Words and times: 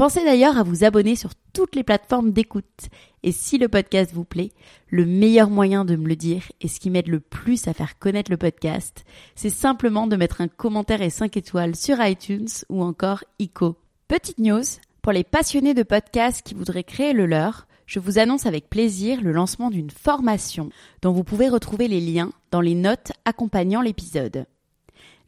Pensez 0.00 0.24
d'ailleurs 0.24 0.56
à 0.56 0.62
vous 0.62 0.82
abonner 0.82 1.14
sur 1.14 1.32
toutes 1.52 1.76
les 1.76 1.82
plateformes 1.82 2.32
d'écoute. 2.32 2.88
Et 3.22 3.32
si 3.32 3.58
le 3.58 3.68
podcast 3.68 4.12
vous 4.14 4.24
plaît, 4.24 4.50
le 4.88 5.04
meilleur 5.04 5.50
moyen 5.50 5.84
de 5.84 5.94
me 5.94 6.08
le 6.08 6.16
dire 6.16 6.44
et 6.62 6.68
ce 6.68 6.80
qui 6.80 6.88
m'aide 6.88 7.08
le 7.08 7.20
plus 7.20 7.68
à 7.68 7.74
faire 7.74 7.98
connaître 7.98 8.30
le 8.30 8.38
podcast, 8.38 9.04
c'est 9.34 9.50
simplement 9.50 10.06
de 10.06 10.16
mettre 10.16 10.40
un 10.40 10.48
commentaire 10.48 11.02
et 11.02 11.10
5 11.10 11.36
étoiles 11.36 11.76
sur 11.76 12.02
iTunes 12.02 12.48
ou 12.70 12.82
encore 12.82 13.24
ICO. 13.40 13.76
Petite 14.08 14.38
news, 14.38 14.62
pour 15.02 15.12
les 15.12 15.22
passionnés 15.22 15.74
de 15.74 15.82
podcasts 15.82 16.40
qui 16.46 16.54
voudraient 16.54 16.82
créer 16.82 17.12
le 17.12 17.26
leur, 17.26 17.66
je 17.84 18.00
vous 18.00 18.18
annonce 18.18 18.46
avec 18.46 18.70
plaisir 18.70 19.20
le 19.20 19.32
lancement 19.32 19.68
d'une 19.68 19.90
formation 19.90 20.70
dont 21.02 21.12
vous 21.12 21.24
pouvez 21.24 21.50
retrouver 21.50 21.88
les 21.88 22.00
liens 22.00 22.32
dans 22.52 22.62
les 22.62 22.74
notes 22.74 23.12
accompagnant 23.26 23.82
l'épisode. 23.82 24.46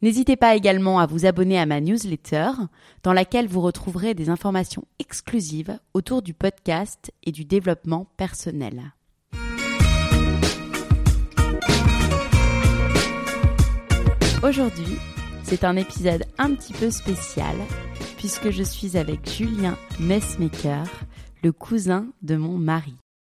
N'hésitez 0.03 0.35
pas 0.35 0.53
également 0.53 0.99
à 0.99 1.05
vous 1.05 1.25
abonner 1.25 1.57
à 1.57 1.65
ma 1.65 1.79
newsletter 1.79 2.49
dans 3.03 3.13
laquelle 3.13 3.47
vous 3.47 3.61
retrouverez 3.61 4.13
des 4.13 4.29
informations 4.29 4.83
exclusives 4.99 5.79
autour 5.93 6.21
du 6.21 6.33
podcast 6.33 7.13
et 7.23 7.31
du 7.31 7.45
développement 7.45 8.11
personnel. 8.17 8.81
Aujourd'hui, 14.43 14.97
c'est 15.43 15.63
un 15.63 15.77
épisode 15.77 16.25
un 16.37 16.53
petit 16.53 16.73
peu 16.73 16.91
spécial 16.91 17.55
puisque 18.17 18.49
je 18.49 18.63
suis 18.63 18.97
avec 18.97 19.29
Julien 19.29 19.77
Messmaker, 20.01 20.85
le 21.43 21.53
cousin 21.53 22.07
de 22.21 22.35
mon 22.35 22.57
mari. 22.57 22.95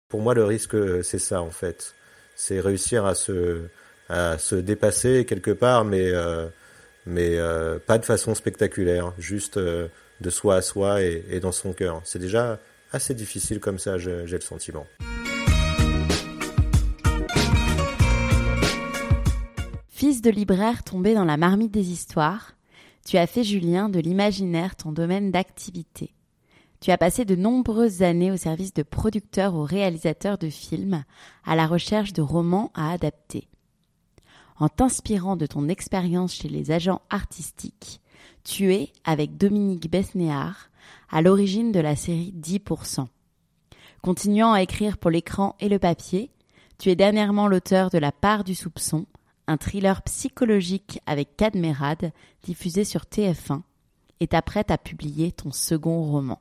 Pour 0.09 0.23
moi, 0.23 0.33
le 0.33 0.47
risque, 0.47 1.05
c'est 1.05 1.19
ça 1.19 1.43
en 1.43 1.51
fait. 1.51 1.95
C'est 2.37 2.59
réussir 2.59 3.05
à 3.05 3.15
se, 3.15 3.69
à 4.15 4.39
se 4.39 4.55
dépasser 4.55 5.25
quelque 5.27 5.51
part, 5.51 5.85
mais, 5.85 6.11
euh, 6.13 6.47
mais 7.05 7.37
euh, 7.37 7.79
pas 7.85 7.99
de 7.99 8.05
façon 8.05 8.35
spectaculaire, 8.35 9.13
juste 9.19 9.57
euh, 9.57 9.89
de 10.21 10.31
soi 10.31 10.57
à 10.57 10.63
soi 10.63 11.03
et, 11.03 11.25
et 11.31 11.41
dans 11.41 11.53
son 11.53 11.73
cœur. 11.73 12.01
C'est 12.05 12.21
déjà 12.21 12.61
assez 12.93 13.15
difficile 13.15 13.59
comme 13.59 13.79
ça, 13.79 13.99
j'ai 13.99 14.25
le 14.25 14.41
sentiment. 14.41 14.87
Fils 19.89 20.23
de 20.23 20.31
libraire 20.31 20.85
tombé 20.85 21.15
dans 21.15 21.25
la 21.25 21.37
marmite 21.37 21.73
des 21.73 21.91
histoires, 21.91 22.53
tu 23.05 23.17
as 23.19 23.27
fait, 23.27 23.43
Julien, 23.43 23.89
de 23.89 23.99
l'imaginaire 23.99 24.77
ton 24.77 24.93
domaine 24.93 25.31
d'activité. 25.31 26.15
Tu 26.81 26.91
as 26.91 26.99
passé 26.99 27.25
de 27.25 27.35
nombreuses 27.35 28.03
années 28.03 28.31
au 28.31 28.37
service 28.37 28.75
de 28.75 28.83
producteurs 28.83 29.55
ou 29.55 29.63
réalisateurs 29.63 30.39
de 30.39 30.51
films, 30.51 31.03
à 31.45 31.57
la 31.57 31.67
recherche 31.67 32.13
de 32.13 32.23
romans 32.23 32.71
à 32.75 32.93
adapter. 32.93 33.49
En 34.57 34.69
t'inspirant 34.69 35.37
de 35.37 35.47
ton 35.47 35.69
expérience 35.69 36.35
chez 36.35 36.49
les 36.49 36.71
agents 36.71 37.03
artistiques, 37.11 38.01
tu 38.45 38.73
es, 38.73 38.93
avec 39.05 39.37
Dominique 39.37 39.91
Besnéard, 39.91 40.71
à 41.11 41.23
l'origine 41.23 41.73
de 41.73 41.81
la 41.81 41.97
série 41.97 42.35
10%. 42.37 43.07
Continuant 44.03 44.53
à 44.53 44.63
écrire 44.63 44.99
pour 44.99 45.11
l'écran 45.11 45.57
et 45.61 45.69
le 45.69 45.79
papier, 45.79 46.31
tu 46.79 46.91
es 46.91 46.97
dernièrement 46.97 47.49
l'auteur 47.49 47.91
de 47.91 47.99
La 47.99 48.13
part 48.13 48.45
du 48.45 48.55
soupçon, 48.55 49.07
un 49.47 49.57
thriller 49.57 50.03
psychologique 50.03 51.01
avec 51.07 51.37
Cadmerade, 51.37 52.13
diffusé 52.43 52.85
sur 52.85 53.03
TF1, 53.03 53.63
et 54.21 54.29
t'apprêtes 54.29 54.71
à 54.71 54.79
publier 54.79 55.33
ton 55.33 55.53
second 55.53 56.03
roman. 56.05 56.41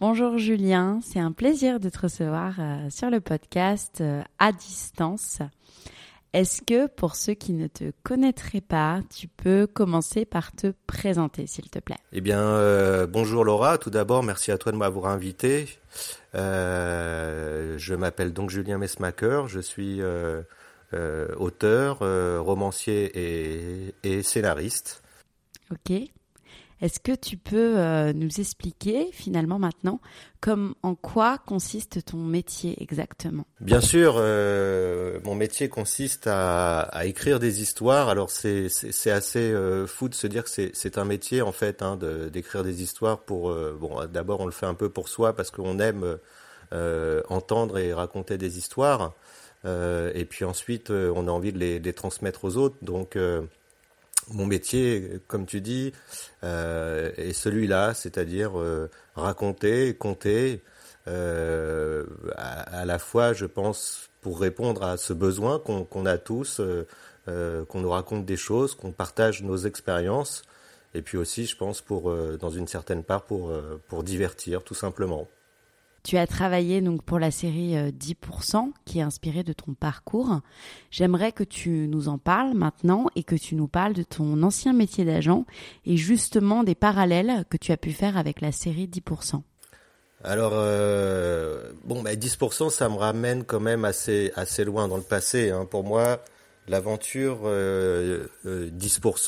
Bonjour 0.00 0.38
Julien, 0.38 1.00
c'est 1.02 1.20
un 1.20 1.32
plaisir 1.32 1.80
de 1.80 1.88
te 1.88 2.00
recevoir 2.00 2.56
euh, 2.58 2.90
sur 2.90 3.10
le 3.10 3.20
podcast 3.20 4.00
euh, 4.00 4.22
à 4.38 4.52
distance. 4.52 5.38
Est-ce 6.34 6.60
que 6.60 6.88
pour 6.88 7.16
ceux 7.16 7.32
qui 7.34 7.52
ne 7.52 7.68
te 7.68 7.92
connaîtraient 8.02 8.60
pas, 8.60 9.00
tu 9.16 9.28
peux 9.28 9.66
commencer 9.66 10.26
par 10.26 10.52
te 10.52 10.74
présenter 10.86 11.46
s'il 11.46 11.70
te 11.70 11.78
plaît? 11.78 11.96
Eh 12.12 12.20
bien, 12.20 12.42
euh, 12.42 13.06
bonjour 13.06 13.44
Laura, 13.44 13.78
tout 13.78 13.90
d'abord 13.90 14.22
merci 14.22 14.50
à 14.52 14.58
toi 14.58 14.72
de 14.72 14.76
m'avoir 14.76 15.06
invité. 15.10 15.68
je 16.34 17.94
m'appelle 17.94 18.32
donc 18.32 18.50
Julien 18.50 18.76
Messmaker, 18.76 19.48
je 19.48 19.60
suis 19.60 20.02
euh, 20.94 21.26
auteur, 21.38 21.98
euh, 22.02 22.40
romancier 22.40 23.92
et, 24.04 24.22
scénariste. 24.22 25.02
Ok. 25.72 25.92
Est-ce 26.84 27.00
que 27.00 27.12
tu 27.12 27.36
peux 27.38 27.78
euh, 27.78 28.12
nous 28.12 28.40
expliquer 28.40 29.08
finalement 29.12 29.58
maintenant 29.58 30.00
en 30.82 30.94
quoi 30.94 31.38
consiste 31.38 32.04
ton 32.04 32.18
métier 32.18 32.76
exactement? 32.82 33.46
Bien 33.62 33.80
sûr, 33.80 34.16
mon 34.16 35.34
métier 35.34 35.70
consiste 35.70 36.26
à, 36.26 36.90
écrire 37.04 37.38
des 37.38 37.62
histoires. 37.62 38.10
Alors 38.10 38.28
c'est 38.28 38.68
assez 39.10 39.54
fou 39.86 40.10
de 40.10 40.14
se 40.14 40.26
dire 40.26 40.44
que 40.44 40.50
c'est 40.50 40.98
un 40.98 41.06
métier 41.06 41.40
en 41.40 41.52
fait 41.52 41.80
hein, 41.80 41.98
d'écrire 42.30 42.62
des 42.62 42.82
histoires 42.82 43.20
pour 43.20 43.56
d'abord 44.08 44.40
on 44.40 44.44
le 44.44 44.52
fait 44.52 44.66
un 44.66 44.74
peu 44.74 44.90
pour 44.90 45.08
soi 45.08 45.34
parce 45.34 45.50
qu'on 45.50 45.78
aime 45.78 46.18
entendre 47.30 47.78
et 47.78 47.94
raconter 47.94 48.36
des 48.36 48.58
histoires. 48.58 49.14
Euh, 49.64 50.12
et 50.14 50.24
puis 50.24 50.44
ensuite, 50.44 50.90
euh, 50.90 51.12
on 51.14 51.28
a 51.28 51.30
envie 51.30 51.52
de 51.52 51.58
les, 51.58 51.92
transmettre 51.92 52.44
aux 52.44 52.56
autres. 52.56 52.76
Donc, 52.82 53.16
euh, 53.16 53.42
mon 54.30 54.46
métier, 54.46 55.20
comme 55.26 55.46
tu 55.46 55.60
dis, 55.60 55.92
est 56.42 57.32
celui-là, 57.32 57.94
c'est-à-dire 57.94 58.52
raconter, 59.14 59.94
compter, 59.94 60.62
à, 61.06 62.84
la 62.84 62.98
fois, 62.98 63.32
je 63.32 63.46
pense, 63.46 64.10
pour 64.20 64.40
répondre 64.40 64.82
à 64.82 64.96
ce 64.96 65.12
besoin 65.12 65.58
qu'on 65.58 66.06
a 66.06 66.18
tous, 66.18 66.60
qu'on 67.26 67.80
nous 67.80 67.90
raconte 67.90 68.24
des 68.24 68.36
choses, 68.36 68.74
qu'on 68.74 68.92
partage 68.92 69.42
nos 69.42 69.56
expériences, 69.56 70.42
et 70.94 71.02
puis 71.02 71.18
aussi, 71.18 71.46
je 71.46 71.56
pense, 71.56 71.80
pour, 71.80 72.14
dans 72.38 72.50
une 72.50 72.68
certaine 72.68 73.04
part, 73.04 73.22
pour, 73.24 73.52
pour 73.88 74.02
divertir, 74.02 74.62
tout 74.62 74.74
simplement. 74.74 75.28
Tu 76.04 76.18
as 76.18 76.26
travaillé 76.26 76.82
donc 76.82 77.02
pour 77.02 77.18
la 77.18 77.30
série 77.30 77.74
10% 77.74 78.56
euh, 78.56 78.60
qui 78.84 78.98
est 78.98 79.02
inspirée 79.02 79.42
de 79.42 79.54
ton 79.54 79.72
parcours. 79.72 80.40
J'aimerais 80.90 81.32
que 81.32 81.44
tu 81.44 81.88
nous 81.88 82.08
en 82.08 82.18
parles 82.18 82.52
maintenant 82.52 83.06
et 83.16 83.22
que 83.22 83.34
tu 83.34 83.54
nous 83.54 83.68
parles 83.68 83.94
de 83.94 84.02
ton 84.02 84.42
ancien 84.42 84.74
métier 84.74 85.06
d'agent 85.06 85.46
et 85.86 85.96
justement 85.96 86.62
des 86.62 86.74
parallèles 86.74 87.46
que 87.48 87.56
tu 87.56 87.72
as 87.72 87.78
pu 87.78 87.92
faire 87.92 88.18
avec 88.18 88.42
la 88.42 88.52
série 88.52 88.86
10%. 88.86 89.40
Alors, 90.22 90.52
euh, 90.54 91.72
bon, 91.84 92.02
bah, 92.02 92.14
10%, 92.14 92.68
ça 92.68 92.90
me 92.90 92.96
ramène 92.96 93.44
quand 93.44 93.60
même 93.60 93.86
assez, 93.86 94.30
assez 94.36 94.64
loin 94.64 94.88
dans 94.88 94.98
le 94.98 95.02
passé. 95.02 95.50
Hein. 95.50 95.64
Pour 95.64 95.84
moi, 95.84 96.22
l'aventure 96.68 97.44
10%, 97.44 97.46
euh, 97.46 98.70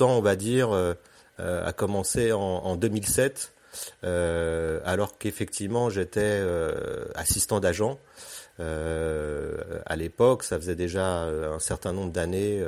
on 0.01 0.21
va 0.21 0.37
dire, 0.37 0.95
a 1.39 1.73
commencé 1.73 2.33
en, 2.33 2.39
en 2.39 2.77
2007 2.77 3.51
euh, 3.51 3.56
alors 4.03 5.19
qu'effectivement 5.19 5.91
j'étais 5.91 6.21
euh, 6.23 7.05
assistant 7.15 7.61
d'agent. 7.61 7.99
Euh, 8.59 9.81
à 9.85 9.97
l'époque, 9.97 10.43
ça 10.43 10.59
faisait 10.59 10.77
déjà 10.77 11.25
un 11.25 11.59
certain 11.59 11.93
nombre 11.93 12.13
d'années 12.13 12.63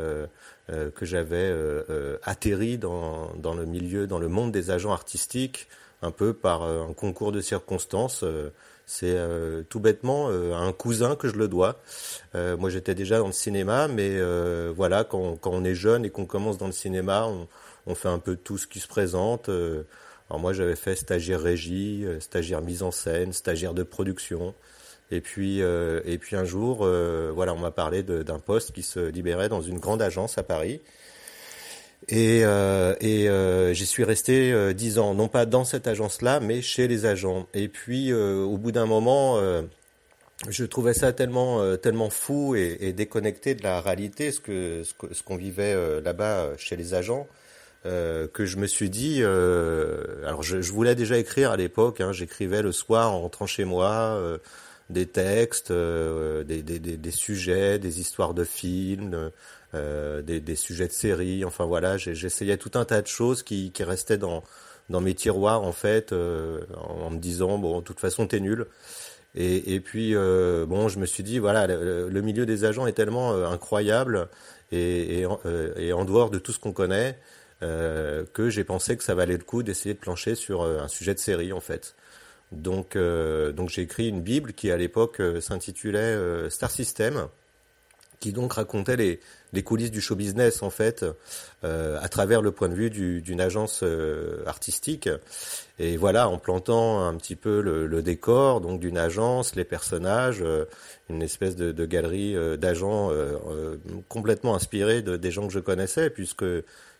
que 0.69 1.07
j'avais 1.07 1.55
atterri 2.23 2.79
dans, 2.79 3.33
dans 3.37 3.55
le 3.55 3.65
milieu, 3.65 4.07
dans 4.07 4.19
le 4.19 4.29
monde 4.29 4.53
des 4.53 4.71
agents 4.71 4.93
artistiques, 4.93 5.69
un 6.03 6.11
peu 6.11 6.33
par 6.33 6.63
un 6.63 6.93
concours 6.93 7.33
de 7.33 7.41
circonstances. 7.41 8.25
c'est 8.85 9.17
tout 9.71 9.81
bêtement 9.81 10.29
à 10.29 10.59
un 10.59 10.73
cousin 10.73 11.17
que 11.17 11.29
je 11.29 11.37
le 11.37 11.49
dois. 11.49 11.81
moi, 12.35 12.69
j'étais 12.69 12.95
déjà 12.95 13.19
dans 13.19 13.29
le 13.29 13.33
cinéma, 13.33 13.89
mais 13.89 14.21
voilà, 14.73 15.05
quand, 15.05 15.37
quand, 15.37 15.53
on 15.53 15.65
est 15.65 15.75
jeune 15.75 16.05
et 16.05 16.11
qu'on 16.11 16.27
commence 16.27 16.59
dans 16.59 16.67
le 16.67 16.73
cinéma, 16.73 17.25
on, 17.27 17.49
on, 17.87 17.95
fait 17.95 18.09
un 18.09 18.19
peu 18.19 18.37
tout 18.37 18.59
ce 18.59 18.67
qui 18.67 18.81
se 18.81 18.89
présente. 18.89 19.49
Alors 20.29 20.41
moi 20.41 20.53
j'avais 20.53 20.77
fait 20.77 20.95
stagiaire 20.95 21.41
régie, 21.41 22.05
stagiaire 22.21 22.63
mise 22.63 22.83
en 22.83 22.91
scène, 22.91 23.33
stagiaire 23.33 23.75
de 23.75 23.83
production. 23.83 24.55
Et 25.11 25.23
puis, 25.23 25.63
puis 26.21 26.37
un 26.37 26.45
jour, 26.45 26.87
voilà, 27.35 27.55
on 27.55 27.59
m'a 27.59 27.71
parlé 27.71 28.03
d'un 28.03 28.39
poste 28.39 28.73
qui 28.73 28.83
se 28.83 29.01
libérait 29.01 29.49
dans 29.49 29.63
une 29.63 29.79
grande 29.79 30.03
agence 30.03 30.37
à 30.37 30.43
Paris. 30.43 30.83
Et, 32.07 32.41
euh, 32.45 32.95
euh, 33.03 33.75
j'y 33.75 33.87
suis 33.87 34.05
resté 34.05 34.53
euh, 34.53 34.73
dix 34.73 34.99
ans, 34.99 35.15
non 35.15 35.29
pas 35.29 35.45
dans 35.45 35.65
cette 35.65 35.87
agence-là, 35.87 36.41
mais 36.41 36.63
chez 36.63 36.89
les 36.89 37.05
agents. 37.05 37.47
Et 37.55 37.69
puis, 37.69 38.13
au 38.13 38.57
bout 38.57 38.73
d'un 38.73 38.87
moment, 38.87 39.39
je 40.49 40.65
trouvais 40.65 40.95
ça 40.95 41.13
tellement, 41.13 42.11
fou 42.11 42.55
et, 42.55 42.79
et, 42.81 42.93
déconnecté 42.93 43.55
de 43.55 43.63
la 43.63 43.81
réalité, 43.81 44.33
ce 44.33 44.41
que 44.41 44.83
ce 44.85 45.23
qu'on 45.23 45.37
vivait 45.37 46.01
là-bas 46.01 46.57
chez 46.57 46.77
les 46.77 46.95
agents, 46.95 47.27
que 48.33 48.45
je 48.45 48.57
me 48.57 48.67
suis 48.67 48.91
dit. 48.91 49.23
alors, 49.23 50.43
je, 50.43 50.61
je, 50.61 50.73
voulais 50.73 50.95
déjà 50.95 51.19
écrire 51.19 51.51
à 51.53 51.57
l'époque. 51.57 52.01
Hein, 52.01 52.13
J'écrivais 52.13 52.63
le 52.63 52.73
soir 52.73 53.13
en 53.13 53.21
rentrant 53.23 53.47
chez 53.47 53.65
moi 53.65 54.21
des 54.91 55.07
textes, 55.07 55.73
des, 55.73 56.63
des, 56.63 56.79
des, 56.79 56.97
des, 56.97 57.11
sujets, 57.11 57.79
des 57.79 58.01
histoires 58.01 58.35
de 58.35 58.45
films. 58.45 59.31
Euh, 59.75 60.23
des, 60.23 60.57
sujets 60.57 60.87
de 60.87 60.93
série. 60.93 61.45
Enfin 61.45 61.67
voilà, 61.67 61.99
j'essayais 61.99 62.57
tout 62.57 62.71
un 62.75 62.87
tas 62.87 63.03
de 63.03 63.07
choses 63.07 63.43
qui, 63.43 63.71
qui 63.71 63.85
restaient 63.85 64.17
dans, 64.17 64.43
dans 64.89 65.03
mes 65.03 65.13
tiroirs 65.13 65.63
en 65.63 65.73
fait, 65.73 66.13
euh, 66.13 66.61
en, 66.75 67.11
me 67.11 67.19
disant 67.19 67.59
bon, 67.59 67.81
de 67.81 67.85
toute 67.85 68.01
façon 68.01 68.27
t'es 68.27 68.41
nul. 68.41 68.67
Et, 69.35 69.75
et 69.75 69.81
puis 69.81 70.15
euh, 70.15 70.65
bon, 70.65 70.89
je 70.89 70.99
me 70.99 71.05
suis 71.05 71.23
dit 71.23 71.39
voilà, 71.39 71.67
le, 71.67 72.21
milieu 72.23 72.47
des 72.47 72.65
agents 72.65 72.87
est 72.87 72.95
tellement 72.95 73.35
incroyable 73.45 74.29
et, 74.73 75.21
et, 75.21 75.27
et, 75.77 75.93
en 75.93 76.07
dehors 76.07 76.31
de 76.31 76.39
tout 76.39 76.53
ce 76.53 76.59
qu'on 76.59 76.73
connaît. 76.73 77.19
Que 77.61 78.51
j'ai 78.51 78.65
pensé 78.65 78.97
que 78.97 79.03
ça 79.03 79.15
valait 79.15 79.37
le 79.37 79.45
coup 79.45 79.63
d'essayer 79.63 79.95
de 79.95 79.99
plancher 79.99 80.35
sur 80.35 80.63
un 80.63 80.89
sujet 80.89 81.15
de 81.15 81.19
série 81.19 81.53
en 81.53 81.61
fait. 81.61 81.97
Donc, 82.53 82.97
donc 82.97 83.69
j'ai 83.69 83.83
écrit 83.83 84.09
une 84.09 84.23
bible 84.23 84.53
qui 84.53 84.71
à 84.71 84.77
l'époque 84.77 85.21
s'intitulait 85.41 86.49
Star 86.51 86.71
System, 86.71 87.29
qui 88.21 88.33
donc 88.33 88.55
racontait 88.55 88.97
les, 88.97 89.21
les 89.53 89.63
coulisses 89.63 89.91
du 89.91 90.01
show 90.01 90.15
business 90.15 90.63
en 90.63 90.71
fait 90.71 91.05
euh, 91.65 91.99
à 92.01 92.09
travers 92.09 92.43
le 92.43 92.51
point 92.51 92.69
de 92.69 92.75
vue 92.75 92.91
d'une 92.91 93.41
agence 93.41 93.81
euh, 93.83 94.43
artistique 94.47 95.09
et 95.79 95.97
voilà 95.97 96.29
en 96.29 96.39
plantant 96.39 97.05
un 97.05 97.15
petit 97.17 97.37
peu 97.37 97.61
le, 97.61 98.03
décor 98.03 98.61
donc 98.61 98.81
d'une 98.81 98.99
agence 98.99 99.55
les 99.55 99.65
personnages 99.65 100.43
euh, 100.43 100.65
une 101.09 101.23
espèce 101.23 101.57
de, 101.57 101.87
galerie 101.87 102.37
d'agents 102.59 103.11
complètement 104.09 104.55
inspirés 104.55 105.01
de, 105.01 105.17
des 105.17 105.31
gens 105.31 105.47
que 105.47 105.53
je 105.53 105.59
connaissais 105.59 106.11
puisque 106.11 106.45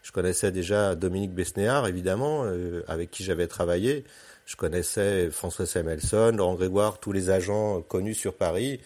je 0.09 0.13
connaissais 0.13 0.51
déjà 0.51 0.95
Dominique 0.95 1.35
Besnéard 1.35 1.87
évidemment 1.87 2.47
avec 2.87 3.11
qui 3.11 3.25
j'avais 3.25 3.47
travaillé. 3.47 4.05
Je 4.47 4.57
connaissais 4.57 5.29
François 5.29 5.67
Samuelson 5.67 6.33
Laurent 6.35 6.55
Grégoire 6.55 6.99
tous 6.99 7.13
les 7.13 7.29
agents 7.29 7.83
connus 7.83 8.15
sur 8.15 8.33
Paris. 8.33 8.81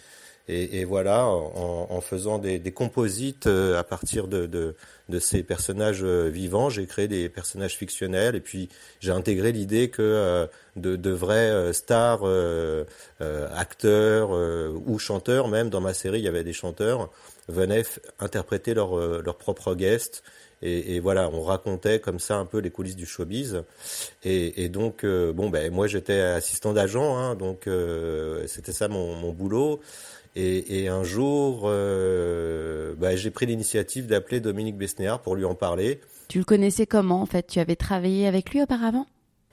Et, 0.48 0.84
voilà, 0.84 1.26
en, 1.26 2.00
faisant 2.00 2.40
des, 2.40 2.60
composites 2.72 3.46
euh, 3.46 3.78
à 3.78 3.84
partir 3.84 4.26
de, 4.26 4.74
ces 5.20 5.44
personnages 5.44 6.02
euh, 6.02 6.28
vivants, 6.28 6.68
j'ai 6.68 6.84
créé 6.86 7.06
des 7.06 7.28
personnages 7.28 7.76
fictionnels. 7.76 8.34
Et 8.34 8.40
puis 8.40 8.68
j'ai 8.98 9.12
intégré 9.12 9.52
l'idée 9.52 9.88
que 9.88 10.02
euh, 10.02 10.46
de, 10.74 10.96
de, 10.96 11.10
vrais 11.10 11.72
stars, 11.72 12.22
euh, 12.24 12.84
acteurs 13.54 14.30
ou 14.84 14.98
chanteurs, 14.98 15.46
même 15.46 15.70
dans 15.70 15.80
ma 15.80 15.94
série 15.94 16.18
il 16.18 16.24
y 16.24 16.28
avait 16.28 16.44
des 16.44 16.52
chanteurs, 16.52 17.08
venaient 17.46 17.84
interpréter 18.18 18.74
leurs 18.74 19.22
leur 19.22 19.36
propres 19.36 19.76
guests. 19.76 20.24
Et, 20.62 20.96
et, 20.96 21.00
voilà, 21.00 21.28
on 21.30 21.42
racontait 21.42 21.98
comme 21.98 22.18
ça 22.18 22.36
un 22.36 22.44
peu 22.44 22.58
les 22.58 22.70
coulisses 22.70 22.96
du 22.96 23.06
showbiz. 23.06 23.62
Et, 24.24 24.64
et 24.64 24.68
donc, 24.68 25.04
bon, 25.04 25.50
ben 25.50 25.72
moi 25.72 25.86
j'étais 25.86 26.20
assistant 26.20 26.72
d'agent, 26.72 27.16
hein, 27.16 27.34
donc 27.34 27.68
c'était 28.46 28.72
ça 28.72 28.88
mon, 28.88 29.14
mon 29.16 29.32
boulot. 29.32 29.80
Et, 30.34 30.82
et 30.82 30.88
un 30.88 31.04
jour, 31.04 31.64
euh, 31.64 32.94
bah, 32.96 33.16
j'ai 33.16 33.30
pris 33.30 33.44
l'initiative 33.46 34.06
d'appeler 34.06 34.40
Dominique 34.40 34.78
Besnéard 34.78 35.20
pour 35.20 35.36
lui 35.36 35.44
en 35.44 35.54
parler. 35.54 36.00
Tu 36.28 36.38
le 36.38 36.44
connaissais 36.44 36.86
comment 36.86 37.20
en 37.20 37.26
fait? 37.26 37.46
Tu 37.46 37.60
avais 37.60 37.76
travaillé 37.76 38.26
avec 38.26 38.50
lui 38.50 38.62
auparavant? 38.62 39.06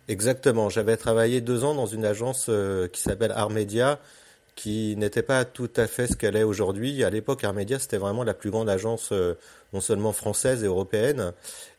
Exactement. 0.07 0.69
J'avais 0.69 0.95
travaillé 0.95 1.41
deux 1.41 1.65
ans 1.65 1.75
dans 1.75 1.85
une 1.85 2.05
agence 2.05 2.45
euh, 2.47 2.87
qui 2.87 3.01
s'appelle 3.01 3.31
Armedia, 3.31 3.99
qui 4.59 4.97
n'était 4.97 5.23
pas 5.23 5.45
tout 5.45 5.69
à 5.77 5.87
fait 5.87 6.07
ce 6.07 6.17
qu'elle 6.17 6.35
est 6.35 6.43
aujourd'hui. 6.43 7.05
À 7.05 7.09
l'époque, 7.09 7.45
Armedia, 7.45 7.79
c'était 7.79 7.97
vraiment 7.97 8.25
la 8.25 8.33
plus 8.33 8.51
grande 8.51 8.67
agence 8.69 9.13
euh, 9.13 9.35
non 9.71 9.79
seulement 9.79 10.11
française 10.11 10.65
et 10.65 10.67
européenne. 10.67 11.31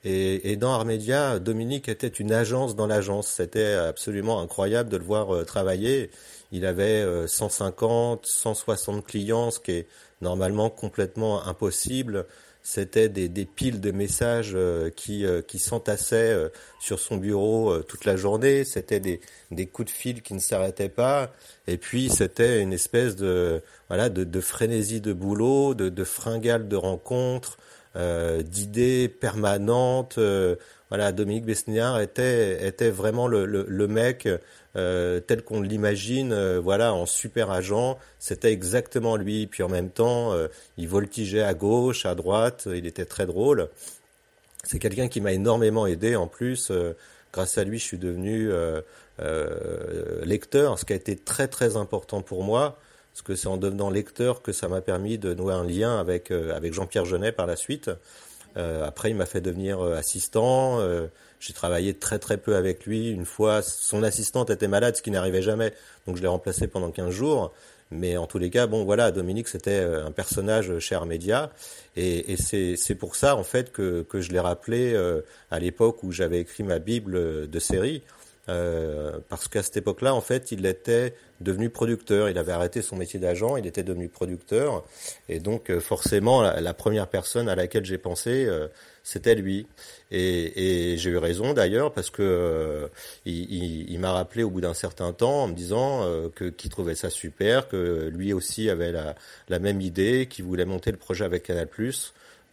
Et, 0.03 0.57
dans 0.57 0.73
Armedia, 0.73 1.41
Dominique 1.41 1.91
était 1.91 2.09
une 2.09 2.33
agence 2.33 2.77
dans 2.77 2.87
l'agence. 2.87 3.27
C'était 3.29 3.75
absolument 3.75 4.41
incroyable 4.41 4.89
de 4.89 4.97
le 4.97 5.05
voir 5.05 5.35
euh, 5.35 5.45
travailler 5.45 6.11
il 6.53 6.65
avait 6.67 7.07
150, 7.27 8.25
euh, 8.25 8.29
160 8.29 9.07
clients, 9.07 9.51
ce 9.51 9.61
qui 9.61 9.73
est 9.73 9.87
normalement 10.21 10.71
complètement 10.71 11.47
impossible. 11.47 12.27
C'était 12.73 13.09
des, 13.09 13.29
des, 13.29 13.47
piles 13.47 13.81
de 13.81 13.91
messages 13.91 14.53
euh, 14.55 14.91
qui, 14.91 15.27
euh, 15.27 15.43
qui 15.43 15.59
s'entassaient 15.59 16.37
sur 16.79 17.01
son 17.01 17.17
bureau 17.17 17.83
toute 17.83 18.05
la 18.05 18.15
journée. 18.15 18.65
C'était 18.65 19.01
des, 19.01 19.21
des 19.51 19.67
coups 19.67 19.91
de 19.91 19.97
fil 19.97 20.23
qui 20.23 20.35
ne 20.35 20.39
s'arrêtaient 20.39 20.89
pas. 20.89 21.33
Et 21.67 21.79
puis 21.79 22.11
c'était 22.11 22.63
une 22.63 22.73
espèce 22.73 23.17
de 23.17 23.61
voilà 23.89 24.09
de, 24.09 24.23
de 24.23 24.41
frénésie 24.41 25.01
de 25.01 25.13
boulot, 25.13 25.75
de, 25.75 25.89
de 25.89 26.05
fringales 26.05 26.69
de 26.69 26.77
rencontres, 26.77 27.59
euh, 27.97 28.43
d'idées 28.43 29.09
permanentes. 29.09 30.21
voilà, 30.91 31.11
Dominique 31.11 31.47
Besniard 31.47 32.01
était 32.01 32.65
était 32.69 32.91
vraiment 32.91 33.27
le, 33.27 33.47
le, 33.47 33.65
le 33.67 33.89
mec 33.89 34.29
euh, 34.77 35.19
tel 35.19 35.43
qu'on 35.43 35.61
l'imagine, 35.63 36.33
euh, 36.33 36.61
voilà, 36.61 36.95
en 36.95 37.05
super 37.05 37.51
agent. 37.51 37.99
C'était 38.19 38.53
exactement 38.53 39.17
lui. 39.17 39.47
Puis 39.47 39.63
en 39.63 39.69
même 39.69 39.91
temps, 39.91 40.33
euh, 40.33 40.49
il 40.77 40.89
voltigeait 40.89 41.43
à 41.43 41.55
gauche, 41.55 42.07
à 42.07 42.15
droite. 42.15 42.69
Il 42.73 42.87
était 42.87 43.05
très 43.05 43.27
drôle. 43.27 43.69
C'est 44.63 44.79
quelqu'un 44.79 45.09
qui 45.09 45.21
m'a 45.21 45.33
énormément 45.33 45.87
aidé. 45.87 46.15
En 46.15 46.29
plus, 46.29 46.71
grâce 47.33 47.59
à 47.59 47.65
lui, 47.65 47.79
je 47.79 47.85
suis 47.85 47.99
devenu 47.99 48.51
lecteur, 50.23 50.79
ce 50.79 50.85
qui 50.85 50.93
a 50.93 50.97
été 50.97 51.17
très 51.17 51.49
très 51.49 51.77
important 51.77 52.21
pour 52.21 52.45
moi 52.45 52.79
parce 53.13 53.23
que 53.23 53.35
c'est 53.35 53.49
en 53.49 53.57
devenant 53.57 53.91
lecteur 53.91 54.41
que 54.43 54.53
ça 54.53 54.69
m'a 54.69 54.81
permis 54.81 55.19
de 55.19 55.35
nouer 55.35 55.55
un 55.55 55.65
lien 55.65 55.99
avec 55.99 56.31
avec 56.31 56.75
Jean-Pierre 56.75 57.07
Genet 57.07 57.33
par 57.33 57.47
la 57.47 57.57
suite. 57.57 57.91
Après, 58.55 59.11
il 59.11 59.17
m'a 59.17 59.25
fait 59.25 59.41
devenir 59.41 59.81
assistant. 59.81 60.79
Euh, 61.41 61.47
j'ai 61.51 61.53
travaillé 61.53 61.95
très 61.95 62.19
très 62.19 62.37
peu 62.37 62.57
avec 62.57 62.87
lui. 62.87 63.11
Une 63.11 63.25
fois, 63.25 63.63
son 63.63 64.03
assistante 64.03 64.51
était 64.51 64.69
malade, 64.69 64.97
ce 64.97 65.03
qui 65.03 65.11
n'arrivait 65.11 65.43
jamais, 65.43 65.73
donc 66.07 66.17
je 66.17 66.23
l'ai 66.23 66.29
remplacé 66.29 66.67
pendant 66.69 66.91
15 66.91 67.11
jours. 67.11 67.53
Mais 67.93 68.17
en 68.17 68.27
tous 68.27 68.39
les 68.39 68.51
cas, 68.51 68.69
bon 68.69 68.85
voilà, 68.85 69.11
Dominique 69.11 69.49
c'était 69.49 69.81
euh, 69.81 70.07
un 70.07 70.13
personnage 70.13 70.79
chez 70.79 70.95
Armédia, 70.95 71.51
et, 71.97 72.33
et 72.33 72.37
c'est 72.77 72.95
pour 72.95 73.17
ça 73.17 73.35
en 73.35 73.43
fait 73.43 73.73
que, 73.73 74.03
que 74.03 74.21
je 74.21 74.31
l'ai 74.31 74.39
rappelé 74.39 74.93
euh, 74.95 75.23
à 75.51 75.59
l'époque 75.59 76.05
où 76.05 76.13
j'avais 76.13 76.39
écrit 76.39 76.63
ma 76.63 76.79
bible 76.79 77.51
de 77.51 77.59
série. 77.59 78.03
Euh, 78.51 79.19
parce 79.29 79.49
qu'à 79.49 79.63
cette 79.63 79.77
époque-là, 79.77 80.15
en 80.15 80.21
fait, 80.21 80.51
il 80.51 80.67
était 80.67 81.15
devenu 81.41 81.71
producteur. 81.71 82.29
Il 82.29 82.39
avait 82.39 82.53
arrêté 82.53 82.83
son 82.83 82.97
métier 82.97 83.21
d'agent, 83.21 83.57
il 83.57 83.67
était 83.67 83.83
devenu 83.83 84.09
producteur. 84.09 84.85
Et 85.29 85.39
donc, 85.39 85.71
euh, 85.71 85.81
forcément, 85.81 86.43
la, 86.43 86.75
première 86.75 87.07
personne 87.07 87.49
à 87.49 87.55
laquelle 87.55 87.85
j'ai 87.85 87.99
pensé, 87.99 88.47
euh, 88.47 88.69
c'était 89.03 89.35
lui. 89.35 89.67
Et, 90.11 90.97
j'ai 90.99 91.11
eu 91.11 91.17
raison 91.19 91.53
d'ailleurs, 91.55 91.93
parce 91.93 92.11
que 92.11 92.89
il, 93.25 93.91
il, 93.91 93.99
m'a 93.99 94.13
rappelé 94.13 94.43
au 94.43 94.51
bout 94.51 94.61
d'un 94.61 94.75
certain 94.75 95.13
temps 95.13 95.45
en 95.45 95.49
me 95.49 95.55
disant 95.55 96.05
que 96.35 96.51
qu'il 96.51 96.71
trouvait 96.71 96.95
ça 96.95 97.11
super, 97.11 97.69
que 97.69 98.09
lui 98.13 98.33
aussi 98.33 98.71
avait 98.71 98.93
la, 98.93 99.59
même 99.59 99.81
idée, 99.81 100.27
qu'il 100.27 100.45
voulait 100.45 100.65
monter 100.65 100.91
le 100.91 100.99
projet 100.99 101.25
avec 101.25 101.45
Canal+. 101.45 101.69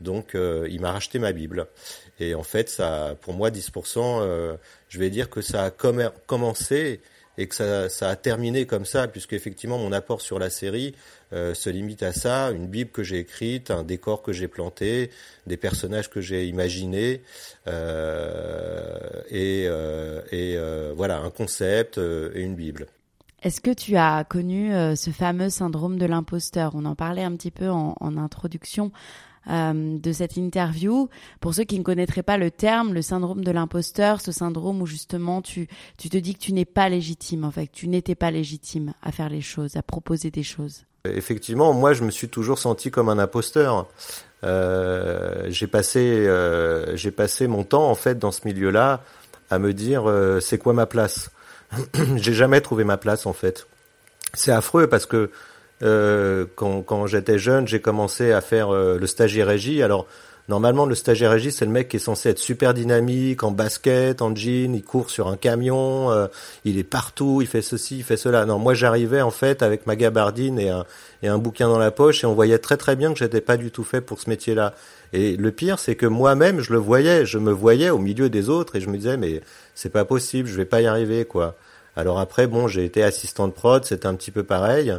Donc, 0.02 0.36
il 0.36 0.80
m'a 0.82 0.92
racheté 0.92 1.20
ma 1.20 1.32
Bible. 1.32 1.68
Et 2.20 2.36
en 2.36 2.44
fait, 2.44 2.70
ça, 2.70 3.16
pour 3.22 3.34
moi, 3.34 3.50
10%, 3.50 4.58
je 4.90 5.00
vais 5.00 5.10
dire 5.10 5.30
que 5.30 5.42
ça 5.42 5.66
a 5.66 5.72
commencé 5.72 7.02
et 7.38 7.48
que 7.48 7.56
ça, 7.56 8.10
a 8.10 8.16
terminé 8.16 8.66
comme 8.66 8.86
ça, 8.86 9.08
puisque 9.08 9.34
effectivement 9.34 9.78
mon 9.78 9.92
apport 9.92 10.22
sur 10.22 10.40
la 10.40 10.50
série 10.50 10.96
euh, 11.34 11.54
se 11.54 11.70
limite 11.70 12.04
à 12.04 12.14
ça, 12.14 12.52
une 12.52 12.68
bible 12.68 12.90
que 12.90 13.04
j'ai 13.04 13.20
écrite, 13.20 13.70
un 13.70 13.84
décor 13.84 14.22
que 14.22 14.34
j'ai 14.34 14.48
planté, 14.48 15.12
des 15.46 15.58
personnages 15.58 16.10
que 16.10 16.22
j'ai 16.22 16.48
imaginés, 16.48 17.22
euh, 17.68 18.98
et, 19.30 19.66
euh, 19.68 20.94
voilà, 20.96 21.20
un 21.20 21.30
concept 21.30 21.98
et 21.98 22.42
une 22.42 22.56
bible. 22.56 22.88
Est-ce 23.44 23.62
que 23.62 23.72
tu 23.72 23.96
as 23.98 24.24
connu 24.24 24.72
ce 24.96 25.12
fameux 25.12 25.50
syndrome 25.50 26.00
de 26.00 26.08
l'imposteur? 26.08 26.74
On 26.74 26.86
en 26.86 26.96
parlait 26.96 27.24
un 27.24 27.36
petit 27.36 27.52
peu 27.52 27.70
en 27.70 28.18
introduction 28.18 28.92
euh, 29.50 29.98
de 29.98 30.12
cette 30.12 30.38
interview. 30.38 31.10
Pour 31.40 31.54
ceux 31.54 31.64
qui 31.64 31.78
ne 31.78 31.84
connaîtraient 31.84 32.24
pas 32.24 32.38
le 32.38 32.52
terme, 32.52 32.94
le 32.94 33.02
syndrome 33.02 33.44
de 33.44 33.52
l'imposteur, 33.52 34.22
ce 34.22 34.32
syndrome 34.32 34.82
où 34.82 34.86
justement 34.86 35.42
tu, 35.42 35.68
tu 35.98 36.10
te 36.10 36.18
dis 36.18 36.36
que 36.36 36.40
tu 36.40 36.54
n'es 36.54 36.66
pas 36.66 36.90
légitime, 36.90 37.44
en 37.44 37.52
fait, 37.52 37.68
que 37.68 37.74
tu 37.74 37.88
n'étais 37.88 38.16
pas 38.16 38.32
légitime 38.32 38.94
à 39.02 39.12
faire 39.12 39.30
les 39.30 39.42
choses, 39.42 39.76
à 39.76 39.82
proposer 39.82 40.32
des 40.32 40.44
choses. 40.44 40.84
Effectivement, 41.06 41.74
moi 41.74 41.94
je 41.94 42.04
me 42.04 42.12
suis 42.12 42.28
toujours 42.28 42.60
senti 42.60 42.92
comme 42.92 43.08
un 43.10 43.20
imposteur. 43.20 43.88
Euh, 44.44 45.46
j'ai 45.48 45.68
passé, 45.68 46.00
euh, 46.00 46.96
j'ai 46.96 47.12
passé 47.12 47.48
mon 47.48 47.64
temps 47.64 47.90
en 47.90 47.96
fait 47.96 48.20
dans 48.20 48.32
ce 48.32 48.42
milieu-là 48.46 49.02
à 49.50 49.60
me 49.60 49.74
dire 49.74 50.12
c'est 50.42 50.58
quoi 50.58 50.74
ma 50.74 50.86
place? 50.86 51.32
J'ai 52.16 52.34
jamais 52.34 52.62
trouvé 52.62 52.84
ma 52.84 52.98
place 52.98 53.26
en 53.26 53.34
fait. 53.34 53.68
C'est 54.34 54.52
affreux 54.52 54.88
parce 54.88 55.06
que 55.06 55.32
quand, 55.82 56.82
quand 56.82 57.06
j'étais 57.08 57.40
jeune, 57.40 57.68
j'ai 57.68 57.82
commencé 57.82 58.32
à 58.32 58.42
faire 58.42 58.72
le 58.72 59.06
stagiaire 59.08 59.48
régie. 59.48 59.84
Alors 59.84 60.08
Normalement, 60.50 60.86
le 60.86 60.96
stagiaire 60.96 61.32
régie, 61.32 61.52
c'est 61.52 61.66
le 61.66 61.72
mec 61.72 61.90
qui 61.90 61.98
est 61.98 62.00
censé 62.00 62.30
être 62.30 62.40
super 62.40 62.74
dynamique, 62.74 63.44
en 63.44 63.52
basket, 63.52 64.22
en 64.22 64.34
jean, 64.34 64.74
il 64.74 64.84
court 64.84 65.10
sur 65.10 65.28
un 65.28 65.36
camion, 65.36 66.10
euh, 66.12 66.28
il 66.64 66.78
est 66.78 66.86
partout, 66.86 67.40
il 67.42 67.48
fait 67.48 67.62
ceci, 67.62 67.98
il 67.98 68.04
fait 68.04 68.16
cela. 68.16 68.46
Non, 68.46 68.58
moi 68.58 68.74
j'arrivais 68.74 69.22
en 69.22 69.32
fait 69.32 69.62
avec 69.62 69.86
ma 69.88 69.98
gabardine 69.98 70.58
et 70.58 70.70
un, 70.70 70.86
et 71.22 71.28
un 71.28 71.38
bouquin 71.38 71.68
dans 71.68 71.78
la 71.78 71.92
poche 71.92 72.24
et 72.24 72.28
on 72.28 72.34
voyait 72.34 72.60
très 72.60 72.78
très 72.78 72.96
bien 72.96 73.12
que 73.12 73.20
j'étais 73.20 73.42
pas 73.42 73.58
du 73.58 73.72
tout 73.72 73.84
fait 73.84 74.00
pour 74.00 74.22
ce 74.22 74.30
métier-là. 74.30 74.74
Et 75.12 75.36
le 75.36 75.52
pire, 75.52 75.80
c'est 75.80 75.96
que 75.96 76.06
moi-même, 76.06 76.62
je 76.62 76.72
le 76.72 76.80
voyais, 76.80 77.26
je 77.26 77.40
me 77.40 77.52
voyais 77.52 77.90
au 77.90 77.98
milieu 77.98 78.30
des 78.30 78.48
autres 78.48 78.78
et 78.78 78.82
je 78.82 78.90
me 78.90 78.96
disais, 78.96 79.18
mais 79.18 79.42
c'est 79.76 79.92
pas 79.92 80.06
possible, 80.06 80.48
je 80.48 80.56
vais 80.56 80.66
pas 80.66 80.80
y 80.80 80.88
arriver, 80.88 81.26
quoi. 81.26 81.58
Alors 81.98 82.20
après, 82.20 82.46
bon, 82.46 82.68
j'ai 82.68 82.86
été 82.86 83.02
assistant 83.02 83.48
de 83.48 83.54
prod, 83.54 83.84
c'était 83.84 84.06
un 84.06 84.14
petit 84.14 84.30
peu 84.30 84.44
pareil. 84.44 84.94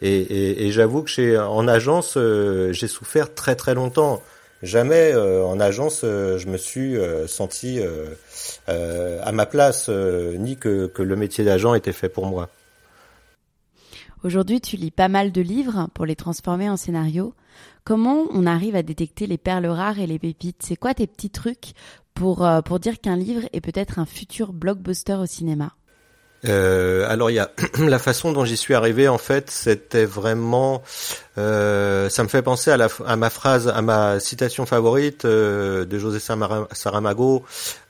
Et, 0.00 0.70
j'avoue 0.70 1.02
que 1.02 1.10
chez, 1.10 1.36
en 1.36 1.66
agence, 1.66 2.14
euh, 2.16 2.72
j'ai 2.72 2.86
souffert 2.86 3.34
très 3.34 3.56
très 3.56 3.74
longtemps. 3.74 4.22
Jamais 4.62 5.12
euh, 5.12 5.44
en 5.44 5.58
agence 5.58 6.02
euh, 6.04 6.38
je 6.38 6.46
me 6.46 6.56
suis 6.56 6.96
senti 7.26 7.80
à 8.68 9.32
ma 9.32 9.44
place, 9.44 9.88
ni 9.88 10.56
que, 10.56 10.86
que 10.86 11.02
le 11.02 11.16
métier 11.16 11.44
d'agent 11.44 11.74
était 11.74 11.92
fait 11.92 12.08
pour 12.08 12.26
moi. 12.26 12.48
Aujourd'hui, 14.22 14.60
tu 14.60 14.76
lis 14.76 14.92
pas 14.92 15.08
mal 15.08 15.32
de 15.32 15.40
livres 15.40 15.88
pour 15.94 16.06
les 16.06 16.16
transformer 16.16 16.70
en 16.70 16.76
scénario. 16.76 17.34
Comment 17.82 18.24
on 18.30 18.46
arrive 18.46 18.76
à 18.76 18.84
détecter 18.84 19.26
les 19.26 19.38
perles 19.38 19.66
rares 19.66 19.98
et 19.98 20.06
les 20.06 20.20
pépites? 20.20 20.62
C'est 20.62 20.76
quoi 20.76 20.94
tes 20.94 21.08
petits 21.08 21.30
trucs 21.30 21.72
pour, 22.14 22.48
pour 22.64 22.78
dire 22.78 23.00
qu'un 23.00 23.16
livre 23.16 23.48
est 23.52 23.60
peut-être 23.60 23.98
un 23.98 24.06
futur 24.06 24.52
blockbuster 24.52 25.14
au 25.14 25.26
cinéma? 25.26 25.72
Euh, 26.46 27.06
alors 27.08 27.30
il 27.30 27.34
y 27.34 27.38
a 27.38 27.50
la 27.78 27.98
façon 27.98 28.32
dont 28.32 28.44
j'y 28.44 28.56
suis 28.56 28.74
arrivé 28.74 29.08
en 29.08 29.18
fait, 29.18 29.50
c'était 29.50 30.04
vraiment, 30.04 30.82
euh, 31.38 32.08
ça 32.08 32.22
me 32.22 32.28
fait 32.28 32.42
penser 32.42 32.70
à, 32.70 32.76
la, 32.76 32.88
à 33.06 33.16
ma 33.16 33.30
phrase, 33.30 33.68
à 33.68 33.82
ma 33.82 34.20
citation 34.20 34.66
favorite 34.66 35.24
euh, 35.24 35.84
de 35.84 35.98
José 35.98 36.18
Saramago, 36.20 37.44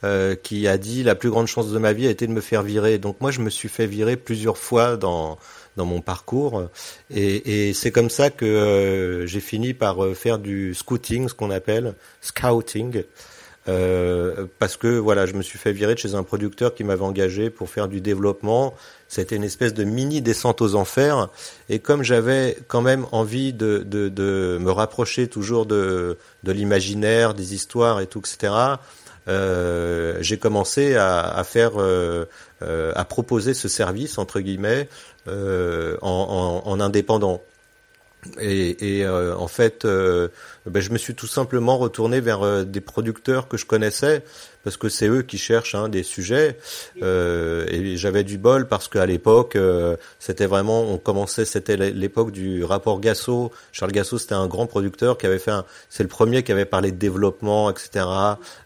euh, 0.04 0.34
qui 0.34 0.68
a 0.68 0.78
dit 0.78 1.02
la 1.02 1.14
plus 1.14 1.30
grande 1.30 1.46
chance 1.46 1.70
de 1.70 1.78
ma 1.78 1.92
vie 1.92 2.06
a 2.06 2.10
été 2.10 2.26
de 2.26 2.32
me 2.32 2.40
faire 2.40 2.62
virer. 2.62 2.98
Donc 2.98 3.20
moi 3.20 3.30
je 3.30 3.40
me 3.40 3.50
suis 3.50 3.68
fait 3.68 3.86
virer 3.86 4.16
plusieurs 4.16 4.58
fois 4.58 4.96
dans 4.96 5.38
dans 5.76 5.84
mon 5.84 6.00
parcours 6.00 6.70
et, 7.10 7.68
et 7.68 7.74
c'est 7.74 7.90
comme 7.90 8.08
ça 8.08 8.30
que 8.30 8.46
euh, 8.46 9.26
j'ai 9.26 9.40
fini 9.40 9.74
par 9.74 9.98
faire 10.14 10.38
du 10.38 10.74
scouting, 10.74 11.28
ce 11.28 11.34
qu'on 11.34 11.50
appelle 11.50 11.94
scouting. 12.22 13.02
Euh, 13.68 14.46
parce 14.58 14.76
que 14.76 14.98
voilà, 14.98 15.26
je 15.26 15.34
me 15.34 15.42
suis 15.42 15.58
fait 15.58 15.72
virer 15.72 15.94
de 15.94 15.98
chez 15.98 16.14
un 16.14 16.22
producteur 16.22 16.74
qui 16.74 16.84
m'avait 16.84 17.04
engagé 17.04 17.50
pour 17.50 17.68
faire 17.68 17.88
du 17.88 18.00
développement. 18.00 18.74
C'était 19.08 19.36
une 19.36 19.44
espèce 19.44 19.74
de 19.74 19.84
mini 19.84 20.20
descente 20.20 20.60
aux 20.60 20.74
enfers. 20.74 21.28
Et 21.68 21.78
comme 21.78 22.02
j'avais 22.02 22.56
quand 22.68 22.82
même 22.82 23.06
envie 23.12 23.52
de, 23.52 23.78
de, 23.78 24.08
de, 24.08 24.58
me 24.60 24.70
rapprocher 24.70 25.28
toujours 25.28 25.66
de, 25.66 26.16
de 26.44 26.52
l'imaginaire, 26.52 27.34
des 27.34 27.54
histoires 27.54 28.00
et 28.00 28.06
tout, 28.06 28.20
etc., 28.20 28.52
euh, 29.28 30.18
j'ai 30.20 30.38
commencé 30.38 30.94
à, 30.94 31.20
à 31.22 31.42
faire, 31.42 31.72
euh, 31.80 32.26
euh 32.62 32.92
à 32.94 33.04
proposer 33.04 33.54
ce 33.54 33.66
service 33.66 34.18
entre 34.18 34.38
guillemets 34.38 34.88
euh, 35.26 35.96
en, 36.00 36.62
en, 36.64 36.70
en 36.70 36.80
indépendant. 36.80 37.42
Et, 38.40 39.04
euh, 39.04 39.34
en 39.36 39.48
fait, 39.48 39.84
euh, 39.84 40.28
ben, 40.66 40.80
je 40.80 40.90
me 40.90 40.98
suis 40.98 41.14
tout 41.14 41.26
simplement 41.26 41.78
retourné 41.78 42.20
vers 42.20 42.42
euh, 42.42 42.64
des 42.64 42.80
producteurs 42.80 43.48
que 43.48 43.56
je 43.56 43.66
connaissais 43.66 44.24
parce 44.66 44.76
que 44.76 44.88
c'est 44.88 45.06
eux 45.06 45.22
qui 45.22 45.38
cherchent 45.38 45.76
hein, 45.76 45.88
des 45.88 46.02
sujets. 46.02 46.58
Euh, 47.00 47.66
et 47.68 47.96
j'avais 47.96 48.24
du 48.24 48.36
bol 48.36 48.66
parce 48.66 48.88
qu'à 48.88 49.06
l'époque, 49.06 49.54
euh, 49.54 49.96
c'était 50.18 50.46
vraiment, 50.46 50.82
on 50.90 50.98
commençait, 50.98 51.44
c'était 51.44 51.76
l'époque 51.76 52.32
du 52.32 52.64
rapport 52.64 52.98
Gasso. 52.98 53.52
Charles 53.70 53.92
Gasso, 53.92 54.18
c'était 54.18 54.34
un 54.34 54.48
grand 54.48 54.66
producteur 54.66 55.18
qui 55.18 55.26
avait 55.26 55.38
fait, 55.38 55.52
c'est 55.88 56.02
le 56.02 56.08
premier 56.08 56.42
qui 56.42 56.50
avait 56.50 56.64
parlé 56.64 56.90
de 56.90 56.96
développement, 56.96 57.70
etc., 57.70 58.06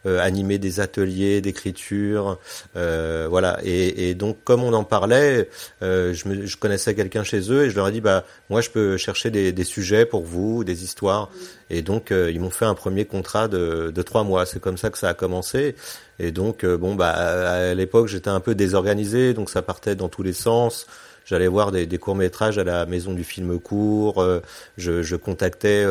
euh, 0.06 0.18
animé 0.20 0.56
des 0.56 0.80
ateliers 0.80 1.42
d'écriture, 1.42 2.38
euh, 2.76 3.26
voilà. 3.28 3.58
Et, 3.62 4.08
et, 4.08 4.14
donc, 4.14 4.38
comme 4.42 4.64
on 4.64 4.72
en 4.72 4.84
parlait, 4.84 5.50
euh, 5.82 6.14
je, 6.14 6.28
me, 6.30 6.46
je, 6.46 6.56
connaissais 6.56 6.94
quelqu'un 6.94 7.24
chez 7.24 7.52
eux 7.52 7.64
et 7.64 7.70
je 7.70 7.76
leur 7.76 7.88
ai 7.88 7.92
dit, 7.92 8.00
bah, 8.00 8.24
moi, 8.48 8.62
je 8.62 8.70
peux 8.70 8.96
chercher 8.96 9.28
des, 9.28 9.52
des 9.52 9.64
sujets 9.64 10.06
pour 10.06 10.22
vous, 10.22 10.64
des 10.64 10.82
histoires. 10.82 11.28
Et 11.70 11.82
donc, 11.82 12.10
euh, 12.10 12.30
ils 12.32 12.40
m'ont 12.40 12.50
fait 12.50 12.64
un 12.64 12.74
premier 12.74 13.04
contrat 13.04 13.48
de, 13.48 13.92
de 13.94 14.02
trois 14.02 14.24
mois. 14.24 14.44
C'est 14.44 14.60
comme 14.60 14.76
ça 14.76 14.90
que 14.90 14.98
ça 14.98 15.08
a 15.08 15.14
commencé. 15.14 15.76
Et 16.18 16.32
donc, 16.32 16.64
euh, 16.64 16.76
bon, 16.76 16.96
bah, 16.96 17.10
à 17.10 17.74
l'époque, 17.74 18.08
j'étais 18.08 18.28
un 18.28 18.40
peu 18.40 18.54
désorganisé, 18.54 19.32
donc 19.34 19.48
ça 19.50 19.62
partait 19.62 19.94
dans 19.94 20.08
tous 20.08 20.24
les 20.24 20.32
sens. 20.32 20.86
J'allais 21.24 21.46
voir 21.46 21.70
des, 21.70 21.86
des 21.86 21.98
courts 21.98 22.16
métrages 22.16 22.58
à 22.58 22.64
la 22.64 22.86
maison 22.86 23.12
du 23.12 23.22
film 23.22 23.60
court. 23.60 24.20
Euh, 24.20 24.40
je, 24.78 25.02
je, 25.02 25.14
contactais 25.14 25.86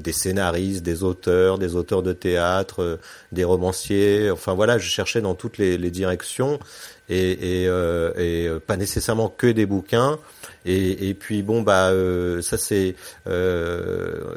des 0.00 0.12
scénaristes, 0.12 0.82
des 0.82 1.04
auteurs, 1.04 1.58
des 1.58 1.76
auteurs 1.76 2.02
de 2.02 2.12
théâtre, 2.12 2.98
des 3.30 3.44
romanciers. 3.44 4.30
Enfin 4.32 4.54
voilà, 4.54 4.78
je 4.78 4.88
cherchais 4.88 5.20
dans 5.20 5.34
toutes 5.34 5.58
les, 5.58 5.78
les 5.78 5.90
directions 5.92 6.58
et, 7.08 7.64
et, 7.64 7.64
et 8.18 8.50
pas 8.66 8.76
nécessairement 8.76 9.28
que 9.28 9.46
des 9.46 9.66
bouquins. 9.66 10.18
Et, 10.68 11.08
et 11.08 11.14
puis 11.14 11.42
bon 11.42 11.62
bah 11.62 11.90
euh, 11.90 12.42
ça 12.42 12.58
c'est 12.58 12.94
euh, 13.26 14.34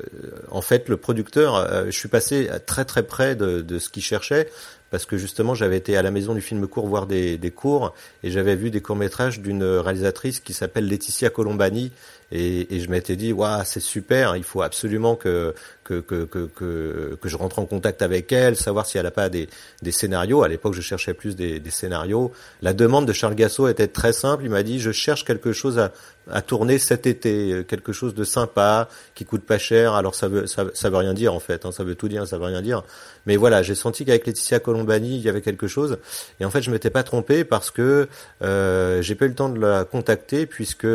en 0.49 0.61
fait 0.61 0.87
le 0.87 0.97
producteur. 0.97 1.55
Euh, 1.55 1.85
je 1.87 1.91
suis 1.97 2.09
passé 2.09 2.49
très 2.65 2.85
très 2.85 3.03
près 3.03 3.35
de, 3.35 3.61
de 3.61 3.79
ce 3.79 3.89
qu'il 3.89 4.03
cherchait 4.03 4.49
parce 4.91 5.05
que 5.05 5.17
justement 5.17 5.55
j'avais 5.55 5.77
été 5.77 5.97
à 5.97 6.01
la 6.01 6.11
maison 6.11 6.33
du 6.33 6.41
film 6.41 6.67
court 6.67 6.87
voir 6.87 7.07
des, 7.07 7.37
des 7.37 7.51
cours 7.51 7.93
et 8.23 8.31
j'avais 8.31 8.55
vu 8.55 8.71
des 8.71 8.81
courts 8.81 8.95
métrages 8.95 9.39
d'une 9.39 9.63
réalisatrice 9.63 10.39
qui 10.39 10.53
s'appelle 10.53 10.87
Laetitia 10.87 11.29
Colombani 11.29 11.91
et, 12.31 12.75
et 12.75 12.79
je 12.79 12.89
m'étais 12.89 13.15
dit 13.15 13.33
waouh 13.33 13.61
c'est 13.65 13.79
super 13.79 14.35
il 14.35 14.43
faut 14.43 14.61
absolument 14.61 15.15
que 15.15 15.53
que, 15.83 15.99
que 15.99 16.45
que, 16.55 17.17
que 17.19 17.29
je 17.29 17.35
rentre 17.37 17.59
en 17.59 17.65
contact 17.65 18.01
avec 18.01 18.31
elle 18.31 18.55
savoir 18.55 18.85
si 18.85 18.97
elle 18.97 19.05
a 19.05 19.11
pas 19.11 19.29
des, 19.29 19.49
des 19.81 19.91
scénarios. 19.91 20.43
À 20.43 20.47
l'époque 20.47 20.73
je 20.73 20.81
cherchais 20.81 21.13
plus 21.13 21.35
des, 21.35 21.59
des 21.59 21.69
scénarios. 21.71 22.31
La 22.61 22.73
demande 22.73 23.05
de 23.05 23.13
Charles 23.13 23.35
Gassot 23.35 23.67
était 23.67 23.87
très 23.87 24.13
simple. 24.13 24.43
Il 24.45 24.49
m'a 24.49 24.63
dit 24.63 24.79
je 24.79 24.91
cherche 24.91 25.25
quelque 25.25 25.51
chose 25.51 25.79
à, 25.79 25.91
à 26.29 26.41
tourner 26.41 26.79
cet 26.79 27.07
été 27.07 27.65
quelque 27.67 27.91
chose 27.91 28.13
de 28.13 28.23
sympa 28.23 28.87
qui 29.15 29.25
coûte 29.25 29.43
pas 29.43 29.57
cher. 29.57 29.93
Alors 29.93 30.15
ça 30.15 30.27
veut 30.27 30.47
ça, 30.47 30.65
ça 30.73 30.89
veut 30.89 30.97
rien 30.97 31.13
dire 31.13 31.33
en 31.33 31.39
fait 31.39 31.65
hein, 31.65 31.71
ça 31.71 31.83
veut 31.83 31.95
tout 31.95 32.07
dire 32.07 32.27
ça 32.27 32.37
veut 32.37 32.45
rien 32.45 32.61
dire. 32.61 32.83
Mais 33.25 33.35
voilà 33.35 33.61
j'ai 33.61 33.75
senti 33.75 34.05
qu'avec 34.05 34.25
Laetitia 34.25 34.59
Colombani 34.59 35.17
il 35.17 35.21
y 35.21 35.29
avait 35.29 35.41
quelque 35.41 35.67
chose. 35.67 35.97
Et 36.39 36.45
en 36.45 36.51
fait 36.51 36.61
je 36.61 36.71
m'étais 36.71 36.89
pas 36.89 37.03
trompé 37.03 37.43
parce 37.43 37.71
que 37.71 38.07
euh, 38.41 39.01
j'ai 39.01 39.15
pas 39.15 39.25
eu 39.25 39.29
le 39.29 39.35
temps 39.35 39.49
de 39.49 39.59
la 39.59 39.83
contacter 39.83 40.45
puisque 40.45 40.87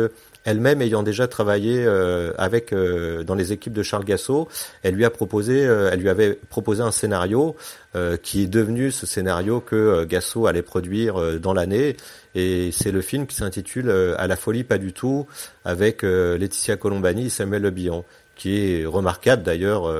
elle-même 0.47 0.81
ayant 0.81 1.03
déjà 1.03 1.27
travaillé 1.27 1.83
euh, 1.85 2.31
avec 2.37 2.71
euh, 2.71 3.21
dans 3.23 3.35
les 3.35 3.51
équipes 3.51 3.73
de 3.73 3.83
Charles 3.83 4.05
Gassot, 4.05 4.47
elle 4.81 4.95
lui 4.95 5.03
a 5.03 5.09
proposé, 5.09 5.67
euh, 5.67 5.89
elle 5.91 5.99
lui 5.99 6.07
avait 6.07 6.39
proposé 6.49 6.81
un 6.81 6.91
scénario 6.91 7.57
euh, 7.97 8.15
qui 8.15 8.43
est 8.43 8.47
devenu 8.47 8.91
ce 8.91 9.05
scénario 9.05 9.59
que 9.59 9.75
euh, 9.75 10.05
Gassot 10.05 10.47
allait 10.47 10.61
produire 10.61 11.19
euh, 11.19 11.37
dans 11.37 11.53
l'année. 11.53 11.97
Et 12.33 12.69
c'est 12.71 12.93
le 12.93 13.01
film 13.01 13.27
qui 13.27 13.35
s'intitule 13.35 13.89
À 14.17 14.27
la 14.27 14.37
folie 14.37 14.63
pas 14.63 14.77
du 14.77 14.93
tout 14.93 15.25
avec 15.65 16.03
Laetitia 16.03 16.77
Colombani 16.77 17.25
et 17.25 17.29
Samuel 17.29 17.63
Le 17.63 17.71
Bihan, 17.71 18.05
qui 18.35 18.59
est 18.59 18.85
remarquable 18.85 19.41
d'ailleurs 19.41 19.91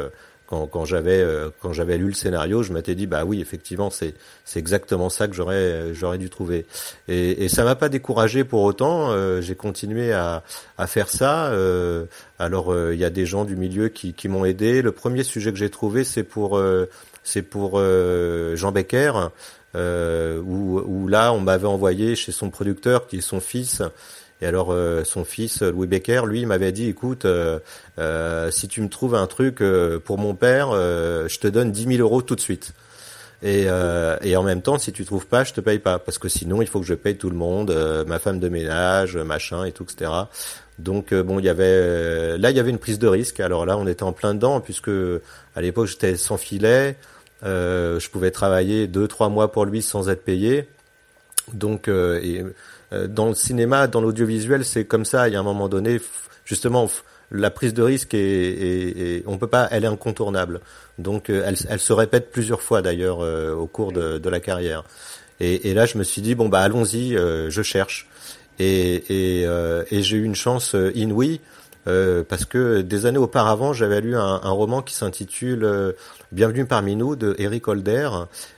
quand, 0.48 0.66
quand 0.66 0.86
j'avais 0.86 1.20
euh, 1.22 1.50
quand 1.62 1.74
j'avais 1.74 1.98
lu 1.98 2.08
le 2.08 2.14
scénario, 2.14 2.64
je 2.64 2.74
m'étais 2.74 2.96
dit 2.96 3.06
bah 3.06 3.26
oui 3.26 3.42
effectivement 3.42 3.90
c'est 3.90 4.14
c'est 4.46 4.60
exactement 4.60 5.10
ça 5.10 5.28
que 5.28 5.36
j'aurais 5.36 5.94
j'aurais 5.94 6.18
dû 6.18 6.30
trouver 6.30 6.66
et, 7.08 7.44
et 7.44 7.50
ça 7.50 7.64
m'a 7.64 7.76
pas 7.76 7.90
découragé 7.90 8.44
pour 8.44 8.64
autant. 8.64 9.12
Euh, 9.12 9.42
j'ai 9.42 9.56
continué 9.56 10.14
à 10.14 10.44
à 10.78 10.88
faire 10.88 11.10
ça. 11.10 11.48
Euh, 11.48 12.06
alors 12.40 12.72
euh, 12.72 12.94
il 12.94 13.00
y 13.00 13.06
a 13.06 13.10
des 13.10 13.26
gens 13.26 13.46
du 13.46 13.56
milieu 13.56 13.90
qui 13.90 14.14
qui 14.14 14.28
m'ont 14.30 14.46
aidé. 14.46 14.82
Le 14.82 14.92
premier 14.92 15.24
sujet 15.24 15.52
que 15.52 15.58
j'ai 15.58 15.70
trouvé 15.70 16.04
c'est 16.04 16.24
pour 16.24 16.62
c'est 17.24 17.42
pour 17.42 17.80
Jean 17.80 18.72
Becker. 18.72 19.12
où, 19.76 20.80
où 20.80 21.08
là 21.08 21.34
on 21.34 21.40
m'avait 21.42 21.68
envoyé 21.68 22.16
chez 22.16 22.32
son 22.32 22.50
producteur 22.50 23.08
qui 23.08 23.18
est 23.18 23.22
son 23.22 23.40
fils 23.42 23.82
et 24.42 24.46
alors 24.46 24.72
euh, 24.72 25.04
son 25.04 25.26
fils 25.26 25.62
Louis 25.62 25.88
Becker, 25.88 26.22
lui, 26.26 26.46
m'avait 26.46 26.72
dit, 26.72 26.88
écoute, 26.88 27.26
euh, 27.26 27.60
euh, 27.98 28.52
si 28.52 28.68
tu 28.68 28.82
me 28.82 28.90
trouves 28.90 29.16
un 29.16 29.28
truc 29.28 29.64
pour 30.06 30.18
mon 30.18 30.36
père, 30.36 30.72
je 30.72 31.40
te 31.40 31.48
donne 31.48 31.72
10 31.72 31.98
000 31.98 32.02
euros 32.02 32.22
tout 32.22 32.36
de 32.36 32.42
suite. 32.42 32.74
Et, 33.44 33.68
et 34.22 34.36
en 34.36 34.44
même 34.44 34.62
temps, 34.62 34.80
si 34.80 34.92
tu 34.92 35.06
trouves 35.06 35.28
pas, 35.28 35.44
je 35.44 35.54
te 35.54 35.62
paye 35.62 35.80
pas, 35.80 36.00
parce 36.00 36.18
que 36.18 36.28
sinon, 36.28 36.62
il 36.62 36.68
faut 36.68 36.80
que 36.80 36.86
je 36.86 36.96
paye 36.96 37.18
tout 37.18 37.30
le 37.30 37.36
monde, 37.36 37.72
ma 38.08 38.20
femme 38.20 38.40
de 38.40 38.50
ménage, 38.50 39.16
machin 39.16 39.64
et 39.64 39.72
tout, 39.72 39.84
etc. 39.84 40.12
Donc 40.80 41.14
bon, 41.14 41.40
il 41.40 41.46
y 41.46 41.50
avait 41.50 42.38
là, 42.38 42.50
il 42.50 42.58
y 42.58 42.60
avait 42.60 42.72
une 42.72 42.80
prise 42.80 43.00
de 43.00 43.08
risque. 43.08 43.40
Alors 43.40 43.66
là, 43.66 43.78
on 43.78 43.88
était 43.88 44.04
en 44.04 44.14
plein 44.14 44.34
dedans, 44.34 44.60
puisque 44.60 44.92
à 45.56 45.62
l'époque, 45.62 45.88
j'étais 45.88 46.18
sans 46.18 46.38
filet. 46.38 46.96
je 47.44 48.10
pouvais 48.10 48.32
travailler 48.32 48.88
deux, 48.88 49.08
trois 49.08 49.30
mois 49.30 49.52
pour 49.52 49.66
lui 49.66 49.82
sans 49.82 50.10
être 50.10 50.24
payé. 50.24 50.68
Donc, 51.54 51.88
et, 51.88 51.92
euh, 51.92 52.54
dans 52.92 53.28
le 53.28 53.36
cinéma, 53.36 53.88
dans 53.88 54.02
l'audiovisuel, 54.02 54.64
c'est 54.64 54.86
comme 54.86 55.06
ça. 55.06 55.28
Il 55.28 55.34
y 55.34 55.36
a 55.36 55.40
un 55.40 55.44
moment 55.44 55.68
donné, 55.68 56.00
justement, 56.46 56.90
la 57.32 57.50
prise 57.50 57.74
de 57.74 57.82
risque 57.82 58.14
est, 58.14 58.20
est, 58.20 59.00
est, 59.00 59.24
on 59.28 59.38
peut 59.38 59.48
pas, 59.48 59.68
elle 59.72 59.84
est 59.84 59.88
incontournable. 59.88 60.62
Donc, 60.98 61.30
euh, 61.30 61.44
elle, 61.46 61.56
elle 61.70 61.80
se 61.80 61.94
répète 61.94 62.32
plusieurs 62.32 62.62
fois 62.62 62.82
d'ailleurs 62.82 63.20
euh, 63.22 63.54
au 63.54 63.68
cours 63.68 63.92
de, 63.92 64.18
de, 64.18 64.30
la 64.30 64.40
carrière. 64.40 64.84
Et, 65.40 65.70
et, 65.70 65.74
là, 65.74 65.86
je 65.86 65.98
me 65.98 66.04
suis 66.04 66.22
dit 66.22 66.36
bon 66.36 66.50
bah 66.50 66.62
allons-y, 66.62 67.16
je 67.16 67.62
cherche. 67.62 68.08
Et, 68.60 69.04
et, 69.10 69.46
et 69.92 70.02
j'ai 70.02 70.18
eu 70.18 70.24
une 70.24 70.36
chance 70.36 70.76
inouïe 70.96 71.42
euh, 71.88 72.24
parce 72.28 72.44
que 72.44 72.82
des 72.82 73.06
années 73.06 73.18
auparavant, 73.18 73.72
j'avais 73.72 74.02
lu 74.02 74.16
un, 74.16 74.38
roman 74.50 74.82
qui 74.82 74.94
s'intitule 74.94 75.64
euh, 75.64 75.94
Bienvenue 76.34 76.66
parmi 76.66 76.98
nous 76.98 77.16
de 77.16 77.36
Eric 77.38 77.70
Holder 77.70 78.10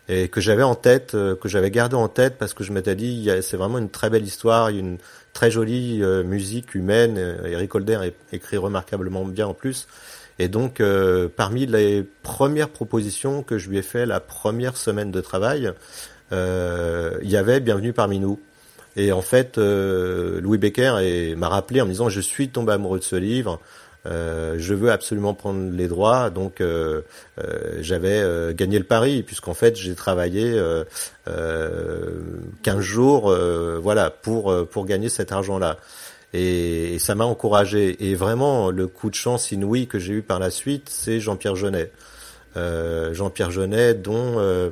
et 0.08 0.30
que 0.30 0.42
j'avais 0.42 0.64
en 0.64 0.74
tête, 0.74 1.14
euh, 1.14 1.36
que 1.36 1.48
j'avais 1.48 1.70
gardé 1.70 1.96
en 1.96 2.08
tête 2.08 2.38
parce 2.40 2.56
que 2.56 2.64
je 2.64 2.74
m'étais 2.74 2.96
dit 2.96 3.30
c'est 3.42 3.58
vraiment 3.58 3.78
une 3.78 3.92
très 3.92 4.10
belle 4.10 4.24
histoire, 4.24 4.70
une 4.70 4.98
très 5.34 5.52
jolie 5.52 6.02
musique 6.26 6.74
humaine. 6.74 7.38
Eric 7.46 7.76
Holder 7.76 8.00
écrit 8.32 8.58
remarquablement 8.58 9.24
bien 9.26 9.48
en 9.48 9.54
plus. 9.54 9.88
Et 10.40 10.48
donc, 10.48 10.82
parmi 11.36 11.66
les 11.66 12.04
premières 12.24 12.70
propositions 12.70 13.44
que 13.44 13.58
je 13.58 13.70
lui 13.70 13.78
ai 13.78 13.82
fait 13.82 14.06
la 14.06 14.20
première 14.20 14.78
semaine 14.78 15.12
de 15.12 15.22
travail, 15.22 15.72
il 16.32 17.30
y 17.30 17.38
avait 17.38 17.60
Bienvenue 17.60 17.94
parmi 17.94 18.20
nous. 18.20 18.40
Et 18.96 19.12
en 19.12 19.22
fait, 19.22 19.58
euh, 19.58 20.42
Louis 20.42 20.58
Becker 20.58 21.36
m'a 21.38 21.50
rappelé 21.50 21.82
en 21.82 21.86
me 21.86 21.92
disant 21.92 22.10
je 22.10 22.22
suis 22.22 22.50
tombé 22.50 22.74
amoureux 22.74 23.00
de 23.00 23.04
ce 23.04 23.16
livre. 23.16 23.60
Euh, 24.06 24.56
je 24.58 24.74
veux 24.74 24.92
absolument 24.92 25.34
prendre 25.34 25.72
les 25.72 25.88
droits, 25.88 26.30
donc 26.30 26.62
euh, 26.62 27.02
j'avais 27.82 28.24
gagné 28.54 28.80
le 28.80 28.86
pari 28.86 29.24
puisqu'en 29.24 29.54
fait 29.54 29.76
j'ai 29.76 29.94
travaillé 29.94 30.60
15 31.26 32.80
jours, 32.80 33.36
voilà, 33.82 34.10
pour 34.10 34.68
pour 34.68 34.86
gagner 34.86 35.10
cet 35.10 35.32
argent-là. 35.32 35.78
Et, 36.32 36.94
et, 36.94 37.00
ça 37.00 37.16
m'a 37.16 37.26
encouragé. 37.26 38.08
Et 38.08 38.14
vraiment, 38.14 38.70
le 38.70 38.86
coup 38.86 39.10
de 39.10 39.16
chance 39.16 39.52
inouï 39.52 39.88
que 39.88 39.98
j'ai 39.98 40.14
eu 40.14 40.22
par 40.22 40.38
la 40.38 40.52
suite, 40.52 40.88
c'est 40.88 41.20
Jean-Pierre 41.20 41.56
Jeunet. 41.56 41.92
Jean-Pierre 42.56 43.52
Jeunet, 43.52 43.94
dont 43.96 44.72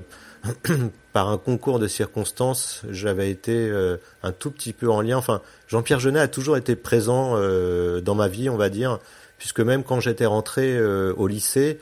par 1.18 1.30
un 1.30 1.40
concours 1.40 1.80
de 1.80 1.88
circonstances, 1.88 2.84
j'avais 2.92 3.32
été 3.32 3.52
euh, 3.52 3.98
un 4.22 4.32
tout 4.32 4.52
petit 4.52 4.72
peu 4.72 4.88
en 4.92 5.02
lien. 5.02 5.18
Enfin, 5.18 5.42
Jean-Pierre 5.68 6.00
Jeunet 6.00 6.20
a 6.20 6.28
toujours 6.28 6.58
été 6.58 6.76
présent 6.76 7.32
euh, 7.38 8.02
dans 8.02 8.14
ma 8.14 8.28
vie, 8.28 8.50
on 8.52 8.56
va 8.56 8.70
dire, 8.70 9.00
puisque 9.40 9.62
même 9.62 9.84
quand 9.84 10.00
j'étais 10.00 10.28
rentré 10.28 10.78
euh, 10.78 11.16
au 11.18 11.26
lycée, 11.26 11.80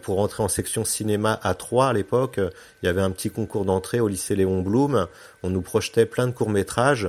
pour 0.00 0.16
rentrer 0.16 0.42
en 0.42 0.48
section 0.48 0.86
cinéma 0.86 1.38
à 1.42 1.52
3 1.52 1.88
à 1.88 1.92
l'époque, 1.92 2.40
il 2.82 2.86
y 2.86 2.88
avait 2.88 3.02
un 3.02 3.10
petit 3.10 3.28
concours 3.28 3.66
d'entrée 3.66 4.00
au 4.00 4.08
lycée 4.08 4.34
Léon 4.34 4.62
Blum. 4.62 5.08
On 5.42 5.50
nous 5.50 5.60
projetait 5.60 6.06
plein 6.06 6.26
de 6.26 6.32
courts-métrages. 6.32 7.06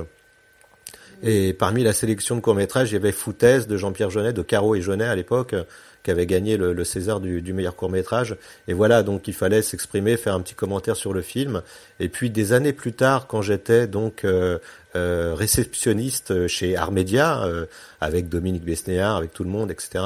Et 1.22 1.54
parmi 1.54 1.84
la 1.84 1.94
sélection 1.94 2.36
de 2.36 2.42
courts-métrages, 2.42 2.90
il 2.90 2.94
y 2.94 2.96
avait 2.96 3.12
Foutaise 3.12 3.66
de 3.66 3.78
Jean-Pierre 3.78 4.10
Jeunet, 4.10 4.34
de 4.34 4.42
Caro 4.42 4.74
et 4.74 4.82
Jeunet 4.82 5.06
à 5.06 5.16
l'époque, 5.16 5.54
qui 6.02 6.10
avait 6.10 6.26
gagné 6.26 6.56
le, 6.56 6.84
César 6.84 7.20
du, 7.20 7.52
meilleur 7.52 7.76
court 7.76 7.90
métrage. 7.90 8.36
Et 8.68 8.72
voilà, 8.72 9.02
donc 9.02 9.28
il 9.28 9.34
fallait 9.34 9.62
s'exprimer, 9.62 10.16
faire 10.16 10.34
un 10.34 10.40
petit 10.40 10.54
commentaire 10.54 10.96
sur 10.96 11.12
le 11.12 11.22
film. 11.22 11.62
Et 12.00 12.08
puis 12.08 12.30
des 12.30 12.52
années 12.52 12.72
plus 12.72 12.92
tard, 12.92 13.26
quand 13.26 13.42
j'étais 13.42 13.86
donc 13.86 14.24
euh, 14.24 14.58
euh, 14.94 15.34
réceptionniste 15.34 16.48
chez 16.48 16.76
Armédia, 16.76 17.44
euh, 17.44 17.64
avec 18.02 18.28
Dominique 18.28 18.62
Besnéard, 18.62 19.16
avec 19.16 19.32
tout 19.32 19.42
le 19.42 19.48
monde, 19.48 19.70
etc. 19.70 20.04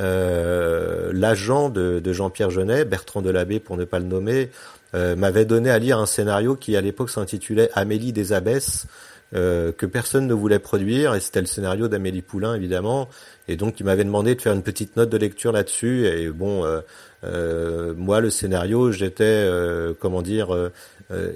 Euh, 0.00 1.12
L'agent 1.14 1.68
de, 1.68 2.02
Jean-Pierre 2.12 2.50
Jeunet, 2.50 2.84
Bertrand 2.84 3.22
Delabé 3.22 3.60
pour 3.60 3.76
ne 3.76 3.84
pas 3.84 4.00
le 4.00 4.06
nommer, 4.06 4.50
m'avait 4.94 5.44
donné 5.44 5.68
à 5.68 5.78
lire 5.78 5.98
un 5.98 6.06
scénario 6.06 6.56
qui 6.56 6.74
à 6.74 6.80
l'époque 6.80 7.10
s'intitulait 7.10 7.68
Amélie 7.74 8.14
des 8.14 8.32
Abbesses. 8.32 8.86
Euh, 9.34 9.72
que 9.72 9.86
personne 9.86 10.28
ne 10.28 10.34
voulait 10.34 10.60
produire, 10.60 11.16
et 11.16 11.20
c'était 11.20 11.40
le 11.40 11.48
scénario 11.48 11.88
d'Amélie 11.88 12.22
Poulain 12.22 12.54
évidemment, 12.54 13.08
et 13.48 13.56
donc 13.56 13.80
il 13.80 13.84
m'avait 13.84 14.04
demandé 14.04 14.36
de 14.36 14.40
faire 14.40 14.52
une 14.52 14.62
petite 14.62 14.96
note 14.96 15.10
de 15.10 15.16
lecture 15.16 15.50
là-dessus, 15.50 16.06
et 16.06 16.28
bon, 16.28 16.64
euh, 16.64 16.80
euh, 17.24 17.92
moi 17.96 18.20
le 18.20 18.30
scénario, 18.30 18.92
j'étais, 18.92 19.50
comment 19.98 20.22
dire, 20.22 20.70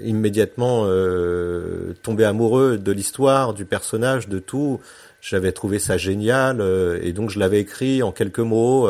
immédiatement 0.03 0.85
tombé 2.01 2.23
amoureux 2.23 2.77
de 2.77 2.91
l'histoire, 2.93 3.53
du 3.53 3.65
personnage, 3.65 4.29
de 4.29 4.39
tout. 4.39 4.79
J'avais 5.21 5.51
trouvé 5.51 5.77
ça 5.77 5.97
génial 5.97 6.63
et 7.03 7.13
donc 7.13 7.29
je 7.29 7.37
l'avais 7.37 7.59
écrit 7.59 8.01
en 8.01 8.11
quelques 8.11 8.39
mots, 8.39 8.89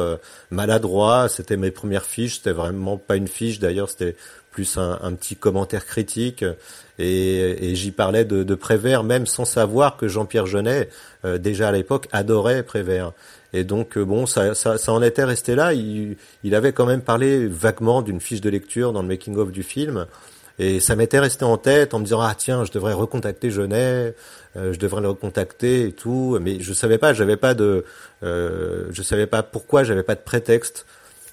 maladroit. 0.50 1.28
C'était 1.28 1.58
mes 1.58 1.72
premières 1.72 2.06
fiches. 2.06 2.38
C'était 2.38 2.54
vraiment 2.54 2.98
pas 2.98 3.18
une 3.18 3.28
fiche 3.28 3.60
d'ailleurs. 3.60 3.90
C'était 3.90 4.16
plus 4.52 4.78
un, 4.78 5.00
un, 5.02 5.14
petit 5.14 5.36
commentaire 5.36 5.86
critique. 5.86 6.46
Et, 7.00 7.72
et 7.72 7.76
j'y 7.76 7.92
parlais 7.92 8.26
de, 8.26 8.44
de, 8.44 8.56
Prévert, 8.56 9.04
même 9.04 9.26
sans 9.26 9.46
savoir 9.46 9.98
que 9.98 10.08
Jean-Pierre 10.08 10.46
Jeunet, 10.46 10.90
euh, 11.26 11.38
déjà 11.38 11.70
à 11.70 11.72
l'époque, 11.72 12.08
adorait 12.12 12.64
Prévert. 12.64 13.14
Et 13.54 13.64
donc, 13.64 13.98
euh, 13.98 14.04
bon, 14.04 14.26
ça, 14.26 14.54
ça, 14.54 14.78
ça, 14.78 14.94
en 14.94 15.02
était 15.02 15.24
resté 15.24 15.56
là. 15.56 15.74
Il, 15.74 16.18
il 16.44 16.56
avait 16.56 16.74
quand 16.74 16.86
même 16.86 17.02
parlé 17.02 17.48
vaguement 17.48 18.02
d'une 18.02 18.22
fiche 18.22 18.42
de 18.42 18.50
lecture 18.50 18.94
dans 18.94 19.02
le 19.02 19.08
making-of 19.08 19.52
du 19.52 19.64
film. 19.64 20.06
Et 20.60 20.80
ça 20.80 20.96
m'était 20.96 21.20
resté 21.20 21.44
en 21.44 21.58
tête 21.58 21.96
en 21.96 22.00
me 22.00 22.04
disant 22.04 22.22
ah 22.22 22.36
tiens 22.38 22.66
je 22.66 22.72
devrais 22.72 22.94
recontacter 22.94 23.50
Jeunet, 23.50 24.14
euh, 24.56 24.74
je 24.74 24.78
devrais 24.80 25.02
le 25.02 25.10
recontacter 25.10 25.88
et 25.88 25.92
tout, 25.92 26.38
mais 26.40 26.60
je 26.60 26.74
savais 26.74 27.00
pas, 27.00 27.14
j'avais 27.14 27.38
pas 27.38 27.56
de, 27.56 27.84
euh, 28.22 28.86
je 28.92 29.02
savais 29.02 29.26
pas 29.26 29.42
pourquoi, 29.42 29.84
j'avais 29.84 30.04
pas 30.04 30.14
de 30.14 30.22
prétexte. 30.22 30.86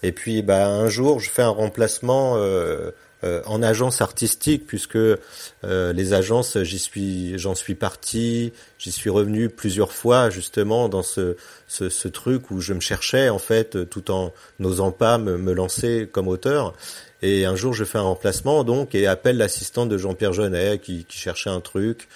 Et 0.03 0.13
puis 0.13 0.41
bah 0.43 0.69
un 0.69 0.89
jour 0.89 1.21
je 1.21 1.29
fais 1.29 1.43
un 1.43 1.51
remplacement 1.51 2.37
euh, 2.37 2.91
euh, 3.25 3.43
en 3.47 3.65
agence 3.65 4.01
artistique 4.01 4.65
puisque 4.65 4.95
euh, 4.95 5.19
les 5.65 6.13
agences 6.13 6.57
j'y 6.63 6.79
suis 6.79 7.37
j'en 7.37 7.57
suis 7.57 7.75
parti 7.75 8.53
j'y 8.79 8.93
suis 8.93 9.11
revenu 9.11 9.49
plusieurs 9.49 9.91
fois 9.91 10.31
justement 10.31 10.89
dans 10.89 11.03
ce, 11.03 11.37
ce, 11.67 11.89
ce 11.89 12.07
truc 12.07 12.53
où 12.53 12.61
je 12.61 12.75
me 12.75 12.79
cherchais 12.79 13.29
en 13.29 13.41
fait 13.41 13.91
tout 13.91 14.13
en 14.13 14.33
n'osant 14.61 14.93
pas 14.93 15.19
me, 15.19 15.37
me, 15.37 15.53
lancer 15.53 16.09
comme 16.13 16.29
auteur. 16.29 16.75
Et 17.21 17.45
un 17.45 17.57
jour 17.57 17.75
je 17.75 17.83
fais 17.83 17.99
un 17.99 18.03
remplacement 18.03 18.63
donc 18.63 18.95
et 18.95 19.09
appelle 19.09 19.39
l'assistante 19.39 19.89
de 19.89 19.99
Jean-Pierre 19.99 20.33
Jeunet 20.33 20.79
qui, 20.79 21.05
qui, 21.05 21.19
cherchait 21.19 21.51
un 21.51 21.61
truc. 21.61 22.07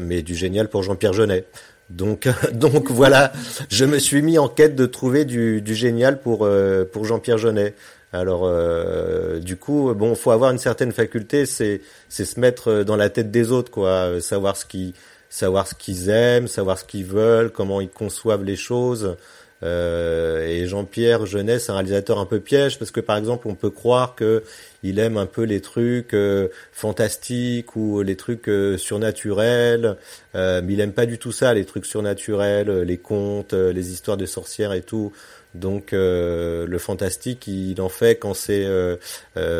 mais 0.00 0.22
du 0.22 0.36
génial 0.36 0.68
pour 0.68 0.84
Jean-Pierre 0.84 1.12
Jeunet. 1.12 1.44
Donc 1.90 2.28
donc 2.52 2.92
voilà, 2.92 3.32
je 3.68 3.84
me 3.84 3.98
suis 3.98 4.22
mis 4.22 4.38
en 4.38 4.46
quête 4.48 4.76
de 4.76 4.86
trouver 4.86 5.24
du, 5.24 5.60
du 5.60 5.74
génial 5.74 6.20
pour 6.20 6.44
euh, 6.44 6.84
pour 6.84 7.04
Jean-Pierre 7.04 7.38
Jeunet. 7.38 7.74
Alors 8.12 8.42
euh, 8.44 9.40
du 9.40 9.56
coup, 9.56 9.92
bon, 9.92 10.14
faut 10.14 10.30
avoir 10.30 10.52
une 10.52 10.58
certaine 10.58 10.92
faculté, 10.92 11.46
c'est 11.46 11.80
c'est 12.08 12.24
se 12.24 12.38
mettre 12.38 12.84
dans 12.84 12.96
la 12.96 13.10
tête 13.10 13.32
des 13.32 13.50
autres, 13.50 13.72
quoi, 13.72 14.20
savoir 14.20 14.56
ce 14.56 14.66
qui 14.66 14.94
savoir 15.28 15.66
ce 15.66 15.74
qu'ils 15.74 16.10
aiment, 16.10 16.46
savoir 16.46 16.78
ce 16.78 16.84
qu'ils 16.84 17.06
veulent, 17.06 17.50
comment 17.50 17.80
ils 17.80 17.90
conçoivent 17.90 18.44
les 18.44 18.54
choses. 18.54 19.16
Euh, 19.64 20.46
et 20.46 20.66
Jean-Pierre 20.66 21.24
Jeunet, 21.26 21.58
c'est 21.58 21.72
un 21.72 21.76
réalisateur 21.76 22.18
un 22.18 22.26
peu 22.26 22.40
piège 22.40 22.78
parce 22.78 22.90
que 22.90 23.00
par 23.00 23.16
exemple, 23.16 23.48
on 23.48 23.54
peut 23.54 23.70
croire 23.70 24.14
que 24.14 24.42
il 24.82 24.98
aime 24.98 25.16
un 25.16 25.26
peu 25.26 25.42
les 25.42 25.62
trucs 25.62 26.12
euh, 26.12 26.48
fantastiques 26.72 27.74
ou 27.74 28.02
les 28.02 28.16
trucs 28.16 28.48
euh, 28.48 28.76
surnaturels, 28.76 29.96
mais 30.34 30.62
il 30.68 30.80
aime 30.80 30.92
pas 30.92 31.06
du 31.06 31.18
tout 31.18 31.32
ça, 31.32 31.54
les 31.54 31.64
trucs 31.64 31.86
surnaturels, 31.86 32.82
les 32.82 32.98
contes, 32.98 33.54
les 33.54 33.92
histoires 33.92 34.16
de 34.16 34.26
sorcières 34.26 34.72
et 34.72 34.82
tout. 34.82 35.12
Donc 35.54 35.90
le 35.92 36.78
fantastique, 36.78 37.46
il 37.46 37.80
en 37.80 37.88
fait 37.88 38.16
quand 38.16 38.34
c'est 38.34 38.66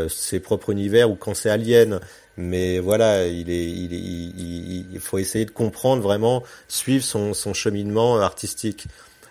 ses 0.08 0.40
propres 0.40 0.70
univers 0.70 1.10
ou 1.10 1.14
quand 1.14 1.34
c'est 1.34 1.50
Alien. 1.50 2.00
Mais 2.36 2.80
voilà, 2.80 3.28
il 3.28 3.48
est, 3.48 3.70
il, 3.70 3.94
est, 3.94 4.92
il, 4.92 4.98
faut 4.98 5.18
essayer 5.18 5.44
de 5.44 5.52
comprendre 5.52 6.02
vraiment, 6.02 6.42
suivre 6.66 7.04
son, 7.04 7.32
son 7.32 7.54
cheminement 7.54 8.18
artistique. 8.18 8.88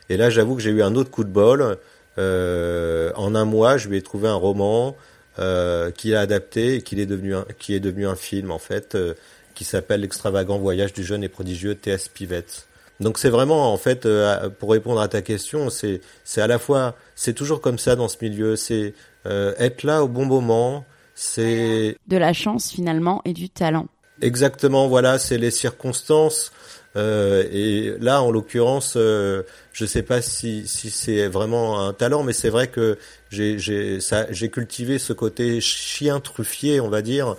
Et 0.10 0.18
là, 0.18 0.30
j'avoue 0.30 0.56
que 0.56 0.62
j'ai 0.62 0.72
eu 0.72 0.84
un 0.84 0.96
autre 0.96 1.12
coup 1.12 1.24
de 1.24 1.30
bol. 1.30 1.78
en 2.18 3.36
un 3.36 3.46
mois, 3.46 3.78
je 3.78 3.90
lui 3.90 3.98
ai 3.98 4.02
trouvé 4.02 4.28
un 4.28 4.36
roman 4.36 4.96
euh, 5.40 5.90
qu'il 5.90 6.14
a 6.14 6.20
adapté 6.20 6.76
et 6.76 6.82
qu'il 6.84 7.00
est 7.00 7.08
devenu 7.08 7.36
un, 7.36 7.44
qui 7.58 7.74
est 7.74 7.80
devenu 7.80 8.06
un 8.06 8.16
film 8.16 8.52
en 8.52 8.60
fait 8.60 8.94
euh, 8.94 9.16
qui 9.56 9.64
s'appelle 9.64 10.02
l'extravagant 10.02 10.60
voyage 10.60 10.94
du 10.94 11.04
jeune 11.04 11.24
et 11.24 11.28
prodigieux 11.28 11.74
T.S. 11.74 12.08
Pivett. 12.08 12.68
Donc 13.00 13.18
c'est 13.18 13.32
vraiment 13.32 13.74
en 13.74 13.78
fait 13.78 14.06
euh, 14.06 14.50
pour 14.50 14.70
répondre 14.70 15.02
à 15.02 15.08
ta 15.08 15.24
question, 15.24 15.72
c'est 15.72 16.02
c'est 16.24 16.40
à 16.40 16.46
la 16.46 16.60
fois 16.60 16.96
c'est 17.16 17.34
toujours 17.34 17.62
comme 17.62 17.80
ça 17.80 17.96
dans 17.96 18.10
ce 18.10 18.18
milieu, 18.22 18.56
c'est 18.56 18.94
être 19.26 19.82
là 19.82 20.04
au 20.04 20.08
bon 20.08 20.26
moment, 20.26 20.86
c'est 21.16 21.98
de 22.06 22.18
la 22.18 22.34
chance 22.34 22.70
finalement 22.70 23.24
et 23.26 23.34
du 23.34 23.50
talent. 23.50 23.88
Exactement, 24.22 24.88
voilà, 24.88 25.18
c'est 25.18 25.40
les 25.40 25.50
circonstances. 25.50 26.52
Euh, 26.96 27.44
et 27.52 27.94
là, 28.00 28.22
en 28.22 28.32
l'occurrence, 28.32 28.94
euh, 28.98 29.44
je 29.72 29.86
sais 29.86 30.04
pas 30.04 30.22
si, 30.22 30.68
si 30.68 30.90
c'est 30.90 31.28
vraiment 31.28 31.88
un 31.88 31.94
talent, 31.94 32.24
mais 32.24 32.34
c'est 32.34 32.50
vrai 32.50 32.68
que 32.68 32.98
j'ai 33.32 34.50
cultivé 34.52 35.00
ce 35.00 35.14
côté 35.14 35.60
chien 35.62 36.20
truffier, 36.20 36.80
on 36.80 36.90
va 36.90 37.02
dire. 37.02 37.36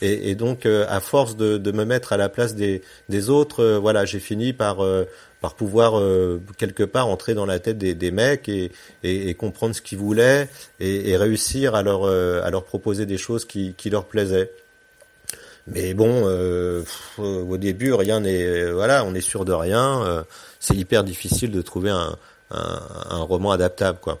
Et, 0.00 0.30
et 0.30 0.34
donc, 0.34 0.64
euh, 0.64 0.86
à 0.88 1.00
force 1.00 1.36
de, 1.36 1.58
de, 1.58 1.72
me 1.72 1.84
mettre 1.84 2.12
à 2.12 2.16
la 2.16 2.28
place 2.28 2.54
des, 2.54 2.82
des 3.08 3.30
autres, 3.30 3.64
euh, 3.64 3.78
voilà, 3.78 4.04
j'ai 4.04 4.20
fini 4.20 4.52
par 4.52 4.78
par 5.40 5.54
pouvoir 5.54 6.02
quelque 6.56 6.82
part 6.82 7.06
entrer 7.06 7.32
dans 7.32 7.46
la 7.46 7.60
tête 7.60 7.78
des, 7.78 7.94
des 7.94 8.10
mecs 8.10 8.48
et, 8.48 8.72
et, 9.04 9.28
et, 9.28 9.34
comprendre 9.34 9.72
ce 9.72 9.80
qu'ils 9.80 9.98
voulaient 9.98 10.48
et, 10.80 11.16
réussir 11.16 11.76
à 11.76 11.84
leur 11.84 12.06
à 12.06 12.50
leur 12.50 12.64
proposer 12.64 13.06
des 13.06 13.18
choses 13.18 13.44
qui, 13.44 13.74
qui 13.76 13.88
leur 13.88 14.06
plaisaient. 14.06 14.50
Mais 15.72 15.94
bon, 15.94 16.22
euh, 16.24 16.82
au 17.18 17.56
début, 17.56 17.92
rien 17.92 18.20
n'est, 18.20 18.70
voilà, 18.70 19.04
on 19.04 19.14
est 19.14 19.20
sûr 19.20 19.44
de 19.44 19.52
rien. 19.52 20.02
Euh, 20.02 20.22
c'est 20.60 20.76
hyper 20.76 21.04
difficile 21.04 21.50
de 21.50 21.62
trouver 21.62 21.90
un, 21.90 22.16
un, 22.50 22.80
un, 23.10 23.20
roman 23.20 23.52
adaptable, 23.52 23.98
quoi. 24.00 24.18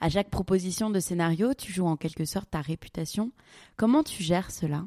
À 0.00 0.10
chaque 0.10 0.30
proposition 0.30 0.90
de 0.90 1.00
scénario, 1.00 1.54
tu 1.54 1.72
joues 1.72 1.86
en 1.86 1.96
quelque 1.96 2.24
sorte 2.24 2.50
ta 2.50 2.60
réputation. 2.60 3.32
Comment 3.76 4.02
tu 4.02 4.22
gères 4.22 4.50
cela? 4.50 4.84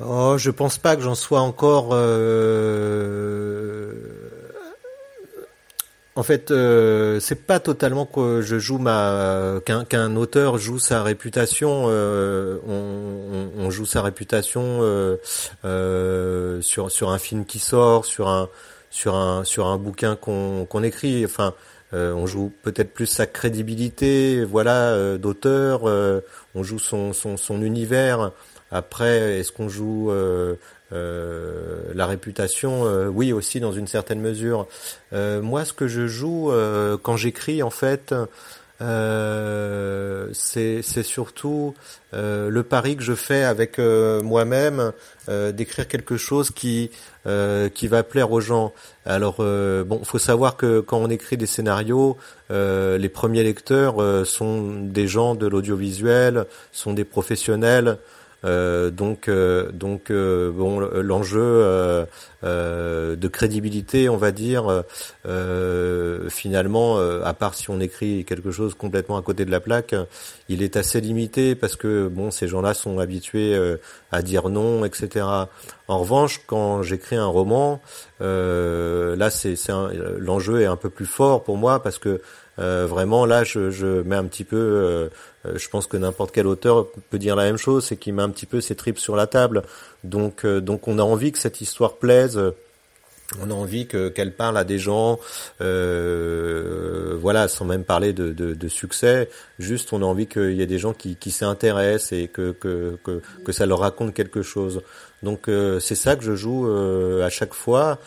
Oh, 0.00 0.36
je 0.38 0.50
pense 0.50 0.78
pas 0.78 0.96
que 0.96 1.02
j'en 1.02 1.14
sois 1.14 1.40
encore 1.40 1.90
euh, 1.92 3.92
en 6.14 6.22
fait, 6.22 6.50
euh, 6.50 7.20
c'est 7.20 7.46
pas 7.46 7.58
totalement 7.58 8.04
que 8.04 8.42
je 8.42 8.58
joue 8.58 8.76
ma 8.76 9.60
qu'un 9.64 10.16
auteur 10.16 10.58
joue 10.58 10.78
sa 10.78 11.02
réputation. 11.02 11.84
Euh, 11.88 12.58
on, 13.56 13.70
joue 13.70 13.86
sa 13.86 14.02
réputation 14.02 14.80
euh, 14.82 15.16
euh, 15.64 16.60
sur 16.60 16.90
sur 16.90 17.10
un 17.10 17.18
film 17.18 17.46
qui 17.46 17.58
sort, 17.58 18.04
sur 18.04 18.28
un 18.28 18.50
sur 18.90 19.14
un 19.14 19.44
sur 19.44 19.66
un 19.68 19.78
bouquin 19.78 20.14
qu'on 20.16 20.66
qu'on 20.66 20.82
écrit. 20.82 21.24
Enfin, 21.24 21.54
on 21.92 22.26
joue 22.26 22.52
peut-être 22.62 22.92
plus 22.92 23.06
sa 23.06 23.26
crédibilité, 23.26 24.44
voilà, 24.44 25.16
d'auteur. 25.16 25.84
on 26.54 26.62
joue 26.62 26.78
son 26.78 27.14
son 27.14 27.38
son 27.38 27.62
univers. 27.62 28.32
Après, 28.70 29.38
est-ce 29.38 29.52
qu'on 29.52 29.70
joue 29.70 30.12
la 30.92 32.06
réputation, 32.06 32.86
euh, 32.86 33.06
oui 33.08 33.32
aussi 33.32 33.60
dans 33.60 33.72
une 33.72 33.86
certaine 33.86 34.20
mesure. 34.20 34.66
Euh, 35.12 35.40
moi, 35.40 35.64
ce 35.64 35.72
que 35.72 35.88
je 35.88 36.06
joue 36.06 36.52
quand 37.02 37.16
j'écris, 37.16 37.62
en 37.62 37.70
fait, 37.70 38.14
c'est 40.32 41.02
surtout 41.02 41.74
le 42.12 42.62
pari 42.62 42.96
que 42.96 43.02
je 43.02 43.14
fais 43.14 43.44
avec 43.44 43.78
moi-même 43.78 44.92
d'écrire 45.28 45.86
quelque 45.88 46.16
chose 46.16 46.50
qui 46.50 46.90
qui 47.74 47.86
va 47.86 48.02
plaire 48.02 48.32
aux 48.32 48.40
gens. 48.40 48.72
Alors 49.06 49.36
bon, 49.36 50.02
faut 50.04 50.18
savoir 50.18 50.56
que 50.56 50.80
quand 50.80 50.98
on 50.98 51.10
écrit 51.10 51.36
des 51.36 51.46
scénarios, 51.46 52.16
les 52.50 53.08
premiers 53.08 53.44
lecteurs 53.44 54.26
sont 54.26 54.74
des 54.80 55.06
gens 55.06 55.34
de 55.34 55.46
l'audiovisuel, 55.46 56.46
sont 56.72 56.92
des 56.92 57.04
professionnels. 57.04 57.98
Euh, 58.44 58.90
donc, 58.90 59.28
euh, 59.28 59.70
donc 59.70 60.10
euh, 60.10 60.50
bon, 60.50 60.80
l'enjeu 60.80 62.06
de 62.42 63.28
crédibilité, 63.28 64.08
on 64.08 64.16
va 64.16 64.32
dire, 64.32 64.84
finalement, 66.28 66.98
à 66.98 67.34
part 67.34 67.54
si 67.54 67.70
on 67.70 67.80
écrit 67.80 68.24
quelque 68.24 68.50
chose 68.50 68.74
complètement 68.74 69.16
à 69.16 69.22
côté 69.22 69.44
de 69.44 69.50
la 69.50 69.60
plaque, 69.60 69.94
il 70.48 70.62
est 70.62 70.76
assez 70.76 71.00
limité 71.00 71.54
parce 71.54 71.76
que 71.76 72.08
bon, 72.08 72.30
ces 72.30 72.48
gens-là 72.48 72.74
sont 72.74 72.98
habitués 72.98 73.56
à 74.10 74.22
dire 74.22 74.48
non, 74.48 74.84
etc. 74.84 75.26
En 75.88 75.98
revanche, 75.98 76.40
quand 76.46 76.82
j'écris 76.82 77.16
un 77.16 77.26
roman, 77.26 77.80
là, 78.20 79.30
c'est 79.30 79.54
l'enjeu 80.18 80.62
est 80.62 80.66
un 80.66 80.76
peu 80.76 80.90
plus 80.90 81.06
fort 81.06 81.44
pour 81.44 81.56
moi 81.56 81.82
parce 81.82 81.98
que 81.98 82.20
euh, 82.62 82.86
vraiment, 82.86 83.26
là, 83.26 83.44
je, 83.44 83.70
je, 83.70 84.02
mets 84.02 84.16
un 84.16 84.24
petit 84.24 84.44
peu. 84.44 84.56
Euh, 84.56 85.08
euh, 85.46 85.58
je 85.58 85.68
pense 85.68 85.86
que 85.86 85.96
n'importe 85.96 86.32
quel 86.32 86.46
auteur 86.46 86.86
peut 87.10 87.18
dire 87.18 87.34
la 87.36 87.44
même 87.44 87.56
chose, 87.56 87.84
c'est 87.84 87.96
qu'il 87.96 88.14
met 88.14 88.22
un 88.22 88.30
petit 88.30 88.46
peu 88.46 88.60
ses 88.60 88.76
tripes 88.76 88.98
sur 88.98 89.16
la 89.16 89.26
table. 89.26 89.62
Donc, 90.04 90.46
donc, 90.46 90.88
on 90.88 90.98
a 90.98 91.02
envie 91.02 91.32
que 91.32 91.38
cette 91.38 91.60
histoire 91.60 91.94
plaise. 91.94 92.40
On 93.40 93.50
a 93.50 93.54
envie 93.54 93.86
que 93.86 94.10
qu'elle 94.10 94.34
parle 94.34 94.58
à 94.58 94.64
des 94.64 94.78
gens, 94.78 95.18
voilà, 95.58 97.48
sans 97.48 97.64
même 97.64 97.82
parler 97.82 98.12
de, 98.12 98.30
de, 98.30 98.52
de, 98.52 98.68
succès. 98.68 99.30
Juste, 99.58 99.94
on 99.94 100.02
a 100.02 100.04
envie 100.04 100.26
qu'il 100.26 100.52
y 100.52 100.60
ait 100.60 100.66
des 100.66 100.78
gens 100.78 100.92
qui, 100.92 101.16
qui 101.16 101.30
s'intéressent 101.30 102.12
et 102.12 102.28
que, 102.28 102.52
que, 102.52 102.98
que, 103.02 103.22
que 103.42 103.52
ça 103.52 103.64
leur 103.64 103.78
raconte 103.78 104.12
quelque 104.12 104.42
chose. 104.42 104.82
Donc, 105.22 105.48
c'est 105.80 105.94
ça 105.94 106.14
que 106.16 106.22
je 106.22 106.34
joue 106.34 106.70
à 107.22 107.30
chaque 107.30 107.54
fois. 107.54 107.98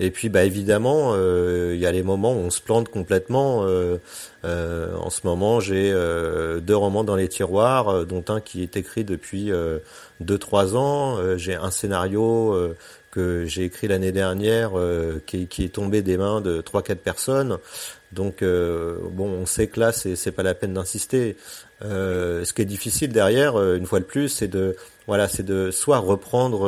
Et 0.00 0.10
puis, 0.10 0.28
bah 0.28 0.44
évidemment, 0.44 1.12
euh, 1.14 1.72
il 1.74 1.80
y 1.80 1.86
a 1.86 1.92
les 1.92 2.02
moments 2.02 2.32
où 2.32 2.38
on 2.38 2.50
se 2.50 2.60
plante 2.60 2.88
complètement. 2.88 3.64
Euh, 3.64 3.98
euh, 4.44 4.92
en 4.96 5.08
ce 5.08 5.20
moment, 5.24 5.60
j'ai 5.60 5.92
deux 6.60 6.76
romans 6.76 7.04
dans 7.04 7.16
les 7.16 7.28
tiroirs, 7.28 8.04
dont 8.04 8.24
un 8.28 8.40
qui 8.40 8.62
est 8.62 8.76
écrit 8.76 9.04
depuis 9.04 9.52
deux 10.20 10.38
trois 10.38 10.76
ans. 10.76 11.18
j'ai 11.36 11.54
un 11.54 11.70
scénario 11.70 12.74
que 13.12 13.44
j'ai 13.46 13.64
écrit 13.64 13.86
l'année 13.86 14.12
dernière, 14.12 14.72
qui, 15.26 15.46
qui, 15.46 15.64
est 15.64 15.74
tombé 15.74 16.02
des 16.02 16.16
mains 16.16 16.40
de 16.40 16.60
trois 16.60 16.82
quatre 16.82 17.02
personnes. 17.02 17.58
Donc 18.12 18.42
bon, 18.42 19.28
on 19.28 19.46
sait 19.46 19.68
que 19.68 19.80
là, 19.80 19.92
c'est, 19.92 20.16
c'est 20.16 20.32
pas 20.32 20.42
la 20.42 20.54
peine 20.54 20.74
d'insister. 20.74 21.36
ce 21.80 22.52
qui 22.52 22.62
est 22.62 22.66
difficile 22.66 23.12
derrière, 23.12 23.56
une 23.56 23.86
fois 23.86 24.00
de 24.00 24.04
plus, 24.04 24.28
c'est 24.28 24.48
de 24.48 24.76
voilà, 25.06 25.28
c'est 25.28 25.42
de 25.42 25.70
soit 25.70 25.98
reprendre 25.98 26.66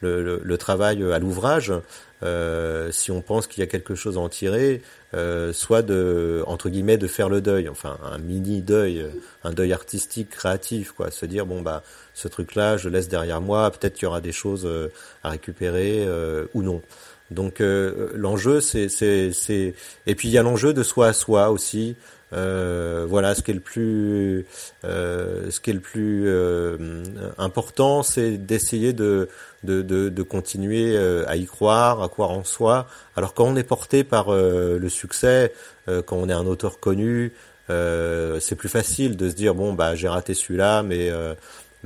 le, 0.00 0.22
le, 0.22 0.40
le, 0.42 0.58
travail 0.58 1.02
à 1.12 1.18
l'ouvrage, 1.18 1.72
euh, 2.22 2.90
si 2.92 3.10
on 3.10 3.20
pense 3.20 3.46
qu'il 3.46 3.60
y 3.60 3.62
a 3.62 3.66
quelque 3.66 3.94
chose 3.94 4.16
à 4.16 4.20
en 4.20 4.28
tirer, 4.28 4.82
euh, 5.14 5.52
soit 5.52 5.82
de 5.82 6.42
entre 6.46 6.68
guillemets 6.68 6.96
de 6.96 7.06
faire 7.06 7.28
le 7.28 7.40
deuil, 7.40 7.68
enfin 7.68 7.98
un 8.04 8.18
mini 8.18 8.62
deuil, 8.62 9.04
un 9.44 9.52
deuil 9.52 9.72
artistique, 9.72 10.30
créatif, 10.30 10.92
quoi, 10.92 11.10
se 11.10 11.26
dire 11.26 11.46
bon 11.46 11.60
bah 11.60 11.82
ce 12.14 12.28
truc-là, 12.28 12.76
je 12.78 12.88
laisse 12.88 13.08
derrière 13.08 13.40
moi, 13.40 13.70
peut-être 13.70 13.94
qu'il 13.94 14.04
y 14.04 14.06
aura 14.06 14.20
des 14.20 14.32
choses 14.32 14.64
euh, 14.64 14.88
à 15.22 15.30
récupérer 15.30 16.04
euh, 16.06 16.46
ou 16.54 16.62
non. 16.62 16.82
Donc 17.30 17.60
l'enjeu 17.60 18.60
c'est 18.60 18.88
c'est 18.88 19.32
c'est 19.32 19.74
et 20.06 20.14
puis 20.14 20.28
il 20.28 20.30
y 20.30 20.38
a 20.38 20.44
l'enjeu 20.44 20.72
de 20.72 20.84
soi 20.84 21.08
à 21.08 21.12
soi 21.12 21.50
aussi. 21.50 21.96
Euh, 22.32 23.06
voilà, 23.08 23.34
ce 23.34 23.42
qui 23.42 23.52
est 23.52 23.54
le 23.54 23.60
plus, 23.60 24.46
euh, 24.84 25.50
ce 25.50 25.60
qui 25.60 25.70
est 25.70 25.74
le 25.74 25.80
plus 25.80 26.24
euh, 26.26 27.04
important, 27.38 28.02
c'est 28.02 28.36
d'essayer 28.36 28.92
de, 28.92 29.28
de, 29.62 29.82
de, 29.82 30.08
de, 30.08 30.22
continuer 30.22 30.96
à 31.26 31.36
y 31.36 31.46
croire, 31.46 32.02
à 32.02 32.08
croire 32.08 32.30
en 32.30 32.44
soi. 32.44 32.88
Alors 33.16 33.32
quand 33.34 33.44
on 33.44 33.56
est 33.56 33.62
porté 33.62 34.04
par 34.04 34.32
le 34.32 34.88
succès, 34.88 35.52
quand 35.86 36.16
on 36.16 36.28
est 36.28 36.32
un 36.32 36.46
auteur 36.46 36.80
connu, 36.80 37.32
c'est 37.68 38.56
plus 38.56 38.68
facile 38.68 39.16
de 39.16 39.28
se 39.28 39.34
dire 39.34 39.54
bon 39.54 39.72
bah 39.72 39.94
j'ai 39.94 40.08
raté 40.08 40.34
celui-là, 40.34 40.82
mais 40.82 41.10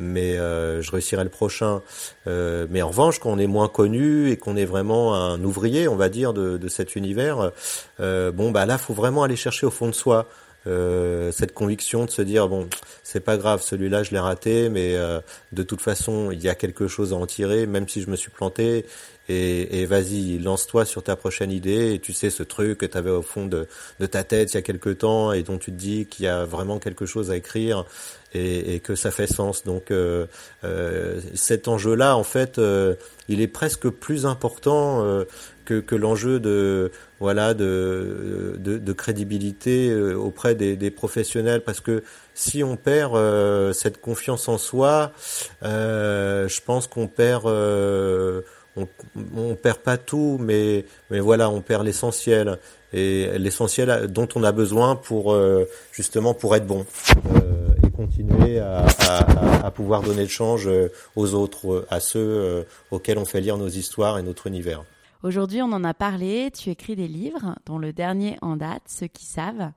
mais 0.01 0.39
euh, 0.39 0.83
je 0.83 0.91
réussirai 0.91 1.23
le 1.23 1.31
prochain. 1.31 1.83
Euh, 2.27 2.67
mais 2.71 2.83
en 2.83 2.89
revanche, 2.89 3.21
quand 3.21 3.31
on 3.31 3.39
est 3.39 3.47
moins 3.47 3.69
connu 3.69 4.31
et 4.31 4.37
qu'on 4.37 4.57
est 4.57 4.65
vraiment 4.65 5.15
un 5.15 5.43
ouvrier, 5.45 5.87
on 5.87 5.97
va 5.97 6.09
dire, 6.09 6.33
de, 6.33 6.57
de 6.57 6.69
cet 6.69 6.97
univers, 6.97 7.53
euh, 8.01 8.33
bon 8.33 8.51
bah 8.51 8.67
là, 8.67 8.79
faut 8.79 8.95
vraiment 8.95 9.23
aller 9.23 9.37
chercher 9.37 9.67
au 9.67 9.71
fond 9.71 9.87
de 9.87 9.95
soi. 9.95 10.27
Euh, 10.67 11.33
cette 11.33 11.55
conviction 11.55 12.05
de 12.05 12.11
se 12.11 12.21
dire 12.21 12.47
bon 12.47 12.69
c'est 13.03 13.21
pas 13.21 13.39
grave 13.39 13.63
celui-là 13.63 14.03
je 14.03 14.11
l'ai 14.11 14.19
raté 14.19 14.69
mais 14.69 14.95
euh, 14.95 15.19
de 15.53 15.63
toute 15.63 15.81
façon 15.81 16.31
il 16.31 16.43
y 16.43 16.51
a 16.51 16.55
quelque 16.55 16.87
chose 16.87 17.15
à 17.15 17.17
en 17.17 17.25
tirer 17.25 17.65
même 17.67 17.89
si 17.89 18.03
je 18.03 18.11
me 18.11 18.17
suis 18.17 18.31
planté. 18.31 18.85
Et, 19.33 19.83
et 19.83 19.87
vas-y 19.87 20.39
lance-toi 20.39 20.85
sur 20.85 21.05
ta 21.05 21.15
prochaine 21.15 21.53
idée. 21.53 21.95
Et 21.95 22.01
tu 22.01 22.13
sais 22.13 22.31
ce 22.31 22.43
truc 22.43 22.79
que 22.79 22.87
tu 22.87 22.99
avais 22.99 23.11
au 23.11 23.23
fond 23.23 23.47
de, 23.47 23.69
de, 24.01 24.07
ta 24.07 24.25
tête 24.25 24.53
il 24.53 24.57
y 24.57 24.59
a 24.59 24.63
quelque 24.63 24.91
temps 24.91 25.33
et 25.33 25.45
dont 25.45 25.57
tu 25.57 25.71
te 25.71 25.77
dis 25.77 26.07
qu'il 26.07 26.25
y 26.25 26.29
a 26.29 26.45
vraiment 26.45 26.81
quelque 26.81 27.07
chose 27.07 27.31
à 27.31 27.37
écrire 27.37 27.85
et, 28.35 28.75
et 28.75 28.81
que 28.81 28.97
ça 28.97 29.13
fait 29.13 29.29
sens. 29.29 29.63
Donc 29.63 29.93
euh, 29.93 30.27
euh 30.65 31.21
cet 31.35 31.69
enjeu 31.69 31.95
là 31.95 32.17
en 32.17 32.25
fait 32.25 32.61
il 33.29 33.41
est 33.41 33.47
presque 33.47 33.89
plus 33.89 34.27
important 34.27 35.25
que, 35.81 35.95
l'enjeu 35.95 36.41
de 36.41 36.91
voilà 37.19 37.55
de, 37.55 38.93
crédibilité 38.97 39.95
auprès 39.95 40.55
des, 40.55 40.91
professionnels 40.91 41.63
parce 41.63 41.81
que 41.81 42.03
si 42.35 42.63
on 42.63 42.77
perd 42.77 43.17
cette 43.73 44.01
confiance 44.01 44.49
en 44.49 44.59
soi, 44.59 45.13
je 45.63 46.61
pense 46.65 46.87
qu'on 46.87 47.07
perd 47.07 47.47
on, 48.77 49.55
perd 49.57 49.79
pas 49.79 49.97
tout, 49.97 50.39
mais 50.41 50.85
mais 51.11 51.21
voilà, 51.21 51.51
on 51.51 51.61
perd 51.61 51.85
l'essentiel 51.85 52.59
et 52.93 53.39
l'essentiel 53.39 54.09
dont 54.09 54.29
on 54.35 54.43
a 54.43 54.53
besoin 54.53 54.97
pour 54.97 55.33
euh, 55.33 55.69
justement 55.93 56.35
pour 56.35 56.57
être 56.57 56.67
bon 56.67 56.85
euh, 57.37 57.69
et 57.87 57.91
continuer 57.91 58.59
à, 58.59 58.87
à, 59.65 59.71
pouvoir 59.71 60.03
donner 60.03 60.23
le 60.23 60.29
change 60.29 60.67
euh, 60.67 60.91
aux 61.15 61.35
autres, 61.35 61.87
à 61.91 62.01
ceux 62.01 62.67
auxquels 62.91 63.19
on 63.19 63.25
fait 63.25 63.41
lire 63.41 63.57
nos 63.57 63.69
histoires 63.69 64.19
et 64.19 64.23
notre 64.23 64.47
univers. 64.47 64.83
Aujourd'hui, 65.23 65.61
on 65.61 65.73
en 65.73 65.85
a 65.85 65.93
parlé. 65.93 66.51
Tu 66.51 66.71
écris 66.71 66.97
des 66.97 67.09
livres, 67.09 67.55
dont 67.67 67.79
le 67.79 67.93
dernier 67.93 68.37
en 68.41 68.57
date, 68.57 68.83
Ceux 68.87 69.07
qui 69.07 69.27
savent. 69.27 69.71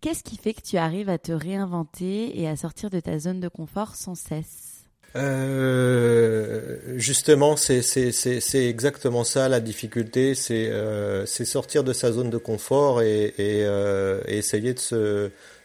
Qu'est-ce 0.00 0.22
qui 0.22 0.36
fait 0.36 0.52
que 0.52 0.60
tu 0.60 0.76
arrives 0.76 1.08
à 1.08 1.18
te 1.18 1.32
réinventer 1.32 2.38
et 2.38 2.48
à 2.48 2.56
sortir 2.56 2.90
de 2.90 3.00
ta 3.00 3.18
zone 3.18 3.40
de 3.40 3.48
confort 3.48 3.94
sans 3.94 4.14
cesse? 4.14 4.84
Euh, 5.14 6.78
justement, 6.96 7.56
c'est 7.56 7.82
c'est 7.82 8.66
exactement 8.66 9.24
ça 9.24 9.48
la 9.48 9.60
difficulté, 9.60 10.34
c'est 10.34 10.70
euh, 10.70 11.26
sortir 11.26 11.84
de 11.84 11.92
sa 11.92 12.12
zone 12.12 12.30
de 12.30 12.38
confort 12.38 13.02
et, 13.02 13.34
euh, 13.38 14.20
essayer 14.26 14.74
de 14.74 14.80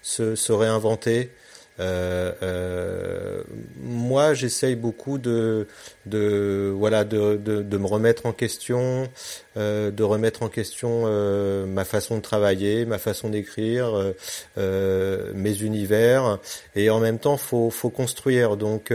se 0.02 0.52
réinventer. 0.52 1.32
Euh, 1.80 2.32
euh, 2.42 3.44
moi, 3.82 4.34
j'essaye 4.34 4.76
beaucoup 4.76 5.18
de, 5.18 5.68
de 6.06 6.74
voilà, 6.76 7.04
de, 7.04 7.36
de, 7.36 7.62
de, 7.62 7.78
me 7.78 7.86
remettre 7.86 8.26
en 8.26 8.32
question, 8.32 9.08
euh, 9.58 9.92
de 9.92 10.04
remettre 10.04 10.44
en 10.44 10.50
question 10.50 11.08
ma 11.68 11.86
façon 11.86 12.18
de 12.18 12.22
travailler, 12.22 12.86
ma 12.86 12.98
façon 12.98 13.30
d'écrire, 13.30 14.14
mes 14.56 15.62
univers, 15.62 16.40
et 16.76 16.90
en 16.90 17.00
même 17.00 17.20
temps, 17.20 17.38
faut, 17.38 17.70
faut 17.70 17.90
construire. 17.90 18.58
Donc, 18.58 18.94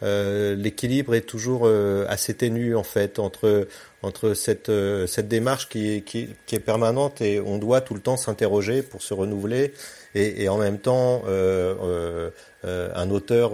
l'équilibre 0.00 1.14
est 1.14 1.22
toujours 1.22 1.68
assez 2.08 2.34
ténu 2.34 2.76
en 2.76 2.82
fait 2.82 3.18
entre 3.18 3.66
entre 4.02 4.34
cette 4.34 4.70
cette 5.06 5.28
démarche 5.28 5.68
qui, 5.68 6.02
qui, 6.02 6.28
qui 6.46 6.56
est 6.56 6.60
permanente 6.60 7.20
et 7.20 7.40
on 7.40 7.58
doit 7.58 7.80
tout 7.80 7.94
le 7.94 8.00
temps 8.00 8.16
s'interroger 8.16 8.82
pour 8.82 9.00
se 9.00 9.14
renouveler 9.14 9.72
et, 10.14 10.48
en 10.48 10.58
même 10.58 10.78
temps, 10.78 11.22
euh, 11.26 11.74
euh, 11.82 12.30
euh 12.64 12.90
un 12.94 13.10
auteur 13.10 13.52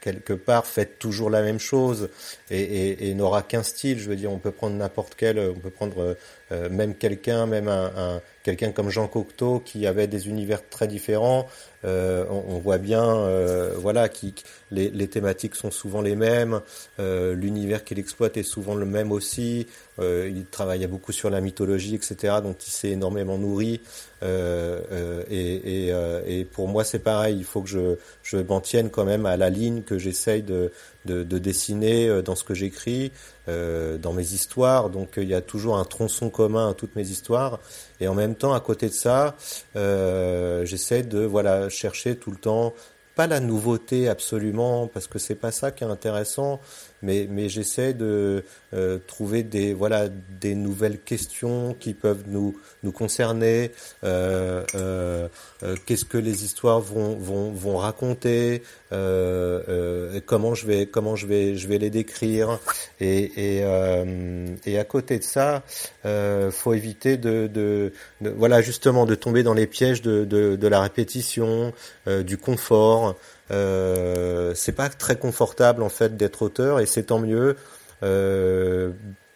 quelque 0.00 0.32
part 0.32 0.66
fait 0.66 0.98
toujours 0.98 1.30
la 1.30 1.42
même 1.42 1.60
chose 1.60 2.08
et, 2.50 2.60
et, 2.60 3.08
et 3.08 3.14
n'aura 3.14 3.42
qu'un 3.42 3.62
style. 3.62 3.98
Je 3.98 4.08
veux 4.08 4.16
dire, 4.16 4.32
on 4.32 4.38
peut 4.38 4.50
prendre 4.50 4.76
n'importe 4.76 5.14
quel, 5.16 5.38
on 5.38 5.58
peut 5.60 5.70
prendre 5.70 6.16
euh, 6.52 6.68
même 6.68 6.94
quelqu'un, 6.94 7.46
même 7.46 7.68
un, 7.68 7.92
un 7.96 8.20
quelqu'un 8.42 8.72
comme 8.72 8.90
Jean 8.90 9.08
Cocteau 9.08 9.60
qui 9.64 9.86
avait 9.86 10.06
des 10.06 10.28
univers 10.28 10.68
très 10.68 10.86
différents. 10.86 11.46
Euh, 11.84 12.24
on, 12.30 12.58
voit 12.58 12.78
bien, 12.78 13.04
euh, 13.04 13.72
voilà, 13.76 14.08
qui 14.08 14.34
les, 14.70 15.08
thématiques 15.08 15.54
sont 15.54 15.70
souvent 15.70 16.00
les 16.02 16.16
mêmes. 16.16 16.60
L'univers 16.98 17.84
qu'il 17.84 17.98
exploite 17.98 18.36
est 18.36 18.42
souvent 18.42 18.74
le 18.74 18.84
même 18.86 19.12
aussi. 19.12 19.66
il 20.00 20.44
travaillait 20.50 20.86
beaucoup 20.86 21.12
sur 21.12 21.30
la 21.30 21.40
mythologie, 21.40 21.94
etc. 21.94 22.36
Donc 22.42 22.66
il 22.66 22.70
s'est 22.70 22.90
énormément 22.90 23.38
nourri. 23.38 23.80
et, 25.30 26.46
pour 26.52 26.68
moi, 26.68 26.84
c'est 26.84 26.98
pareil. 27.00 27.36
Il 27.38 27.44
faut 27.44 27.62
que 27.62 27.68
je, 27.68 27.96
je 28.22 28.36
m'en 28.38 28.60
tienne 28.60 28.90
quand 28.90 29.04
même 29.04 29.26
à 29.26 29.36
la 29.36 29.50
ligne 29.50 29.82
que 29.82 29.98
j'essaye 29.98 30.42
de, 30.42 30.72
de, 31.04 31.22
de, 31.22 31.38
dessiner 31.38 32.22
dans 32.22 32.34
ce 32.34 32.44
que 32.44 32.54
j'écris. 32.54 33.12
Euh, 33.46 33.98
dans 33.98 34.14
mes 34.14 34.32
histoires. 34.32 34.88
Donc 34.88 35.18
il 35.18 35.28
y 35.28 35.34
a 35.34 35.42
toujours 35.42 35.76
un 35.76 35.84
tronçon 35.84 36.30
commun 36.30 36.70
à 36.70 36.72
toutes 36.72 36.96
mes 36.96 37.06
histoires. 37.06 37.60
Et 38.00 38.08
en 38.08 38.14
même 38.14 38.36
temps, 38.36 38.54
à 38.54 38.60
côté 38.60 38.88
de 38.88 38.94
ça, 38.94 39.36
euh, 39.76 40.64
j'essaie 40.64 41.02
de 41.02 41.26
voilà 41.26 41.68
chercher 41.68 42.16
tout 42.16 42.30
le 42.30 42.38
temps 42.38 42.72
pas 43.16 43.26
la 43.26 43.40
nouveauté 43.40 44.08
absolument 44.08 44.86
parce 44.86 45.06
que 45.08 45.18
c'est 45.18 45.34
pas 45.34 45.52
ça 45.52 45.72
qui 45.72 45.84
est 45.84 45.86
intéressant 45.86 46.58
mais 47.04 47.28
mais 47.30 47.48
j'essaie 47.48 47.94
de 47.94 48.44
euh, 48.72 48.98
trouver 49.06 49.42
des 49.42 49.74
voilà 49.74 50.08
des 50.40 50.54
nouvelles 50.54 50.98
questions 50.98 51.76
qui 51.78 51.94
peuvent 51.94 52.24
nous 52.26 52.58
nous 52.82 52.92
concerner. 52.92 53.70
Euh, 54.02 54.64
euh, 54.74 55.28
euh 55.62 55.76
qu'est-ce 55.86 56.04
que 56.04 56.18
les 56.18 56.44
histoires 56.44 56.80
vont 56.80 57.16
vont 57.16 57.52
vont 57.52 57.76
raconter 57.76 58.62
euh, 58.92 60.20
comment 60.26 60.54
je 60.54 60.66
vais 60.66 60.86
comment 60.86 61.14
je 61.14 61.26
vais 61.26 61.56
je 61.56 61.68
vais 61.68 61.78
les 61.78 61.90
décrire. 61.90 62.58
Et 63.00 63.60
et, 63.60 63.64
et 64.66 64.78
à 64.78 64.84
côté 64.84 65.18
de 65.18 65.24
ça 65.24 65.62
faut 66.50 66.74
éviter 66.74 67.16
de, 67.16 67.46
de, 67.46 67.92
de, 68.20 68.30
voilà 68.30 68.62
justement 68.62 69.06
de 69.06 69.14
tomber 69.14 69.42
dans 69.42 69.54
les 69.54 69.66
pièges 69.66 70.02
de 70.02 70.24
de, 70.24 70.56
de 70.56 70.68
la 70.68 70.80
répétition 70.80 71.72
du 72.06 72.38
confort 72.38 73.16
euh, 73.50 74.52
c'est 74.54 74.72
pas 74.72 74.88
très 74.88 75.16
confortable 75.16 75.82
en 75.82 75.88
fait 75.88 76.16
d'être 76.16 76.42
auteur 76.42 76.80
et 76.80 76.86
c'est 76.86 77.04
tant 77.04 77.18
mieux 77.18 77.56
euh, 78.02 78.90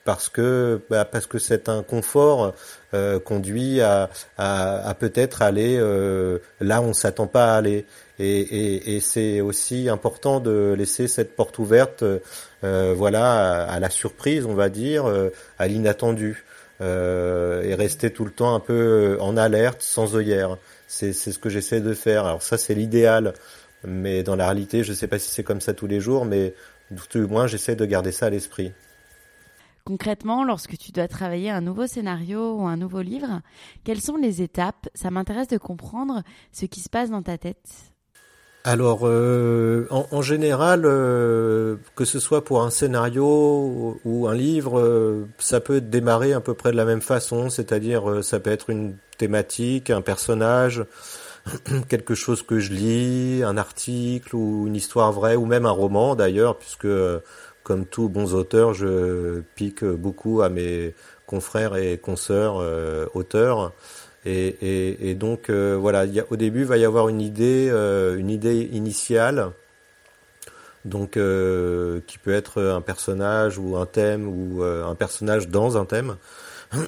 parce 0.04 0.30
que 0.30 0.80
bah, 0.88 1.04
parce 1.04 1.26
que 1.26 1.38
c'est 1.38 1.68
un 1.68 1.82
confort 1.82 2.54
euh, 2.94 3.20
conduit 3.20 3.82
à, 3.82 4.08
à, 4.38 4.94
peut-être 4.98 5.42
aller 5.42 5.76
là 6.60 6.80
où 6.80 6.84
on 6.84 6.92
s'attend 6.94 7.26
pas 7.26 7.52
à 7.54 7.58
aller. 7.58 7.84
Et, 8.20 8.98
c'est 9.00 9.40
aussi 9.40 9.88
important 9.88 10.40
de 10.40 10.74
laisser 10.76 11.06
cette 11.06 11.36
porte 11.36 11.58
ouverte 11.58 12.02
voilà 12.62 13.64
à, 13.64 13.74
à, 13.74 13.80
la 13.80 13.90
surprise 13.90 14.46
on 14.46 14.54
va 14.54 14.70
dire 14.70 15.04
à 15.58 15.68
l'inattendu 15.68 16.44
et 16.80 17.74
rester 17.74 18.10
tout 18.10 18.24
le 18.24 18.30
temps 18.30 18.54
un 18.54 18.60
peu 18.60 19.18
en 19.20 19.36
alerte 19.36 19.82
sans 19.82 20.16
œillère 20.16 20.56
c'est 20.88 21.12
c'est 21.12 21.30
ce 21.30 21.38
que 21.38 21.50
j'essaie 21.50 21.80
de 21.80 21.94
faire. 21.94 22.24
Alors 22.24 22.42
ça 22.42 22.58
c'est 22.58 22.74
l'idéal 22.74 23.34
mais 23.84 24.22
dans 24.22 24.36
la 24.36 24.46
réalité, 24.46 24.84
je 24.84 24.90
ne 24.90 24.96
sais 24.96 25.06
pas 25.06 25.18
si 25.18 25.30
c'est 25.30 25.44
comme 25.44 25.60
ça 25.60 25.74
tous 25.74 25.86
les 25.86 26.00
jours, 26.00 26.24
mais 26.24 26.54
tout 26.96 27.18
au 27.18 27.28
moins, 27.28 27.46
j'essaie 27.46 27.76
de 27.76 27.84
garder 27.84 28.12
ça 28.12 28.26
à 28.26 28.30
l'esprit. 28.30 28.72
Concrètement, 29.84 30.44
lorsque 30.44 30.76
tu 30.76 30.92
dois 30.92 31.08
travailler 31.08 31.50
un 31.50 31.62
nouveau 31.62 31.86
scénario 31.86 32.56
ou 32.56 32.66
un 32.66 32.76
nouveau 32.76 33.00
livre, 33.00 33.40
quelles 33.84 34.02
sont 34.02 34.16
les 34.16 34.42
étapes? 34.42 34.88
Ça 34.94 35.10
m'intéresse 35.10 35.48
de 35.48 35.56
comprendre 35.56 36.22
ce 36.52 36.66
qui 36.66 36.80
se 36.80 36.90
passe 36.90 37.10
dans 37.10 37.22
ta 37.22 37.38
tête. 37.38 37.94
Alors, 38.64 39.00
euh, 39.04 39.86
en, 39.88 40.06
en, 40.10 40.20
général, 40.20 40.82
euh, 40.84 41.76
que 41.94 42.04
ce 42.04 42.18
soit 42.18 42.44
pour 42.44 42.62
un 42.62 42.68
scénario 42.68 43.98
ou 44.04 44.28
un 44.28 44.34
livre, 44.34 44.78
euh, 44.78 45.26
ça 45.38 45.60
peut 45.60 45.80
démarrer 45.80 46.34
à 46.34 46.40
peu 46.40 46.52
près 46.52 46.70
de 46.70 46.76
la 46.76 46.84
même 46.84 47.00
façon, 47.00 47.48
c'est-à-dire 47.48 48.10
euh, 48.10 48.20
ça 48.20 48.40
peut 48.40 48.50
être 48.50 48.68
une 48.68 48.98
thématique, 49.16 49.88
un 49.88 50.02
personnage, 50.02 50.84
quelque 51.88 52.14
chose 52.14 52.42
que 52.42 52.58
je 52.58 52.72
lis, 52.72 53.42
un 53.44 53.56
article 53.56 54.34
ou 54.36 54.66
une 54.66 54.76
histoire 54.76 55.12
vraie 55.12 55.36
ou 55.36 55.46
même 55.46 55.66
un 55.66 55.70
roman 55.70 56.14
d'ailleurs, 56.14 56.56
puisque 56.56 56.88
comme 57.62 57.84
tous 57.84 58.08
bons 58.08 58.34
auteurs, 58.34 58.74
je 58.74 59.40
pique 59.54 59.84
beaucoup 59.84 60.42
à 60.42 60.48
mes 60.48 60.94
confrères 61.26 61.76
et 61.76 61.98
consoeurs 61.98 62.58
euh, 62.60 63.06
auteurs. 63.14 63.72
Et, 64.30 65.14
donc 65.14 65.48
euh, 65.48 65.76
voilà, 65.80 66.04
au 66.30 66.36
début 66.36 66.60
il 66.60 66.66
va 66.66 66.76
y 66.76 66.84
avoir 66.84 67.08
une 67.08 67.20
idée, 67.20 67.68
euh, 67.70 68.16
une 68.16 68.30
idée 68.30 68.68
initiale, 68.72 69.52
donc 70.84 71.16
euh, 71.16 72.00
qui 72.06 72.18
peut 72.18 72.32
être 72.32 72.62
un 72.62 72.80
personnage 72.80 73.58
ou 73.58 73.76
un 73.76 73.86
thème 73.86 74.28
ou 74.28 74.62
un 74.62 74.94
personnage 74.94 75.48
dans 75.48 75.78
un 75.78 75.84
thème. 75.84 76.16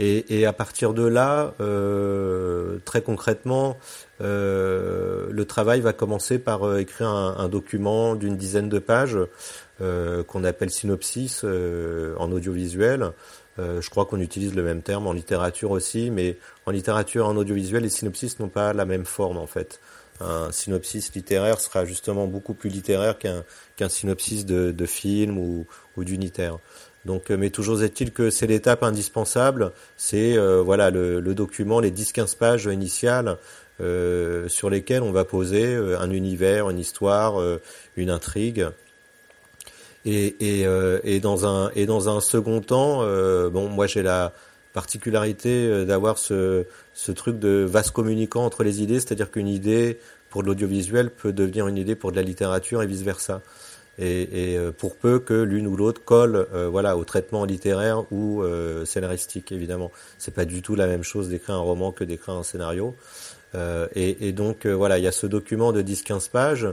Et, 0.00 0.38
et, 0.38 0.46
à 0.46 0.52
partir 0.52 0.94
de 0.94 1.04
là, 1.04 1.54
euh, 1.60 2.78
très 2.84 3.02
concrètement, 3.02 3.76
euh, 4.20 5.26
le 5.30 5.44
travail 5.44 5.80
va 5.80 5.92
commencer 5.92 6.38
par 6.38 6.62
euh, 6.62 6.78
écrire 6.78 7.08
un, 7.08 7.36
un 7.36 7.48
document 7.48 8.14
d'une 8.14 8.36
dizaine 8.36 8.68
de 8.68 8.78
pages 8.78 9.18
euh, 9.80 10.22
qu'on 10.22 10.44
appelle 10.44 10.70
synopsis 10.70 11.42
euh, 11.44 12.14
en 12.18 12.30
audiovisuel. 12.32 13.12
Je 13.58 13.90
crois 13.90 14.04
qu'on 14.06 14.20
utilise 14.20 14.54
le 14.54 14.62
même 14.62 14.82
terme 14.82 15.08
en 15.08 15.12
littérature 15.12 15.72
aussi, 15.72 16.12
mais 16.12 16.38
en 16.64 16.70
littérature 16.70 17.26
en 17.26 17.36
audiovisuel, 17.36 17.82
les 17.82 17.88
synopsis 17.88 18.38
n'ont 18.38 18.48
pas 18.48 18.72
la 18.72 18.84
même 18.84 19.04
forme 19.04 19.36
en 19.36 19.48
fait. 19.48 19.80
Un 20.20 20.52
synopsis 20.52 21.12
littéraire 21.12 21.58
sera 21.60 21.84
justement 21.84 22.28
beaucoup 22.28 22.54
plus 22.54 22.70
littéraire 22.70 23.18
qu'un 23.18 23.42
qu'un 23.74 23.88
synopsis 23.88 24.46
de, 24.46 24.70
de 24.70 24.86
film 24.86 25.38
ou, 25.38 25.66
ou 25.96 26.04
d'unitaire. 26.04 26.58
Donc, 27.08 27.30
euh, 27.30 27.38
mais 27.38 27.48
toujours 27.48 27.82
est-il 27.82 28.12
que 28.12 28.28
c'est 28.28 28.46
l'étape 28.46 28.82
indispensable, 28.82 29.72
c'est 29.96 30.36
euh, 30.36 30.60
voilà 30.60 30.90
le, 30.90 31.22
document, 31.34 31.80
les 31.80 31.90
10-15 31.90 32.36
pages 32.36 32.66
initiales 32.66 33.38
euh, 33.80 34.46
sur 34.48 34.68
lesquelles 34.68 35.02
on 35.02 35.10
va 35.10 35.24
poser 35.24 35.74
un 35.74 36.10
univers, 36.10 36.68
une 36.68 36.78
histoire, 36.78 37.42
une 37.96 38.10
intrigue. 38.10 38.68
Et, 40.04 40.36
et, 40.40 40.66
et, 41.04 41.20
dans 41.20 41.46
un 41.46 41.70
et 41.74 41.86
dans 41.86 42.14
un 42.14 42.20
second 42.20 42.60
temps, 42.60 42.98
bon, 43.50 43.68
moi 43.68 43.86
j'ai 43.86 44.02
la 44.02 44.34
particularité 44.74 45.86
d'avoir 45.86 46.18
ce, 46.18 46.66
ce 46.92 47.10
truc 47.10 47.38
de 47.38 47.64
vaste 47.66 47.92
communicant 47.92 48.44
entre 48.44 48.64
les 48.64 48.82
idées, 48.82 49.00
c'est-à-dire 49.00 49.30
qu'une 49.30 49.48
idée 49.48 49.98
pour 50.28 50.42
de 50.42 50.48
l'audiovisuel 50.48 51.10
peut 51.10 51.32
devenir 51.32 51.68
une 51.68 51.78
idée 51.78 51.96
pour 51.96 52.10
de 52.10 52.16
la 52.16 52.22
littérature 52.22 52.82
et 52.82 52.86
vice 52.86 53.02
versa. 53.02 53.40
Et, 53.98 54.54
et 54.54 54.58
pour 54.78 54.96
peu 54.96 55.18
que 55.18 55.34
l'une 55.34 55.66
ou 55.66 55.76
l'autre 55.76 56.02
colle 56.04 56.46
voilà 56.70 56.96
au 56.96 57.04
traitement 57.04 57.44
littéraire 57.44 58.04
ou 58.12 58.42
scénaristique 58.84 59.52
évidemment. 59.52 59.90
C'est 60.18 60.34
pas 60.34 60.44
du 60.44 60.62
tout 60.62 60.74
la 60.74 60.86
même 60.86 61.02
chose 61.02 61.28
d'écrire 61.28 61.56
un 61.56 61.60
roman 61.60 61.92
que 61.92 62.04
d'écrire 62.04 62.34
un 62.34 62.42
scénario. 62.42 62.94
Et, 63.54 64.28
et, 64.28 64.32
donc 64.32 64.66
voilà 64.66 64.98
il 64.98 65.04
y 65.04 65.08
a 65.08 65.12
ce 65.12 65.26
document 65.26 65.72
de 65.72 65.82
10-15 65.82 66.30
pages 66.30 66.68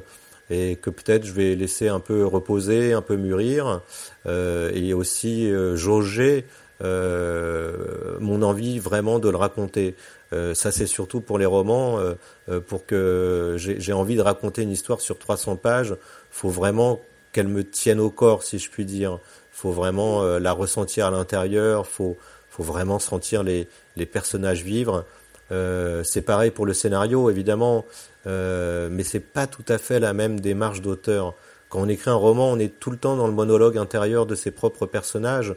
et 0.49 0.75
que 0.75 0.89
peut-être 0.89 1.25
je 1.25 1.31
vais 1.31 1.55
laisser 1.55 1.88
un 1.88 1.99
peu 1.99 2.25
reposer, 2.25 2.93
un 2.93 3.01
peu 3.01 3.15
mûrir, 3.15 3.81
euh, 4.25 4.71
et 4.73 4.93
aussi 4.93 5.51
euh, 5.51 5.75
jauger 5.75 6.45
euh, 6.83 8.17
mon 8.19 8.41
envie 8.41 8.79
vraiment 8.79 9.19
de 9.19 9.29
le 9.29 9.38
raconter. 9.38 9.95
Euh, 10.33 10.53
ça 10.53 10.71
c'est 10.71 10.88
surtout 10.88 11.21
pour 11.21 11.38
les 11.38 11.45
romans, 11.45 11.99
euh, 11.99 12.59
pour 12.59 12.85
que 12.85 13.55
j'ai 13.57 13.93
envie 13.93 14.15
de 14.15 14.21
raconter 14.21 14.63
une 14.63 14.71
histoire 14.71 15.01
sur 15.01 15.17
300 15.17 15.55
pages, 15.55 15.95
faut 16.31 16.49
vraiment 16.49 16.99
qu'elle 17.36 17.50
me 17.50 17.63
tienne 17.63 18.00
au 18.00 18.10
corps, 18.10 18.43
si 18.43 18.58
je 18.58 18.71
puis 18.71 18.86
dire. 18.86 19.19
Faut 19.52 19.71
vraiment 19.71 20.24
la 20.39 20.52
ressentir 20.52 21.08
à 21.08 21.12
l'intérieur, 21.12 21.86
faut 21.88 22.17
faut 22.56 22.63
vraiment 22.63 23.00
sentir 23.00 23.43
les, 23.43 23.67
les 23.98 24.06
personnages 24.06 24.63
vivre. 24.63 25.06
Euh, 25.52 26.04
c'est 26.06 26.21
pareil 26.21 26.52
pour 26.52 26.65
le 26.65 26.74
scénario, 26.74 27.30
évidemment, 27.30 27.86
euh, 28.28 28.88
mais 28.89 29.04
c'est 29.04 29.19
pas 29.19 29.45
tout 29.45 29.65
à 29.67 29.78
fait 29.78 30.00
la 30.00 30.13
même 30.13 30.39
démarche 30.39 30.82
d'auteur. 30.82 31.34
Quand 31.69 31.82
on 31.82 31.89
écrit 31.89 32.12
un 32.12 32.15
roman, 32.15 32.52
on 32.52 32.60
est 32.60 32.80
tout 32.80 32.91
le 32.91 32.98
temps 32.98 33.17
dans 33.17 33.28
le 33.28 33.34
monologue 33.34 33.78
intérieur 33.78 34.26
de 34.26 34.36
ses 34.36 34.52
propres 34.52 34.86
personnages, 34.86 35.54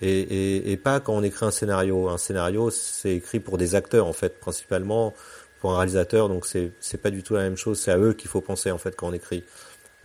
et, 0.00 0.20
et, 0.20 0.72
et 0.72 0.76
pas 0.78 1.00
quand 1.00 1.12
on 1.14 1.22
écrit 1.22 1.44
un 1.44 1.50
scénario. 1.50 2.08
Un 2.08 2.18
scénario, 2.18 2.70
c'est 2.70 3.14
écrit 3.14 3.40
pour 3.40 3.58
des 3.58 3.74
acteurs, 3.74 4.06
en 4.06 4.14
fait, 4.14 4.40
principalement 4.40 5.14
pour 5.60 5.72
un 5.72 5.76
réalisateur, 5.76 6.28
donc 6.28 6.46
c'est 6.46 7.02
pas 7.02 7.10
du 7.10 7.22
tout 7.22 7.34
la 7.34 7.42
même 7.42 7.56
chose. 7.56 7.78
C'est 7.78 7.90
à 7.90 7.98
eux 7.98 8.14
qu'il 8.14 8.30
faut 8.30 8.40
penser, 8.40 8.70
en 8.70 8.78
fait, 8.78 8.96
quand 8.96 9.08
on 9.08 9.12
écrit 9.12 9.44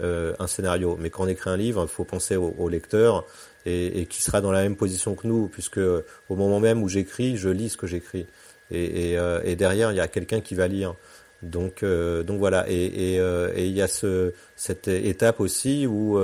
euh, 0.03 0.33
un 0.39 0.47
scénario. 0.47 0.97
Mais 0.99 1.09
quand 1.09 1.23
on 1.23 1.27
écrit 1.27 1.49
un 1.49 1.57
livre, 1.57 1.81
il 1.83 1.87
faut 1.87 2.03
penser 2.03 2.35
au, 2.35 2.53
au 2.57 2.69
lecteur 2.69 3.25
et, 3.65 4.01
et 4.01 4.05
qui 4.05 4.21
sera 4.21 4.41
dans 4.41 4.51
la 4.51 4.61
même 4.61 4.75
position 4.75 5.15
que 5.15 5.27
nous, 5.27 5.47
puisque 5.47 5.79
au 5.79 6.35
moment 6.35 6.59
même 6.59 6.83
où 6.83 6.89
j'écris, 6.89 7.37
je 7.37 7.49
lis 7.49 7.69
ce 7.69 7.77
que 7.77 7.87
j'écris 7.87 8.27
et, 8.71 9.11
et, 9.11 9.17
euh, 9.17 9.39
et 9.43 9.55
derrière 9.55 9.91
il 9.91 9.97
y 9.97 10.01
a 10.01 10.07
quelqu'un 10.07 10.41
qui 10.41 10.55
va 10.55 10.67
lire. 10.67 10.95
Donc, 11.41 11.83
euh, 11.83 12.23
donc 12.23 12.39
voilà, 12.39 12.65
et, 12.69 13.15
et, 13.15 13.19
euh, 13.19 13.51
il 13.57 13.71
y 13.71 13.81
a 13.81 13.89
ce, 13.89 14.31
cette 14.55 14.87
étape 14.87 15.41
aussi 15.41 15.85
où 15.85 16.17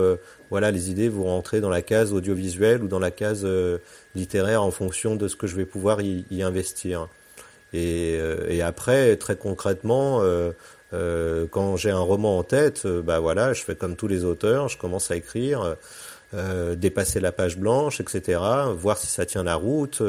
voilà 0.49 0.71
les 0.71 0.89
idées 0.89 1.09
vont 1.09 1.25
rentrer 1.25 1.61
dans 1.61 1.69
la 1.69 1.81
case 1.81 2.13
audiovisuelle 2.13 2.83
ou 2.83 2.87
dans 2.87 2.99
la 2.99 3.11
case 3.11 3.45
littéraire 4.15 4.63
en 4.63 4.71
fonction 4.71 5.15
de 5.15 5.27
ce 5.27 5.35
que 5.35 5.45
je 5.45 5.55
vais 5.55 5.65
pouvoir 5.65 6.01
y, 6.01 6.25
y 6.31 6.41
investir. 6.41 7.07
Et, 7.73 8.17
après, 8.63 9.15
très 9.17 9.35
concrètement, 9.35 10.23
euh, 10.93 11.45
quand 11.49 11.75
j'ai 11.77 11.91
un 11.91 11.99
roman 11.99 12.37
en 12.37 12.43
tête, 12.43 12.87
bah 12.87 13.19
voilà, 13.19 13.53
je 13.53 13.63
fais 13.63 13.75
comme 13.75 13.95
tous 13.95 14.07
les 14.07 14.23
auteurs, 14.23 14.69
je 14.69 14.77
commence 14.77 15.11
à 15.11 15.15
écrire, 15.15 15.75
euh, 16.33 16.75
dépasser 16.75 17.19
la 17.19 17.31
page 17.31 17.57
blanche, 17.57 17.99
etc., 18.01 18.39
voir 18.75 18.97
si 18.97 19.07
ça 19.07 19.25
tient 19.25 19.43
la 19.43 19.55
route 19.55 20.01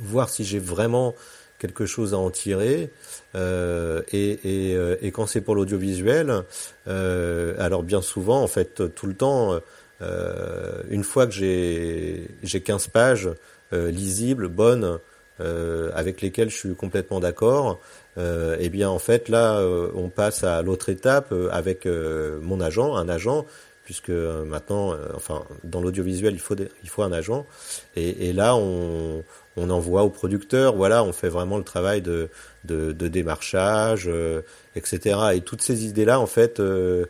voir 0.00 0.28
si 0.28 0.44
j'ai 0.44 0.58
vraiment 0.58 1.14
quelque 1.58 1.86
chose 1.86 2.14
à 2.14 2.18
en 2.18 2.30
tirer. 2.30 2.90
Euh, 3.34 4.02
et, 4.12 4.70
et, 4.70 4.76
euh, 4.76 4.96
et, 5.00 5.10
quand 5.10 5.26
c'est 5.26 5.40
pour 5.40 5.54
l'audiovisuel, 5.54 6.42
euh, 6.88 7.54
alors 7.58 7.82
bien 7.82 8.02
souvent, 8.02 8.42
en 8.42 8.46
fait, 8.46 8.94
tout 8.94 9.06
le 9.06 9.14
temps, 9.14 9.58
euh, 10.02 10.82
une 10.90 11.04
fois 11.04 11.26
que 11.26 11.32
j'ai 11.32 12.28
j'ai 12.42 12.60
15 12.60 12.88
pages 12.88 13.30
euh, 13.72 13.90
lisibles, 13.90 14.48
bonnes, 14.48 14.98
avec 15.38 16.22
lesquelles 16.22 16.50
je 16.50 16.56
suis 16.56 16.74
complètement 16.74 17.20
d'accord, 17.20 17.78
euh, 18.16 18.56
eh 18.58 18.68
bien 18.68 18.88
en 18.88 18.98
fait 18.98 19.28
là, 19.28 19.60
on 19.94 20.08
passe 20.08 20.44
à 20.44 20.62
l'autre 20.62 20.88
étape 20.88 21.34
avec 21.50 21.86
mon 21.86 22.60
agent, 22.60 22.94
un 22.96 23.08
agent 23.08 23.46
puisque 23.84 24.10
maintenant, 24.10 24.96
enfin, 25.14 25.44
dans 25.62 25.80
l'audiovisuel, 25.80 26.34
il 26.34 26.40
faut 26.40 26.56
il 26.82 26.88
faut 26.88 27.02
un 27.02 27.12
agent, 27.12 27.46
et, 27.94 28.28
et 28.28 28.32
là, 28.32 28.56
on, 28.56 29.22
on 29.56 29.70
envoie 29.70 30.02
au 30.02 30.10
producteur, 30.10 30.76
voilà, 30.76 31.02
on 31.02 31.12
fait 31.12 31.28
vraiment 31.28 31.56
le 31.56 31.64
travail 31.64 32.02
de, 32.02 32.28
de, 32.64 32.92
de 32.92 33.08
démarchage, 33.08 34.04
euh, 34.06 34.42
etc. 34.74 35.18
Et 35.34 35.40
toutes 35.40 35.62
ces 35.62 35.86
idées-là, 35.86 36.20
en 36.20 36.26
fait, 36.26 36.60
euh, 36.60 36.64
euh, 36.66 37.06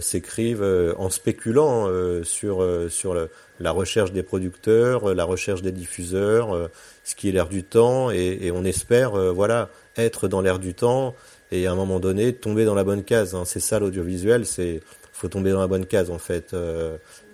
s'écrivent 0.00 0.64
en 0.96 1.10
spéculant 1.10 1.88
sur, 2.22 2.66
sur 2.88 3.14
le, 3.14 3.28
la 3.60 3.70
recherche 3.70 4.12
des 4.12 4.22
producteurs, 4.22 5.14
la 5.14 5.24
recherche 5.24 5.62
des 5.62 5.72
diffuseurs, 5.72 6.70
ce 7.04 7.14
qui 7.14 7.28
est 7.28 7.32
l'air 7.32 7.48
du 7.48 7.64
temps, 7.64 8.10
et, 8.10 8.38
et 8.40 8.50
on 8.50 8.64
espère, 8.64 9.12
voilà, 9.34 9.68
être 9.96 10.26
dans 10.26 10.40
l'air 10.40 10.58
du 10.58 10.74
temps, 10.74 11.14
et 11.52 11.66
à 11.66 11.72
un 11.72 11.74
moment 11.74 12.00
donné, 12.00 12.32
tomber 12.32 12.64
dans 12.64 12.74
la 12.74 12.84
bonne 12.84 13.04
case. 13.04 13.34
Hein. 13.34 13.44
C'est 13.44 13.60
ça 13.60 13.78
l'audiovisuel, 13.78 14.46
c'est 14.46 14.80
faut 15.12 15.28
tomber 15.28 15.52
dans 15.52 15.60
la 15.60 15.68
bonne 15.68 15.86
case 15.86 16.10
en 16.10 16.18
fait. 16.18 16.56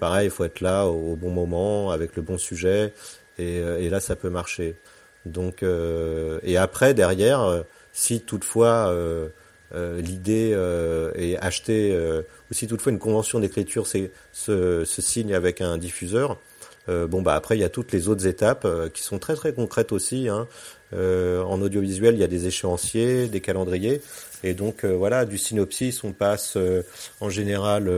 pareil, 0.01 0.27
il 0.27 0.31
faut 0.31 0.45
être 0.45 0.61
là 0.61 0.87
au, 0.87 1.17
bon 1.17 1.31
moment, 1.31 1.91
avec 1.91 2.17
le 2.17 2.23
bon 2.23 2.37
sujet, 2.37 2.93
euh, 3.41 3.79
et, 3.79 3.91
là 3.91 4.01
ça 4.01 4.17
peut 4.17 4.31
marcher. 4.31 4.77
Donc 5.27 5.63
euh, 5.63 6.39
et 6.43 6.57
après 6.57 6.95
derrière, 6.95 7.43
euh, 7.43 7.63
si 7.93 8.21
toutefois 8.21 8.95
l'idée 9.75 10.51
est 11.15 11.37
achetée, 11.39 11.97
ou 12.51 12.55
si 12.55 12.67
toutefois 12.67 12.93
une 12.93 12.99
convention 12.99 13.41
d'écriture 13.41 13.87
se, 13.87 14.09
se 14.33 15.03
signe 15.03 15.35
avec 15.35 15.61
un 15.61 15.79
diffuseur, 15.79 16.39
bon 16.89 17.23
bah 17.23 17.35
après 17.35 17.57
il 17.57 17.61
y 17.61 17.65
a 17.65 17.69
toutes 17.69 17.93
les 17.93 18.09
autres 18.09 18.27
étapes 18.27 18.67
qui 18.93 19.03
sont 19.03 19.19
très 19.19 19.35
très 19.35 19.53
concrètes 19.53 19.93
aussi. 19.93 20.29
Hein. 20.29 20.49
en 20.93 21.63
audiovisuel, 21.63 22.15
il 22.15 22.21
y 22.21 22.25
a 22.25 22.29
des 22.29 22.47
échéanciers, 22.47 23.29
des 23.29 23.41
calendriers, 23.41 24.03
et 24.43 24.55
donc 24.55 24.85
voilà, 24.85 25.25
du 25.25 25.39
synopsis, 25.39 26.03
on 26.03 26.13
passe 26.13 26.59
en 27.21 27.31
général 27.31 27.89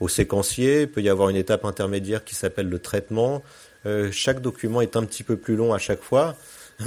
au 0.00 0.08
séquencier. 0.08 0.82
Il 0.82 0.88
peut 0.88 1.02
y 1.02 1.08
avoir 1.08 1.28
une 1.28 1.36
étape 1.36 1.64
intermédiaire 1.64 2.24
qui 2.24 2.34
s'appelle 2.34 2.68
le 2.68 2.78
traitement. 2.78 3.42
Euh, 3.86 4.10
chaque 4.12 4.40
document 4.40 4.80
est 4.80 4.96
un 4.96 5.04
petit 5.04 5.22
peu 5.22 5.36
plus 5.36 5.56
long 5.56 5.72
à 5.72 5.78
chaque 5.78 6.02
fois. 6.02 6.36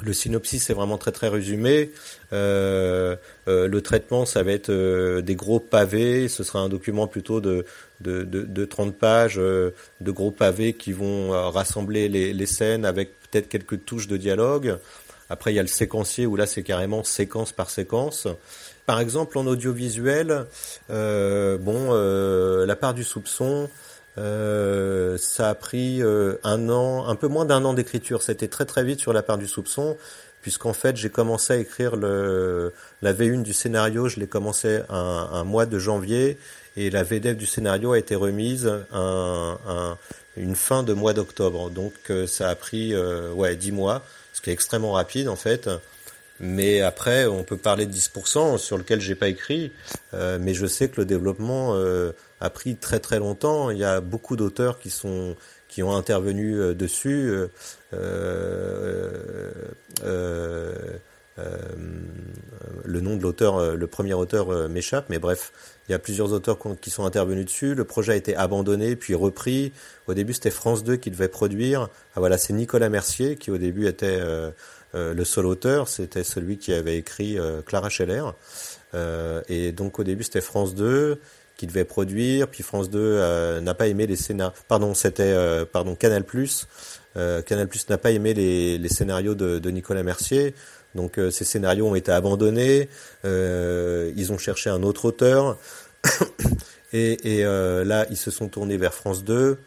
Le 0.00 0.12
synopsis 0.12 0.70
est 0.70 0.74
vraiment 0.74 0.96
très 0.96 1.10
très 1.10 1.28
résumé. 1.28 1.90
Euh, 2.32 3.16
euh, 3.48 3.66
le 3.66 3.80
traitement, 3.80 4.24
ça 4.26 4.44
va 4.44 4.52
être 4.52 4.70
euh, 4.70 5.22
des 5.22 5.34
gros 5.34 5.58
pavés. 5.58 6.28
Ce 6.28 6.44
sera 6.44 6.60
un 6.60 6.68
document 6.68 7.08
plutôt 7.08 7.40
de, 7.40 7.64
de, 8.00 8.22
de, 8.22 8.42
de 8.42 8.64
30 8.64 8.94
pages, 8.94 9.38
euh, 9.38 9.74
de 10.00 10.10
gros 10.12 10.30
pavés 10.30 10.74
qui 10.74 10.92
vont 10.92 11.30
rassembler 11.50 12.08
les, 12.08 12.32
les, 12.32 12.46
scènes 12.46 12.84
avec 12.84 13.10
peut-être 13.22 13.48
quelques 13.48 13.84
touches 13.84 14.06
de 14.06 14.16
dialogue. 14.16 14.78
Après, 15.30 15.52
il 15.52 15.56
y 15.56 15.58
a 15.58 15.62
le 15.62 15.68
séquencier 15.68 16.26
où 16.26 16.36
là, 16.36 16.46
c'est 16.46 16.62
carrément 16.62 17.02
séquence 17.02 17.50
par 17.52 17.68
séquence. 17.68 18.28
Par 18.86 19.00
exemple, 19.00 19.36
en 19.36 19.46
audiovisuel, 19.46 20.46
bon, 20.88 21.92
la 22.64 22.76
part 22.76 22.94
du 22.94 23.04
soupçon, 23.04 23.68
euh, 24.18 25.16
ça 25.18 25.50
a 25.50 25.54
pris 25.54 26.02
euh, 26.02 26.38
un 26.42 26.68
an, 26.68 27.06
un 27.06 27.14
peu 27.14 27.28
moins 27.28 27.44
d'un 27.44 27.64
an 27.64 27.72
d'écriture. 27.72 28.22
C'était 28.22 28.48
très 28.48 28.64
très 28.64 28.82
vite 28.82 29.00
sur 29.00 29.12
la 29.12 29.22
part 29.22 29.38
du 29.38 29.46
soupçon, 29.46 29.96
puisqu'en 30.42 30.72
fait 30.72 30.96
j'ai 30.96 31.10
commencé 31.10 31.52
à 31.52 31.56
écrire 31.56 31.96
le, 31.96 32.72
la 33.02 33.12
V1 33.12 33.42
du 33.42 33.52
scénario, 33.52 34.08
je 34.08 34.18
l'ai 34.18 34.26
commencé 34.26 34.80
un, 34.88 35.28
un, 35.32 35.44
mois 35.44 35.66
de 35.66 35.78
janvier, 35.78 36.36
et 36.76 36.90
la 36.90 37.02
VDF 37.02 37.36
du 37.36 37.46
scénario 37.46 37.92
a 37.92 37.98
été 37.98 38.14
remise 38.14 38.66
un, 38.92 39.58
un, 39.68 39.98
une 40.36 40.56
fin 40.56 40.82
de 40.82 40.92
mois 40.92 41.12
d'octobre. 41.12 41.70
Donc 41.70 41.92
euh, 42.10 42.26
ça 42.26 42.48
a 42.48 42.54
pris 42.54 42.94
ouais 42.96 43.56
dix 43.56 43.72
mois, 43.72 44.02
ce 44.32 44.40
qui 44.40 44.50
est 44.50 44.52
extrêmement 44.52 44.92
rapide 44.92 45.28
en 45.28 45.36
fait. 45.36 45.70
Mais 46.40 46.82
après, 46.82 47.26
on 47.26 47.42
peut 47.42 47.56
parler 47.56 47.84
de 47.84 47.92
10% 47.92 48.58
sur 48.58 48.78
lequel 48.78 49.00
j'ai 49.00 49.16
pas 49.16 49.26
écrit, 49.26 49.72
mais 50.12 50.54
je 50.54 50.66
sais 50.66 50.88
que 50.88 51.00
le 51.00 51.04
développement 51.04 51.76
a 52.40 52.50
pris 52.50 52.76
très 52.76 53.00
très 53.00 53.18
longtemps. 53.18 53.70
Il 53.70 53.78
y 53.78 53.84
a 53.84 54.00
beaucoup 54.00 54.36
d'auteurs 54.36 54.78
qui 54.78 54.90
sont 54.90 55.36
qui 55.68 55.82
ont 55.82 55.94
intervenu 55.94 56.58
euh, 56.58 56.74
dessus. 56.74 57.30
Euh, 57.92 59.52
euh, 60.04 60.74
le 62.84 63.00
nom 63.00 63.16
de 63.16 63.22
l'auteur, 63.22 63.76
le 63.76 63.86
premier 63.86 64.12
auteur 64.12 64.68
m'échappe, 64.68 65.06
mais 65.08 65.20
bref, 65.20 65.52
il 65.88 65.92
y 65.92 65.94
a 65.94 66.00
plusieurs 66.00 66.32
auteurs 66.32 66.58
qui 66.80 66.90
sont 66.90 67.04
intervenus 67.04 67.44
dessus. 67.44 67.76
Le 67.76 67.84
projet 67.84 68.12
a 68.12 68.16
été 68.16 68.34
abandonné, 68.34 68.96
puis 68.96 69.14
repris. 69.14 69.72
Au 70.08 70.14
début, 70.14 70.32
c'était 70.32 70.50
France 70.50 70.82
2 70.82 70.96
qui 70.96 71.12
devait 71.12 71.28
produire. 71.28 71.90
Ah 72.16 72.20
voilà, 72.20 72.38
c'est 72.38 72.52
Nicolas 72.52 72.88
Mercier 72.88 73.36
qui 73.36 73.52
au 73.52 73.58
début 73.58 73.86
était 73.86 74.20
le 74.94 75.24
seul 75.24 75.46
auteur. 75.46 75.86
C'était 75.86 76.24
celui 76.24 76.58
qui 76.58 76.72
avait 76.72 76.96
écrit 76.96 77.38
Clara 77.66 77.88
Scheller. 77.88 78.24
et 79.48 79.70
donc 79.70 80.00
au 80.00 80.04
début, 80.04 80.24
c'était 80.24 80.40
France 80.40 80.74
2 80.74 81.20
qui 81.58 81.66
devait 81.66 81.84
produire, 81.84 82.48
puis 82.48 82.62
France 82.62 82.88
2 82.88 82.98
euh, 83.00 83.60
n'a 83.60 83.74
pas 83.74 83.88
aimé 83.88 84.06
les 84.06 84.14
scénarios. 84.16 84.54
Pardon, 84.68 84.94
c'était 84.94 85.24
euh, 85.24 85.66
Canal 85.98 86.24
euh, 87.16 87.42
Canal 87.42 87.68
n'a 87.90 87.98
pas 87.98 88.12
aimé 88.12 88.32
les, 88.32 88.88
scénarios 88.88 89.34
de, 89.34 89.70
Nicolas 89.70 90.04
Mercier. 90.04 90.54
Donc 90.94 91.20
ces 91.30 91.44
scénarios 91.44 91.86
ont 91.86 91.96
été 91.96 92.12
abandonnés. 92.12 92.88
ils 93.24 94.28
ont 94.30 94.38
cherché 94.38 94.70
un 94.70 94.82
autre 94.84 95.04
auteur. 95.04 95.58
et 96.92 97.42
là, 97.42 98.06
ils 98.08 98.16
se 98.16 98.30
sont 98.30 98.48
tournés 98.48 98.76
vers 98.76 98.94
France 98.94 99.24
2. 99.24 99.58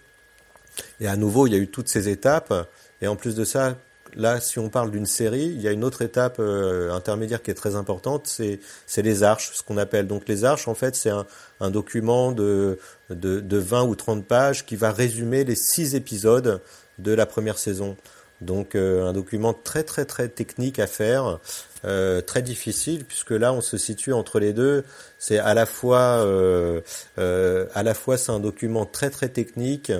Et 1.01 1.07
à 1.07 1.17
nouveau, 1.17 1.45
il 1.45 1.53
y 1.53 1.55
a 1.55 1.59
eu 1.59 1.67
toutes 1.67 1.89
ces 1.89 2.07
étapes. 2.07 2.53
Et 3.01 3.07
en 3.07 3.17
plus 3.17 3.35
de 3.35 3.43
ça, 3.43 3.75
là, 4.15 4.39
si 4.41 4.59
on 4.59 4.69
parle 4.69 4.91
d'une 4.91 5.05
série, 5.05 5.45
il 5.45 5.61
y 5.61 5.67
a 5.67 5.71
une 5.71 5.83
autre 5.83 6.01
étape 6.01 6.37
euh, 6.39 6.91
intermédiaire 6.91 7.41
qui 7.41 7.51
est 7.51 7.55
très 7.55 7.75
importante, 7.75 8.27
c'est 8.27 9.01
les 9.01 9.23
arches, 9.23 9.51
ce 9.53 9.63
qu'on 9.63 9.77
appelle. 9.77 10.07
Donc 10.07 10.27
les 10.27 10.45
arches, 10.45 10.67
en 10.67 10.75
fait, 10.75 10.95
c'est 10.95 11.09
un, 11.09 11.25
un 11.59 11.69
document 11.69 12.31
de, 12.31 12.79
de 13.09 13.39
de 13.39 13.57
20 13.57 13.83
ou 13.83 13.95
30 13.95 14.25
pages 14.25 14.65
qui 14.65 14.75
va 14.75 14.91
résumer 14.91 15.43
les 15.43 15.55
six 15.55 15.95
épisodes 15.95 16.61
de 16.99 17.13
la 17.13 17.25
première 17.25 17.57
saison. 17.57 17.97
Donc 18.41 18.73
euh, 18.73 19.07
un 19.07 19.13
document 19.13 19.53
très 19.53 19.83
très 19.83 20.05
très 20.05 20.27
technique 20.27 20.79
à 20.79 20.87
faire, 20.87 21.39
euh, 21.85 22.21
très 22.21 22.41
difficile 22.41 23.05
puisque 23.05 23.31
là 23.31 23.53
on 23.53 23.61
se 23.61 23.77
situe 23.77 24.13
entre 24.13 24.39
les 24.39 24.51
deux. 24.51 24.83
C'est 25.19 25.37
à 25.37 25.53
la 25.53 25.67
fois 25.67 26.25
euh, 26.25 26.81
à 27.17 27.83
la 27.83 27.93
fois 27.93 28.17
c'est 28.17 28.31
un 28.31 28.39
document 28.39 28.85
très 28.85 29.11
très 29.11 29.29
technique 29.29 29.91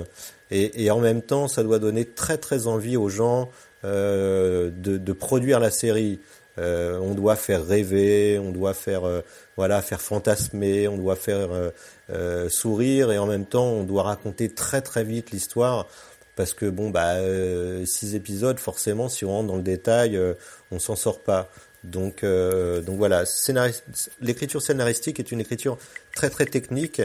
et, 0.50 0.84
et, 0.84 0.90
en 0.90 0.98
même 0.98 1.22
temps 1.22 1.46
ça 1.46 1.62
doit 1.62 1.78
donner 1.78 2.04
très 2.04 2.36
très 2.36 2.66
envie 2.66 2.96
aux 2.96 3.08
gens 3.08 3.48
de, 3.84 4.72
de, 4.74 5.12
produire 5.12 5.60
la 5.60 5.70
série. 5.70 6.20
on 6.58 7.14
doit 7.14 7.36
faire 7.36 7.64
rêver, 7.66 8.38
on 8.38 8.50
doit 8.50 8.74
faire 8.74 9.02
voilà 9.56 9.82
faire 9.82 10.00
fantasmer, 10.00 10.88
on 10.88 10.96
doit 10.96 11.16
faire 11.16 11.48
sourire 12.48 13.12
et 13.12 13.18
en 13.18 13.26
même 13.26 13.46
temps 13.46 13.66
on 13.66 13.84
doit 13.84 14.04
raconter 14.04 14.48
très 14.48 14.82
très 14.82 15.04
vite 15.04 15.30
l'histoire 15.30 15.86
parce 16.36 16.54
que 16.54 16.66
bon 16.66 16.90
bah 16.90 17.14
euh, 17.16 17.84
six 17.84 18.14
épisodes 18.14 18.58
forcément 18.58 19.08
si 19.08 19.24
on 19.24 19.30
rentre 19.30 19.48
dans 19.48 19.56
le 19.56 19.62
détail 19.62 20.16
euh, 20.16 20.34
on 20.70 20.78
s'en 20.78 20.96
sort 20.96 21.20
pas 21.20 21.50
donc 21.84 22.24
euh, 22.24 22.80
donc 22.80 22.96
voilà 22.96 23.24
l'écriture 24.20 24.62
scénaristique 24.62 25.20
est 25.20 25.32
une 25.32 25.40
écriture 25.40 25.78
très 26.14 26.30
très 26.30 26.46
technique 26.46 27.00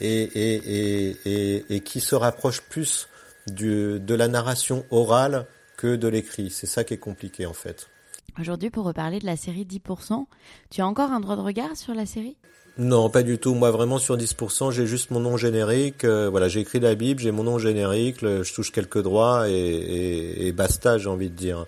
et 0.00 0.22
et, 0.22 1.16
et, 1.24 1.74
et, 1.74 1.80
qui 1.80 2.00
se 2.00 2.14
rapproche 2.14 2.60
plus 2.60 3.08
du, 3.46 3.98
de 3.98 4.14
la 4.14 4.28
narration 4.28 4.84
orale 4.90 5.46
que 5.76 5.96
de 5.96 6.08
l'écrit 6.08 6.50
c'est 6.50 6.66
ça 6.66 6.84
qui 6.84 6.94
est 6.94 6.98
compliqué 6.98 7.46
en 7.46 7.52
fait 7.52 7.88
aujourd'hui 8.40 8.70
pour 8.70 8.84
reparler 8.84 9.18
de 9.18 9.26
la 9.26 9.36
série 9.36 9.64
10% 9.64 10.26
tu 10.70 10.80
as 10.80 10.86
encore 10.86 11.12
un 11.12 11.20
droit 11.20 11.36
de 11.36 11.42
regard 11.42 11.76
sur 11.76 11.94
la 11.94 12.06
série? 12.06 12.36
Non, 12.78 13.08
pas 13.08 13.22
du 13.22 13.38
tout. 13.38 13.54
Moi, 13.54 13.70
vraiment 13.70 13.98
sur 13.98 14.18
10%, 14.18 14.70
j'ai 14.70 14.86
juste 14.86 15.10
mon 15.10 15.20
nom 15.20 15.38
générique. 15.38 16.04
Euh, 16.04 16.28
voilà, 16.28 16.48
j'ai 16.48 16.60
écrit 16.60 16.78
la 16.78 16.94
Bible, 16.94 17.20
j'ai 17.22 17.30
mon 17.30 17.44
nom 17.44 17.58
générique, 17.58 18.20
je 18.20 18.54
touche 18.54 18.70
quelques 18.70 19.00
droits 19.02 19.48
et, 19.48 19.54
et, 19.54 20.46
et 20.46 20.52
basta, 20.52 20.98
j'ai 20.98 21.08
envie 21.08 21.30
de 21.30 21.34
dire. 21.34 21.64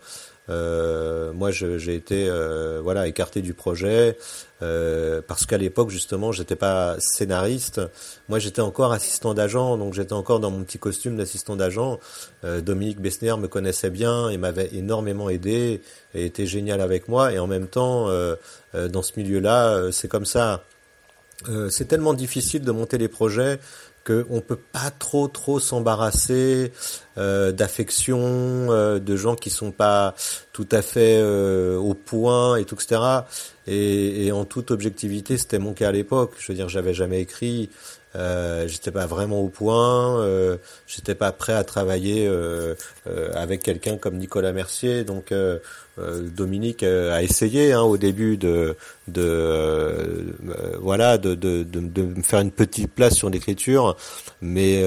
Euh, 0.50 1.32
moi, 1.32 1.50
j'ai 1.50 1.94
été 1.94 2.26
euh, 2.28 2.80
voilà 2.82 3.06
écarté 3.06 3.42
du 3.42 3.54
projet 3.54 4.16
euh, 4.62 5.20
parce 5.26 5.46
qu'à 5.46 5.58
l'époque, 5.58 5.90
justement, 5.90 6.32
j'étais 6.32 6.56
pas 6.56 6.96
scénariste. 6.98 7.80
Moi, 8.28 8.38
j'étais 8.38 8.62
encore 8.62 8.92
assistant 8.92 9.34
d'agent, 9.34 9.76
donc 9.76 9.94
j'étais 9.94 10.14
encore 10.14 10.40
dans 10.40 10.50
mon 10.50 10.64
petit 10.64 10.78
costume 10.78 11.16
d'assistant 11.16 11.56
d'agent. 11.56 12.00
Euh, 12.44 12.60
Dominique 12.60 13.00
Bessner 13.00 13.36
me 13.36 13.48
connaissait 13.48 13.90
bien 13.90 14.30
et 14.30 14.38
m'avait 14.38 14.70
énormément 14.74 15.28
aidé 15.28 15.82
et 16.14 16.24
était 16.24 16.46
génial 16.46 16.80
avec 16.80 17.08
moi. 17.08 17.32
Et 17.32 17.38
en 17.38 17.46
même 17.46 17.68
temps, 17.68 18.08
dans 18.74 19.02
ce 19.02 19.12
milieu-là, 19.16 19.92
c'est 19.92 20.08
comme 20.08 20.24
ça. 20.24 20.64
C'est 21.70 21.86
tellement 21.86 22.14
difficile 22.14 22.62
de 22.62 22.72
monter 22.72 22.98
les 22.98 23.08
projets 23.08 23.60
qu'on 24.08 24.40
peut 24.40 24.58
pas 24.72 24.90
trop 24.90 25.28
trop 25.28 25.60
s'embarrasser 25.60 26.72
euh, 27.18 27.52
d'affection, 27.52 28.18
euh, 28.20 28.98
de 28.98 29.16
gens 29.16 29.34
qui 29.34 29.50
sont 29.50 29.70
pas 29.70 30.14
tout 30.52 30.68
à 30.72 30.82
fait 30.82 31.22
au 31.22 31.94
point 31.94 32.56
et 32.56 32.64
tout 32.64 32.74
etc. 32.74 33.00
Et, 33.66 34.26
et 34.26 34.32
en 34.32 34.44
toute 34.44 34.70
objectivité, 34.70 35.36
c'était 35.36 35.58
mon 35.58 35.74
cas 35.74 35.88
à 35.88 35.92
l'époque. 35.92 36.32
Je 36.38 36.48
veux 36.48 36.56
dire, 36.56 36.68
j'avais 36.68 36.94
jamais 36.94 37.20
écrit, 37.20 37.68
euh, 38.16 38.66
j'étais 38.66 38.90
pas 38.90 39.06
vraiment 39.06 39.40
au 39.40 39.48
point, 39.48 40.20
euh, 40.20 40.56
j'étais 40.86 41.14
pas 41.14 41.30
prêt 41.30 41.52
à 41.52 41.62
travailler 41.62 42.26
euh, 42.26 42.74
avec 43.34 43.62
quelqu'un 43.62 43.98
comme 43.98 44.16
Nicolas 44.16 44.52
Mercier, 44.52 45.04
donc 45.04 45.32
Dominique 46.34 46.82
a 46.82 47.22
essayé 47.22 47.72
hein, 47.72 47.82
au 47.82 47.96
début 47.96 48.36
de, 48.36 48.76
de 49.08 50.34
voilà 50.80 51.18
de, 51.18 51.66
me 51.74 52.22
faire 52.22 52.40
une 52.40 52.50
petite 52.50 52.92
place 52.92 53.14
sur 53.14 53.30
l'écriture, 53.30 53.96
mais 54.40 54.82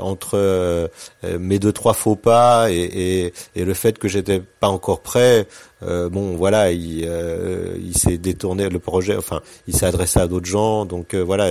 entre 0.00 0.90
mes 1.38 1.58
deux 1.58 1.72
trois 1.72 1.94
faux 1.94 2.16
pas 2.16 2.70
et, 2.70 3.32
le 3.54 3.74
fait 3.74 3.98
que 3.98 4.08
j'étais 4.08 4.42
pas 4.60 4.68
encore 4.68 5.00
prêt, 5.00 5.46
euh, 5.82 6.08
bon, 6.08 6.36
voilà, 6.36 6.72
il, 6.72 7.04
euh, 7.04 7.76
s'est 7.92 8.16
détourné 8.16 8.68
le 8.68 8.78
projet. 8.78 9.16
Enfin, 9.16 9.42
il 9.66 9.76
s'est 9.76 9.86
adressé 9.86 10.18
à 10.18 10.26
d'autres 10.26 10.46
gens. 10.46 10.86
Donc 10.86 11.14
euh, 11.14 11.22
voilà, 11.22 11.50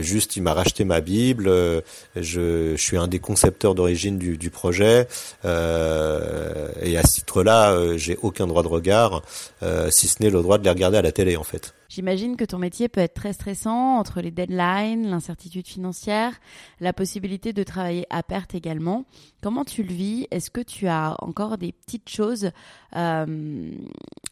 juste, 0.00 0.36
il 0.36 0.42
m'a 0.42 0.52
racheté 0.52 0.84
ma 0.84 1.00
Bible. 1.00 1.50
Je, 2.14 2.74
je, 2.74 2.76
suis 2.76 2.96
un 2.96 3.08
des 3.08 3.18
concepteurs 3.18 3.74
d'origine 3.74 4.18
du, 4.18 4.36
du, 4.36 4.50
projet. 4.50 5.06
et 5.44 5.46
à 5.46 7.02
ce 7.02 7.14
titre-là, 7.14 7.95
j'ai 7.96 8.16
aucun 8.22 8.46
droit 8.46 8.62
de 8.62 8.68
regard, 8.68 9.22
si 9.90 10.08
ce 10.08 10.22
n'est 10.22 10.30
le 10.30 10.42
droit 10.42 10.58
de 10.58 10.64
les 10.64 10.70
regarder 10.70 10.98
à 10.98 11.02
la 11.02 11.12
télé, 11.12 11.36
en 11.36 11.44
fait. 11.44 11.74
J'imagine 11.88 12.36
que 12.36 12.44
ton 12.44 12.58
métier 12.58 12.88
peut 12.88 13.00
être 13.00 13.14
très 13.14 13.32
stressant 13.32 13.98
entre 13.98 14.20
les 14.20 14.30
deadlines, 14.30 15.08
l'incertitude 15.08 15.66
financière, 15.66 16.32
la 16.80 16.92
possibilité 16.92 17.52
de 17.52 17.62
travailler 17.62 18.06
à 18.10 18.22
perte 18.22 18.54
également. 18.54 19.04
Comment 19.42 19.64
tu 19.64 19.82
le 19.82 19.92
vis? 19.92 20.26
Est-ce 20.30 20.50
que 20.50 20.60
tu 20.60 20.88
as 20.88 21.16
encore 21.20 21.58
des 21.58 21.72
petites 21.72 22.08
choses 22.08 22.50
euh, 22.96 23.70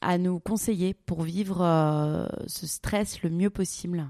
à 0.01 0.19
nous 0.19 0.41
conseiller 0.41 0.95
pour 0.95 1.23
vivre 1.23 1.62
euh, 1.62 2.27
ce 2.47 2.67
stress 2.67 3.23
le 3.23 3.31
mieux 3.31 3.51
possible? 3.51 4.05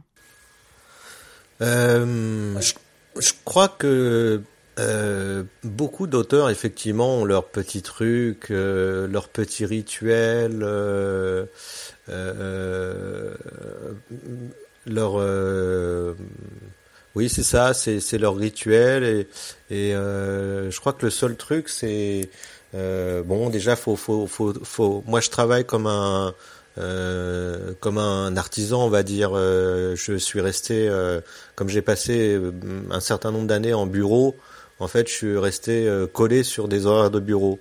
Euh, 1.61 2.59
je, 2.61 3.33
crois 3.45 3.69
que 3.69 4.43
beaucoup 5.63 6.07
d'auteurs, 6.07 6.51
effectivement, 6.51 7.21
ont 7.21 7.25
leurs 7.25 7.47
petits 7.47 7.83
trucs, 7.83 8.49
leurs 8.49 9.29
petits 9.29 9.67
rituels 9.67 10.65
euh, 12.09 13.35
leur 14.87 15.15
euh, 15.19 16.15
oui, 17.15 17.29
c'est 17.29 17.45
ça, 17.45 17.75
c'est 17.75 18.19
leur 18.19 18.37
rituel 18.37 19.05
et, 19.05 19.29
et 19.71 19.95
euh, 19.95 20.71
je 20.71 20.81
crois 20.81 20.93
que 20.93 21.05
le 21.07 21.11
seul 21.11 21.37
truc 21.37 21.69
c'est 21.69 22.29
euh, 22.75 23.23
bon 23.23 23.51
déjà 23.51 23.77
faut 23.77 23.95
faut 23.95 24.27
faut 24.27 24.53
faut 24.65 25.05
moi 25.07 25.21
je 25.21 25.31
travaille 25.31 25.65
comme 25.65 25.87
un 25.87 26.35
euh, 26.77 27.73
comme 27.79 27.99
un 27.99 28.37
artisan 28.37 28.85
on 28.85 28.89
va 28.89 29.05
dire 29.05 29.35
je 29.35 30.17
suis 30.19 30.41
resté 30.41 30.91
comme 31.55 31.69
j'ai 31.69 31.83
passé 31.83 32.39
un 32.91 33.01
certain 33.01 33.31
nombre 33.31 33.47
d'années 33.47 33.75
en 33.75 33.87
bureau 33.87 34.37
en 34.81 34.89
fait 34.89 35.09
je 35.09 35.13
suis 35.13 35.39
resté 35.39 35.89
collé 36.13 36.43
sur 36.43 36.69
des 36.69 36.87
horaires 36.87 37.11
de 37.11 37.21
bureau 37.21 37.59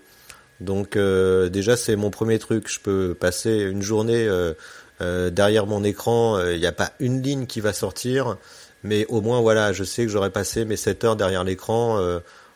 donc 0.64 0.96
euh, 0.96 1.50
déjà 1.50 1.76
c'est 1.78 1.96
mon 1.96 2.10
premier 2.10 2.40
truc. 2.40 2.72
Je 2.72 2.80
peux 2.80 3.16
passer 3.20 3.60
une 3.60 3.82
journée 3.82 4.28
euh, 4.28 4.54
euh, 5.02 5.30
derrière 5.30 5.68
mon 5.68 5.84
écran, 5.84 6.40
il 6.42 6.60
n'y 6.60 6.66
a 6.66 6.72
pas 6.72 6.92
une 7.00 7.22
ligne 7.22 7.46
qui 7.46 7.60
va 7.60 7.74
sortir, 7.74 8.38
mais 8.84 9.06
au 9.08 9.22
moins 9.22 9.42
voilà, 9.42 9.74
je 9.74 9.84
sais 9.84 10.04
que 10.04 10.10
j'aurais 10.10 10.30
passé 10.30 10.66
mes 10.66 10.78
7 10.78 11.04
heures 11.04 11.16
derrière 11.16 11.44
l'écran 11.44 12.00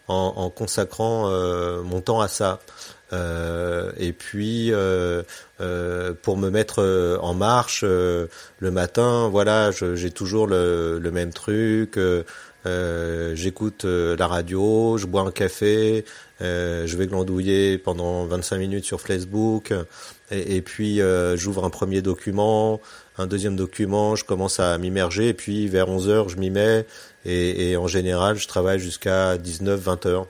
en, 0.08 0.50
consacrant 0.50 1.30
mon 1.84 2.00
temps 2.00 2.22
à 2.22 2.28
ça. 2.28 2.60
et 3.12 4.14
puis 4.14 4.72
pour 6.22 6.38
me 6.38 6.50
mettre 6.50 7.18
en 7.22 7.34
marche 7.34 7.84
le 7.84 8.30
matin, 8.72 9.30
voilà, 9.30 9.72
j'ai 9.72 10.12
toujours 10.12 10.48
le, 10.48 11.10
même 11.12 11.34
truc. 11.34 12.00
Euh, 12.68 13.34
j'écoute 13.36 13.86
euh, 13.86 14.18
la 14.18 14.28
radio, 14.28 14.98
je 14.98 15.06
bois 15.06 15.22
un 15.22 15.32
café, 15.32 16.04
euh, 16.42 16.86
je 16.86 16.98
vais 16.98 17.08
glandouiller 17.08 17.78
pendant 17.78 18.26
25 18.26 18.58
minutes 18.58 18.84
sur 18.84 19.00
Facebook, 19.00 19.74
et, 20.32 20.62
puis 20.62 21.00
j'ouvre 21.36 21.64
un 21.64 21.70
premier 21.70 22.02
document, 22.02 22.82
un 23.18 23.28
deuxième 23.28 23.56
document, 23.56 24.16
je 24.16 24.26
commence 24.26 24.60
à 24.60 24.78
m'immerger, 24.78 25.30
et 25.30 25.34
puis 25.34 25.68
vers 25.68 25.88
11 25.88 26.10
heures, 26.10 26.30
je 26.30 26.38
m'y 26.38 26.50
mets, 26.50 26.86
et, 27.26 27.78
en 27.78 27.88
général, 27.88 28.36
je 28.38 28.48
travaille 28.48 28.80
jusqu'à 28.80 29.38
19-20 29.38 30.08
heures 30.08 30.28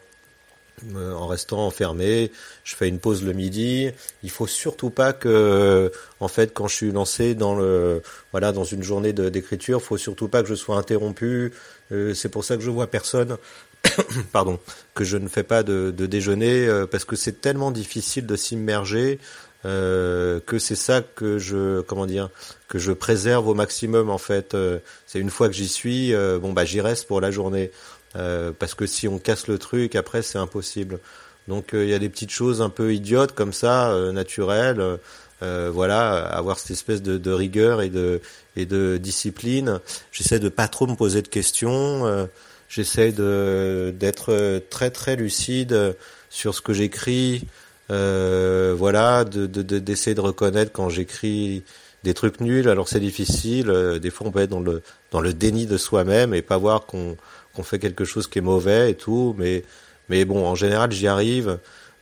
en 0.95 1.25
restant 1.25 1.65
enfermé. 1.65 2.31
Je 2.63 2.75
fais 2.75 2.87
une 2.87 2.99
pause 2.99 3.23
le 3.23 3.33
midi. 3.33 3.89
Il 4.21 4.29
faut 4.29 4.45
surtout 4.45 4.91
pas 4.91 5.11
que, 5.11 5.91
en 6.19 6.27
fait, 6.27 6.53
quand 6.53 6.67
je 6.67 6.75
suis 6.75 6.91
lancé 6.91 7.33
dans 7.33 7.55
le, 7.55 8.03
voilà, 8.31 8.51
dans 8.51 8.63
une 8.63 8.83
journée 8.83 9.11
d'écriture, 9.11 9.81
faut 9.81 9.97
surtout 9.97 10.27
pas 10.27 10.43
que 10.43 10.49
je 10.49 10.53
sois 10.53 10.77
interrompu 10.77 11.51
c'est 11.89 12.29
pour 12.29 12.43
ça 12.43 12.57
que 12.57 12.63
je 12.63 12.69
vois 12.69 12.87
personne, 12.87 13.37
pardon, 14.31 14.59
que 14.93 15.03
je 15.03 15.17
ne 15.17 15.27
fais 15.27 15.43
pas 15.43 15.63
de, 15.63 15.91
déjeuner 15.91 16.67
euh, 16.67 16.85
parce 16.85 17.05
que 17.05 17.15
c'est 17.15 17.41
tellement 17.41 17.71
difficile 17.71 18.25
de 18.25 18.35
s'immerger 18.35 19.19
euh, 19.65 20.39
que 20.45 20.59
c'est 20.59 20.75
ça 20.75 21.01
que 21.01 21.39
je, 21.39 21.81
comment 21.81 22.05
dire, 22.05 22.29
que 22.67 22.77
je 22.79 22.91
préserve 22.91 23.47
au 23.47 23.53
maximum 23.53 24.09
en 24.09 24.17
fait. 24.17 24.55
c'est 25.05 25.19
une 25.19 25.29
fois 25.29 25.47
que 25.47 25.55
j'y 25.55 25.67
suis, 25.67 26.13
bon 26.13 26.53
bah 26.53 26.65
j'y 26.65 26.81
reste 26.81 27.07
pour 27.07 27.21
la 27.21 27.31
journée 27.31 27.71
parce 28.13 28.73
que 28.75 28.85
si 28.85 29.07
on 29.07 29.19
casse 29.19 29.47
le 29.47 29.57
truc 29.57 29.95
après 29.95 30.21
c'est 30.21 30.37
impossible. 30.37 30.99
Donc 31.47 31.69
il 31.73 31.87
y 31.87 31.93
a 31.93 31.99
des 31.99 32.09
petites 32.09 32.31
choses 32.31 32.61
un 32.61 32.69
peu 32.69 32.93
idiotes 32.93 33.33
comme 33.33 33.53
ça, 33.53 33.93
naturelles. 34.13 34.99
Euh, 35.43 35.69
voilà, 35.71 36.25
avoir 36.25 36.57
cette 36.57 36.71
espèce 36.71 37.01
de, 37.03 37.17
de, 37.17 37.31
rigueur 37.31 37.81
et 37.81 37.89
de, 37.89 38.21
et 38.55 38.65
de 38.65 38.97
discipline. 38.97 39.79
J'essaie 40.11 40.39
de 40.39 40.49
pas 40.49 40.67
trop 40.67 40.87
me 40.87 40.95
poser 40.95 41.21
de 41.21 41.27
questions. 41.27 42.05
Euh, 42.07 42.25
j'essaie 42.69 43.11
de 43.11 43.93
d'être 43.97 44.61
très 44.69 44.89
très 44.89 45.15
lucide 45.15 45.95
sur 46.29 46.55
ce 46.55 46.61
que 46.61 46.73
j'écris. 46.73 47.45
euh, 47.91 48.75
voilà, 48.77 49.23
de 49.23 49.45
d'essayer 49.45 50.15
de, 50.15 50.21
de, 50.21 50.25
reconnaître 50.25 50.71
quand 50.71 50.89
j'écris 50.89 51.63
des 52.03 52.13
trucs 52.13 52.41
nuls. 52.41 52.69
Alors 52.69 52.87
c'est 52.89 52.99
difficile. 52.99 53.69
Euh, 53.69 53.99
des 53.99 54.09
fois, 54.09 54.27
on 54.27 54.31
peut 54.31 54.41
être 54.41 54.49
dans 54.49 54.59
le 54.59 54.81
dans 55.11 55.21
le 55.21 55.33
déni 55.33 55.65
de 55.67 55.77
soi-même 55.77 56.33
et 56.33 56.41
pas 56.41 56.57
voir 56.57 56.85
qu'on 56.85 57.15
qu'on 57.53 57.63
fait 57.63 57.79
quelque 57.79 58.05
chose 58.05 58.27
qui 58.27 58.39
est 58.39 58.41
mauvais 58.41 58.91
et 58.91 58.95
tout. 58.95 59.35
Mais 59.37 59.63
mais 60.09 60.25
bon, 60.25 60.45
en 60.45 60.55
général, 60.55 60.91
j'y 60.91 61.07
arrive. 61.07 61.59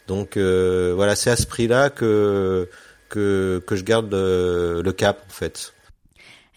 Donc 0.07 0.37
euh, 0.37 0.93
voilà, 0.95 1.15
c'est 1.15 1.31
à 1.31 1.35
ce 1.35 1.47
prix-là 1.47 1.89
que 1.89 2.67
que 3.15 3.63
que 3.65 3.75
je 3.75 3.83
garde 3.83 4.11
le, 4.11 4.81
le 4.83 4.91
cap 4.91 5.23
en 5.25 5.31
fait. 5.31 5.73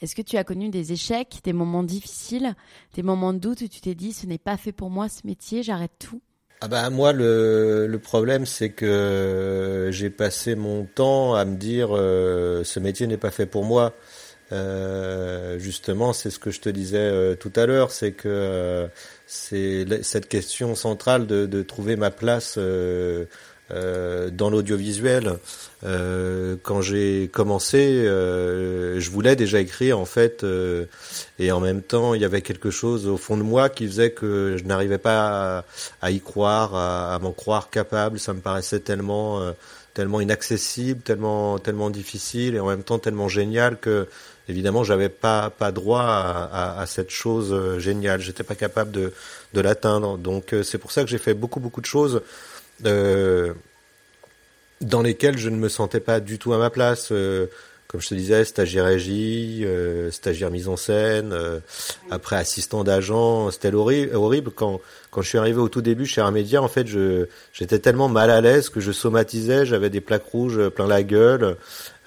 Est-ce 0.02 0.14
que 0.14 0.22
tu 0.22 0.36
as 0.36 0.44
connu 0.44 0.68
des 0.68 0.92
échecs, 0.92 1.40
des 1.42 1.52
moments 1.52 1.82
difficiles, 1.82 2.54
des 2.94 3.02
moments 3.02 3.32
de 3.32 3.38
doute 3.38 3.62
où 3.62 3.68
tu 3.68 3.80
t'es 3.80 3.94
dit 3.94 4.12
ce 4.12 4.26
n'est 4.26 4.38
pas 4.38 4.56
fait 4.56 4.72
pour 4.72 4.90
moi 4.90 5.08
ce 5.08 5.26
métier, 5.26 5.62
j'arrête 5.62 5.92
tout? 5.98 6.20
Ah 6.60 6.68
bah 6.68 6.90
moi 6.90 7.12
le, 7.12 7.86
le 7.86 7.98
problème 7.98 8.44
c'est 8.44 8.70
que 8.70 9.90
j'ai 9.92 10.10
passé 10.10 10.56
mon 10.56 10.84
temps 10.84 11.34
à 11.34 11.44
me 11.44 11.56
dire 11.56 11.90
euh, 11.92 12.64
ce 12.64 12.80
métier 12.80 13.06
n'est 13.06 13.16
pas 13.16 13.30
fait 13.30 13.46
pour 13.46 13.64
moi. 13.64 13.94
Euh, 14.50 15.58
justement, 15.58 16.14
c'est 16.14 16.30
ce 16.30 16.38
que 16.38 16.50
je 16.50 16.60
te 16.60 16.70
disais 16.70 16.96
euh, 16.98 17.34
tout 17.34 17.52
à 17.54 17.66
l'heure, 17.66 17.90
c'est 17.90 18.12
que 18.12 18.88
c'est 19.26 20.02
cette 20.02 20.26
question 20.26 20.74
centrale 20.74 21.26
de, 21.26 21.44
de 21.44 21.62
trouver 21.62 21.96
ma 21.96 22.10
place 22.10 22.58
euh, 23.70 24.08
euh, 24.18 24.30
dans 24.30 24.50
l'audiovisuel. 24.50 25.38
Euh, 25.84 26.56
quand 26.62 26.80
j'ai 26.80 27.28
commencé, 27.32 27.78
euh, 27.78 28.98
je 29.00 29.10
voulais 29.10 29.36
déjà 29.36 29.60
écrire 29.60 29.98
en 29.98 30.04
fait, 30.04 30.44
et 31.38 31.52
en 31.52 31.60
même 31.60 31.82
temps, 31.82 32.14
il 32.14 32.22
y 32.22 32.24
avait 32.24 32.42
quelque 32.42 32.70
chose 32.70 33.06
au 33.06 33.16
fond 33.16 33.36
de 33.36 33.42
moi 33.42 33.68
qui 33.68 33.86
faisait 33.86 34.10
que 34.10 34.56
je 34.58 34.64
n'arrivais 34.64 34.98
pas 34.98 35.64
à, 36.00 36.10
y 36.10 36.20
croire, 36.20 36.74
à, 36.74 37.18
m'en 37.20 37.32
croire 37.32 37.70
capable. 37.70 38.18
Ça 38.18 38.32
me 38.32 38.40
paraissait 38.40 38.80
tellement, 38.80 39.40
tellement 39.94 40.20
inaccessible, 40.20 41.00
tellement, 41.00 41.58
tellement 41.58 41.90
difficile, 41.90 42.54
et 42.54 42.60
en 42.60 42.66
même 42.66 42.82
temps 42.82 42.98
tellement 42.98 43.28
génial 43.28 43.78
que 43.78 44.08
évidemment, 44.48 44.82
j'avais 44.82 45.10
pas 45.10 45.50
pas 45.50 45.72
droit 45.72 46.02
à, 46.02 46.80
à, 46.80 46.86
cette 46.86 47.10
chose 47.10 47.78
géniale. 47.78 48.20
J'étais 48.20 48.44
pas 48.44 48.54
capable 48.54 48.90
de 48.90 49.12
de 49.54 49.60
l'atteindre. 49.60 50.18
Donc 50.18 50.54
c'est 50.62 50.78
pour 50.78 50.92
ça 50.92 51.02
que 51.04 51.10
j'ai 51.10 51.18
fait 51.18 51.34
beaucoup 51.34 51.60
beaucoup 51.60 51.80
de 51.80 51.86
choses 51.86 52.16
euh, 52.16 52.20
dans 52.82 53.54
lesquels 55.02 55.38
je 55.38 55.48
ne 55.48 55.56
me 55.56 55.68
sentais 55.68 56.00
pas 56.00 56.20
du 56.20 56.38
tout 56.38 56.52
à 56.52 56.58
ma 56.58 56.70
place. 56.70 57.08
Euh, 57.12 57.46
comme 57.88 58.02
je 58.02 58.08
te 58.08 58.14
disais, 58.14 58.44
stagiaire 58.44 58.84
régie, 58.84 59.62
euh, 59.64 60.10
stagiaire 60.10 60.50
mise 60.50 60.68
en 60.68 60.76
scène, 60.76 61.32
euh, 61.32 61.58
après 62.10 62.36
assistant 62.36 62.84
d'agent, 62.84 63.50
c'était 63.50 63.72
horrible, 63.72 64.14
horrible. 64.14 64.50
Quand 64.54 64.82
quand 65.10 65.22
je 65.22 65.28
suis 65.30 65.38
arrivé 65.38 65.58
au 65.58 65.70
tout 65.70 65.80
début 65.80 66.04
chez 66.04 66.20
Armédia, 66.20 66.62
en 66.62 66.68
fait, 66.68 66.86
je 66.86 67.28
j'étais 67.54 67.78
tellement 67.78 68.10
mal 68.10 68.30
à 68.30 68.42
l'aise 68.42 68.68
que 68.68 68.80
je 68.80 68.92
somatisais, 68.92 69.64
j'avais 69.64 69.88
des 69.88 70.02
plaques 70.02 70.26
rouges 70.26 70.68
plein 70.68 70.86
la 70.86 71.02
gueule, 71.02 71.56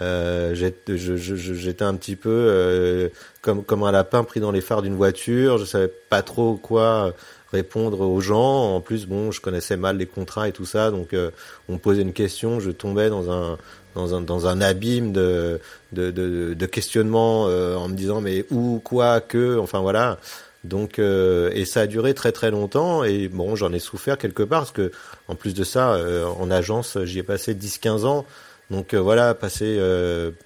euh, 0.01 0.53
j'étais 0.53 1.83
un 1.83 1.95
petit 1.95 2.15
peu 2.15 3.09
comme 3.41 3.63
comme 3.63 3.81
un 3.81 3.91
lapin 3.91 4.23
pris 4.23 4.39
dans 4.39 4.51
les 4.51 4.61
phares 4.61 4.83
d'une 4.83 4.95
voiture, 4.95 5.57
je 5.57 5.65
savais 5.65 5.91
pas 6.11 6.21
trop 6.21 6.57
quoi 6.57 7.15
répondre 7.51 8.01
aux 8.01 8.21
gens. 8.21 8.75
En 8.75 8.81
plus, 8.81 9.05
bon, 9.07 9.31
je 9.31 9.41
connaissais 9.41 9.77
mal 9.77 9.97
les 9.97 10.05
contrats 10.05 10.47
et 10.47 10.51
tout 10.51 10.65
ça, 10.65 10.91
donc 10.91 11.13
euh, 11.13 11.31
on 11.69 11.73
me 11.73 11.77
posait 11.77 12.01
une 12.01 12.13
question, 12.13 12.59
je 12.59 12.71
tombais 12.71 13.09
dans 13.09 13.31
un 13.31 13.57
dans 13.93 14.15
un 14.15 14.21
dans 14.21 14.47
un 14.47 14.61
abîme 14.61 15.11
de 15.11 15.59
de 15.91 16.11
de, 16.11 16.53
de 16.53 16.65
questionnement 16.65 17.47
euh, 17.47 17.75
en 17.75 17.89
me 17.89 17.95
disant 17.95 18.21
mais 18.21 18.45
où 18.51 18.79
quoi 18.83 19.21
que 19.21 19.59
enfin 19.59 19.79
voilà. 19.79 20.17
Donc 20.63 20.99
euh, 20.99 21.49
et 21.53 21.65
ça 21.65 21.81
a 21.81 21.87
duré 21.87 22.13
très 22.13 22.31
très 22.31 22.51
longtemps 22.51 23.03
et 23.03 23.27
bon 23.27 23.55
j'en 23.55 23.73
ai 23.73 23.79
souffert 23.79 24.17
quelque 24.17 24.43
part 24.43 24.61
parce 24.61 24.71
que 24.71 24.91
en 25.27 25.33
plus 25.33 25.55
de 25.55 25.63
ça 25.63 25.99
en 26.37 26.51
agence 26.51 26.99
j'y 27.03 27.17
ai 27.17 27.23
passé 27.23 27.55
10-15 27.55 28.05
ans 28.05 28.27
donc 28.69 28.93
voilà 28.93 29.33
passer 29.33 29.81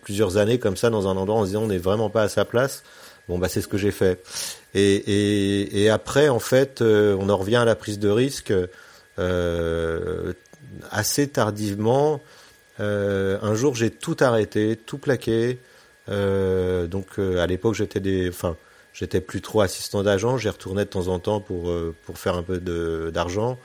plusieurs 0.03 0.37
années 0.37 0.57
comme 0.57 0.77
ça 0.77 0.89
dans 0.89 1.09
un 1.09 1.17
endroit 1.17 1.41
en 1.41 1.41
se 1.41 1.47
disant 1.47 1.63
on 1.63 1.67
n'est 1.67 1.77
vraiment 1.77 2.09
pas 2.09 2.21
à 2.21 2.29
sa 2.29 2.45
place 2.45 2.83
bon 3.27 3.37
bah 3.37 3.49
c'est 3.49 3.59
ce 3.59 3.67
que 3.67 3.77
j'ai 3.77 3.91
fait 3.91 4.23
et, 4.77 5.83
et, 5.83 5.89
après, 5.89 6.27
en 6.27 6.39
fait, 6.39 6.81
euh, 6.81 7.15
on 7.19 7.29
en 7.29 7.37
revient 7.37 7.55
à 7.55 7.65
la 7.65 7.75
prise 7.75 7.97
de 7.97 8.09
risque 8.09 8.53
euh, 9.19 10.33
assez 10.91 11.27
tardivement. 11.29 12.21
Euh, 12.79 13.37
un 13.41 13.55
jour, 13.55 13.75
j'ai 13.75 13.89
tout 13.89 14.17
arrêté, 14.19 14.75
tout 14.75 14.97
plaqué. 14.97 15.59
Euh, 16.09 16.87
donc, 16.87 17.07
euh, 17.19 17.39
à 17.41 17.47
l'époque, 17.47 17.75
j'étais 17.75 18.01
des, 18.01 18.27
enfin, 18.29 18.57
j'étais 18.93 19.21
plus 19.21 19.41
trop 19.41 19.61
assistant 19.61 20.03
d'agent. 20.03 20.37
J'y 20.37 20.49
retournais 20.49 20.83
de 20.83 20.89
temps 20.89 21.07
en 21.07 21.19
temps 21.19 21.39
pour 21.39 21.71
pour 22.05 22.17
faire 22.17 22.35
un 22.35 22.43
peu 22.43 22.59
de 22.59 23.11
d'argent. 23.13 23.57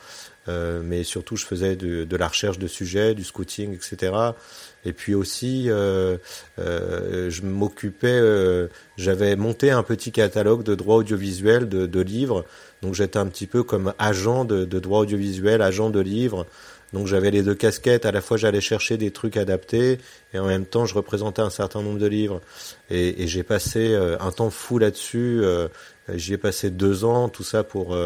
mais 0.46 1.04
surtout, 1.04 1.36
je 1.36 1.44
faisais 1.46 1.76
de, 1.76 2.04
de, 2.04 2.16
la 2.16 2.28
recherche 2.28 2.58
de 2.58 2.66
sujets, 2.66 3.14
du 3.14 3.24
scouting, 3.24 3.74
etc. 3.74 4.12
Et 4.84 4.92
puis 4.92 5.14
aussi, 5.14 5.66
euh, 5.68 6.16
euh, 6.58 7.30
je 7.30 7.42
m'occupais, 7.42 8.08
euh, 8.08 8.68
j'avais 8.96 9.36
monté 9.36 9.70
un 9.70 9.82
petit 9.82 10.10
catalogue 10.10 10.62
de 10.62 10.74
droits 10.74 10.96
audiovisuels, 10.96 11.68
de, 11.68 11.86
de 11.86 12.00
livres. 12.00 12.44
Donc 12.82 12.94
j'étais 12.94 13.18
un 13.18 13.26
petit 13.26 13.46
peu 13.46 13.62
comme 13.62 13.92
agent 13.98 14.44
de, 14.44 14.64
de 14.64 14.78
droits 14.78 15.00
audiovisuels, 15.00 15.60
agent 15.60 15.90
de 15.90 16.00
livres. 16.00 16.46
Donc 16.92 17.06
j'avais 17.06 17.30
les 17.30 17.42
deux 17.42 17.54
casquettes. 17.54 18.06
À 18.06 18.12
la 18.12 18.20
fois, 18.20 18.36
j'allais 18.36 18.60
chercher 18.60 18.96
des 18.96 19.10
trucs 19.10 19.36
adaptés 19.36 19.98
et 20.32 20.38
en 20.38 20.46
même 20.46 20.64
temps, 20.64 20.86
je 20.86 20.94
représentais 20.94 21.42
un 21.42 21.50
certain 21.50 21.82
nombre 21.82 21.98
de 21.98 22.06
livres. 22.06 22.40
Et, 22.90 23.22
et 23.22 23.26
j'ai 23.26 23.42
passé 23.42 23.92
euh, 23.92 24.16
un 24.20 24.32
temps 24.32 24.50
fou 24.50 24.78
là-dessus. 24.78 25.40
Euh, 25.42 25.68
j'y 26.14 26.34
ai 26.34 26.38
passé 26.38 26.70
deux 26.70 27.04
ans, 27.04 27.28
tout 27.28 27.44
ça 27.44 27.62
pour. 27.62 27.96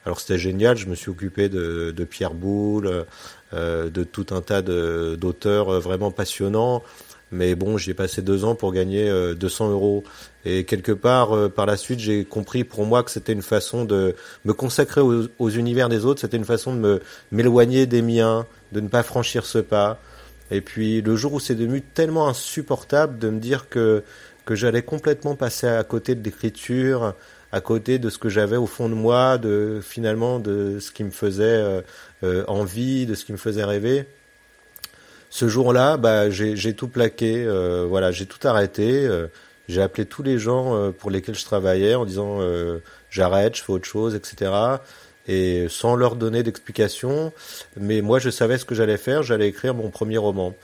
Euh, 0.00 0.06
alors 0.06 0.20
c'était 0.20 0.38
génial. 0.38 0.76
Je 0.76 0.86
me 0.86 0.94
suis 0.94 1.10
occupé 1.10 1.48
de, 1.48 1.92
de 1.96 2.04
Pierre 2.04 2.34
Boulle, 2.34 3.06
euh, 3.52 3.90
de 3.90 4.04
tout 4.04 4.26
un 4.30 4.42
tas 4.42 4.62
d'auteurs 4.62 5.70
euh, 5.70 5.80
vraiment 5.80 6.12
passionnants. 6.12 6.84
Mais 7.32 7.56
bon, 7.56 7.78
j'ai 7.78 7.94
passé 7.94 8.22
deux 8.22 8.44
ans 8.44 8.54
pour 8.54 8.72
gagner 8.72 9.08
200 9.34 9.68
euh, 9.68 9.72
euros. 9.72 10.04
Et 10.44 10.64
quelque 10.64 10.92
part, 10.92 11.50
par 11.50 11.66
la 11.66 11.76
suite, 11.76 12.00
j'ai 12.00 12.24
compris 12.24 12.64
pour 12.64 12.84
moi 12.86 13.04
que 13.04 13.10
c'était 13.10 13.32
une 13.32 13.42
façon 13.42 13.84
de 13.84 14.16
me 14.44 14.52
consacrer 14.52 15.00
aux, 15.00 15.48
univers 15.50 15.88
des 15.88 16.04
autres. 16.04 16.20
C'était 16.20 16.36
une 16.36 16.44
façon 16.44 16.74
de 16.74 16.80
me 16.80 17.00
m'éloigner 17.30 17.86
des 17.86 18.02
miens, 18.02 18.46
de 18.72 18.80
ne 18.80 18.88
pas 18.88 19.04
franchir 19.04 19.46
ce 19.46 19.58
pas. 19.58 20.00
Et 20.50 20.60
puis 20.60 21.02
le 21.02 21.14
jour 21.14 21.34
où 21.34 21.40
c'est 21.40 21.54
devenu 21.54 21.82
tellement 21.82 22.26
insupportable 22.28 23.18
de 23.18 23.30
me 23.30 23.38
dire 23.38 23.68
que 23.68 24.02
que 24.44 24.56
j'allais 24.56 24.82
complètement 24.82 25.36
passer 25.36 25.68
à 25.68 25.84
côté 25.84 26.16
de 26.16 26.24
l'écriture, 26.24 27.14
à 27.52 27.60
côté 27.60 27.98
de 27.98 28.10
ce 28.10 28.18
que 28.18 28.28
j'avais 28.28 28.56
au 28.56 28.66
fond 28.66 28.88
de 28.88 28.94
moi, 28.94 29.38
de 29.38 29.80
finalement 29.82 30.38
de 30.38 30.78
ce 30.78 30.92
qui 30.92 31.04
me 31.04 31.10
faisait 31.10 31.44
euh, 31.44 31.80
euh, 32.22 32.44
envie, 32.46 33.06
de 33.06 33.14
ce 33.14 33.24
qui 33.24 33.32
me 33.32 33.38
faisait 33.38 33.64
rêver. 33.64 34.06
Ce 35.30 35.48
jour-là, 35.48 35.96
bah, 35.96 36.28
j'ai 36.30 36.74
tout 36.74 36.88
plaqué, 36.88 37.44
euh, 37.44 37.86
voilà, 37.88 38.10
j'ai 38.10 38.26
tout 38.26 38.46
arrêté. 38.46 39.08
j'ai 39.68 39.82
appelé 39.82 40.04
tous 40.04 40.24
les 40.24 40.38
gens 40.38 40.92
pour 40.92 41.10
lesquels 41.10 41.36
je 41.36 41.44
travaillais 41.44 41.94
en 41.94 42.04
disant 42.04 42.40
j'arrête, 43.10 43.56
je 43.56 43.62
fais 43.62 43.72
autre 43.72 43.86
chose, 43.86 44.16
etc. 44.16 44.52
Et 45.28 45.66
sans 45.68 45.94
leur 45.94 46.16
donner 46.16 46.42
d'explication, 46.42 47.32
mais 47.76 48.00
moi 48.00 48.18
je 48.18 48.30
savais 48.30 48.58
ce 48.58 48.64
que 48.64 48.74
j'allais 48.74 48.96
faire, 48.96 49.22
j'allais 49.22 49.48
écrire 49.48 49.74
mon 49.74 49.90
premier 49.90 50.18
roman. 50.18 50.54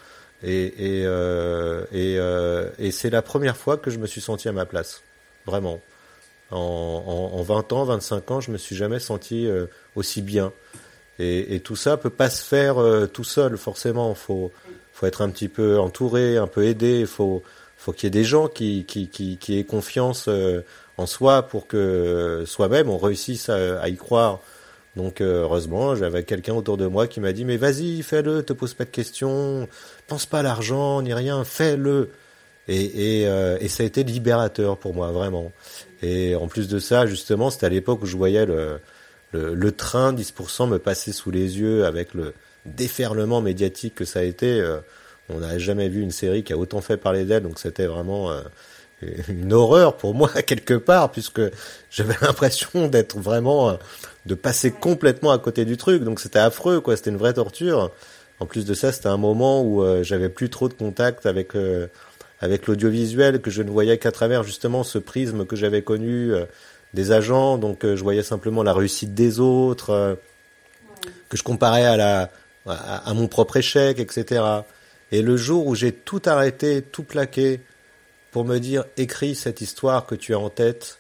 Et, 0.43 1.03
et, 1.03 1.07
et, 1.93 2.19
et 2.81 2.91
c'est 2.91 3.11
la 3.11 3.23
première 3.23 3.57
fois 3.57 3.77
que 3.77 3.91
je 3.91 3.99
me 3.99 4.09
suis 4.09 4.21
senti 4.21 4.49
à 4.49 4.53
ma 4.53 4.67
place, 4.67 5.05
vraiment. 5.47 5.81
En, 6.51 7.33
en, 7.35 7.43
20 7.43 7.73
ans, 7.73 7.85
25 7.85 8.31
ans, 8.31 8.41
je 8.41 8.51
me 8.53 8.57
suis 8.57 8.77
jamais 8.77 9.01
senti 9.01 9.47
euh, 9.47 9.67
aussi 9.97 10.23
bien. 10.23 10.53
Et, 11.19 11.57
et, 11.57 11.61
tout 11.61 11.77
ça 11.77 11.97
peut 11.97 12.11
pas 12.11 12.31
se 12.31 12.43
faire 12.43 12.79
euh, 12.79 13.07
tout 13.07 13.25
seul, 13.25 13.57
forcément. 13.57 14.15
Faut, 14.15 14.53
faut 14.93 15.07
être 15.07 15.23
un 15.23 15.31
petit 15.31 15.49
peu 15.49 15.79
entouré, 15.79 16.37
un 16.37 16.47
peu 16.47 16.65
aidé. 16.65 17.05
Faut, 17.07 17.43
faut 17.77 17.93
qu'il 17.93 18.05
y 18.05 18.09
ait 18.09 18.11
des 18.11 18.25
gens 18.25 18.49
qui, 18.49 18.85
qui, 18.85 19.09
qui, 19.09 19.39
qui 19.39 19.59
aient 19.59 19.65
confiance 19.65 20.27
euh, 20.29 20.61
en 20.99 21.07
soi 21.07 21.43
pour 21.43 21.67
que 21.67 22.45
soi-même 22.47 22.89
on 22.91 22.99
réussisse 22.99 23.49
à, 23.49 23.81
à 23.81 23.89
y 23.89 23.97
croire. 23.97 24.41
Donc 24.95 25.21
heureusement, 25.21 25.95
j'avais 25.95 26.23
quelqu'un 26.23 26.55
autour 26.55 26.79
de 26.79 26.87
moi 26.87 27.07
qui 27.07 27.21
m'a 27.21 27.33
dit 27.33 27.45
mais 27.45 27.59
vas-y, 27.59 28.03
fais-le, 28.03 28.43
te 28.43 28.55
pose 28.55 28.73
pas 28.73 28.85
de 28.85 28.91
questions, 28.91 29.69
pense 30.07 30.25
pas 30.25 30.39
à 30.39 30.43
l'argent 30.43 31.03
ni 31.03 31.13
rien, 31.13 31.45
fais-le. 31.45 32.11
Et, 32.69 33.23
et, 33.23 33.23
et 33.61 33.69
ça 33.69 33.85
a 33.85 33.87
été 33.87 34.03
libérateur 34.03 34.77
pour 34.77 34.93
moi 34.93 35.13
vraiment. 35.13 35.53
Et 36.03 36.35
en 36.35 36.49
plus 36.49 36.69
de 36.69 36.79
ça, 36.79 37.07
justement, 37.07 37.51
c'était 37.51 37.67
à 37.67 37.69
l'époque 37.69 38.03
où 38.03 38.07
je 38.07 38.17
voyais 38.17 38.45
le, 38.45 38.81
le, 39.33 39.55
le, 39.55 39.73
train 39.73 40.13
10% 40.13 40.69
me 40.69 40.79
passer 40.79 41.13
sous 41.13 41.31
les 41.31 41.59
yeux 41.59 41.85
avec 41.85 42.13
le 42.15 42.35
déferlement 42.67 43.41
médiatique 43.41 43.95
que 43.95 44.05
ça 44.05 44.21
a 44.21 44.23
été. 44.23 44.61
Euh, 44.61 44.79
on 45.29 45.41
n'a 45.41 45.59
jamais 45.59 45.89
vu 45.89 46.03
une 46.03 46.11
série 46.11 46.45
qui 46.45 46.53
a 46.53 46.57
autant 46.57 46.81
fait 46.81 46.97
parler 46.97 47.25
d'elle, 47.25 47.43
donc 47.43 47.59
c'était 47.59 47.87
vraiment 47.87 48.31
euh, 48.31 48.43
une 49.29 49.53
horreur 49.53 49.97
pour 49.97 50.15
moi 50.15 50.29
quelque 50.47 50.75
part, 50.75 51.11
puisque 51.11 51.43
j'avais 51.91 52.15
l'impression 52.23 52.89
d'être 52.89 53.19
vraiment, 53.19 53.71
euh, 53.71 53.75
de 54.27 54.35
passer 54.35 54.71
complètement 54.71 55.33
à 55.33 55.39
côté 55.39 55.65
du 55.65 55.77
truc, 55.77 56.03
donc 56.05 56.21
c'était 56.21 56.39
affreux, 56.39 56.81
quoi. 56.81 56.97
C'était 56.97 57.11
une 57.11 57.17
vraie 57.17 57.35
torture. 57.35 57.91
En 58.39 58.47
plus 58.47 58.67
de 58.67 58.75
ça, 58.75 58.93
c'était 58.93 59.09
un 59.09 59.17
moment 59.17 59.63
où 59.63 59.83
j'avais 60.03 60.29
plus 60.29 60.51
trop 60.51 60.69
de 60.69 60.75
contact 60.75 61.25
avec 61.25 61.55
avec 62.41 62.67
l'audiovisuel, 62.67 63.41
que 63.41 63.51
je 63.51 63.63
ne 63.63 63.71
voyais 63.71 63.99
qu'à 63.99 64.13
travers 64.13 64.43
justement 64.43 64.85
ce 64.85 64.99
prisme 64.99 65.47
que 65.47 65.57
j'avais 65.57 65.83
connu 65.83 66.33
euh, 66.33 66.45
des 66.95 67.13
agents, 67.13 67.59
donc 67.59 67.85
euh, 67.85 67.97
je 67.97 68.03
voyais 68.03 68.23
simplement 68.23 68.63
la 68.63 68.73
réussite 68.73 69.15
des 69.15 69.41
autres, 69.41 69.91
euh, 69.91 70.15
que 71.29 71.37
je 71.37 71.43
comparais 71.43 71.85
à 71.85 71.97
la 71.97 72.31
à, 72.69 73.15
mon 73.15 73.29
propre 73.29 73.59
échec, 73.59 74.01
etc. 74.01 74.43
Et 75.13 75.23
le 75.23 75.37
jour 75.37 75.69
où 75.69 75.77
j'ai 75.77 75.93
tout 75.93 76.23
arrêté, 76.27 76.83
tout 76.83 77.05
plaqué, 77.05 77.61
pour 78.33 78.45
me 78.45 78.59
dire 78.59 78.85
écris 78.97 79.37
cette 79.37 79.61
histoire 79.61 80.05
que 80.05 80.17
tu 80.17 80.35
as 80.35 80.39
en 80.41 80.51
tête, 80.51 80.99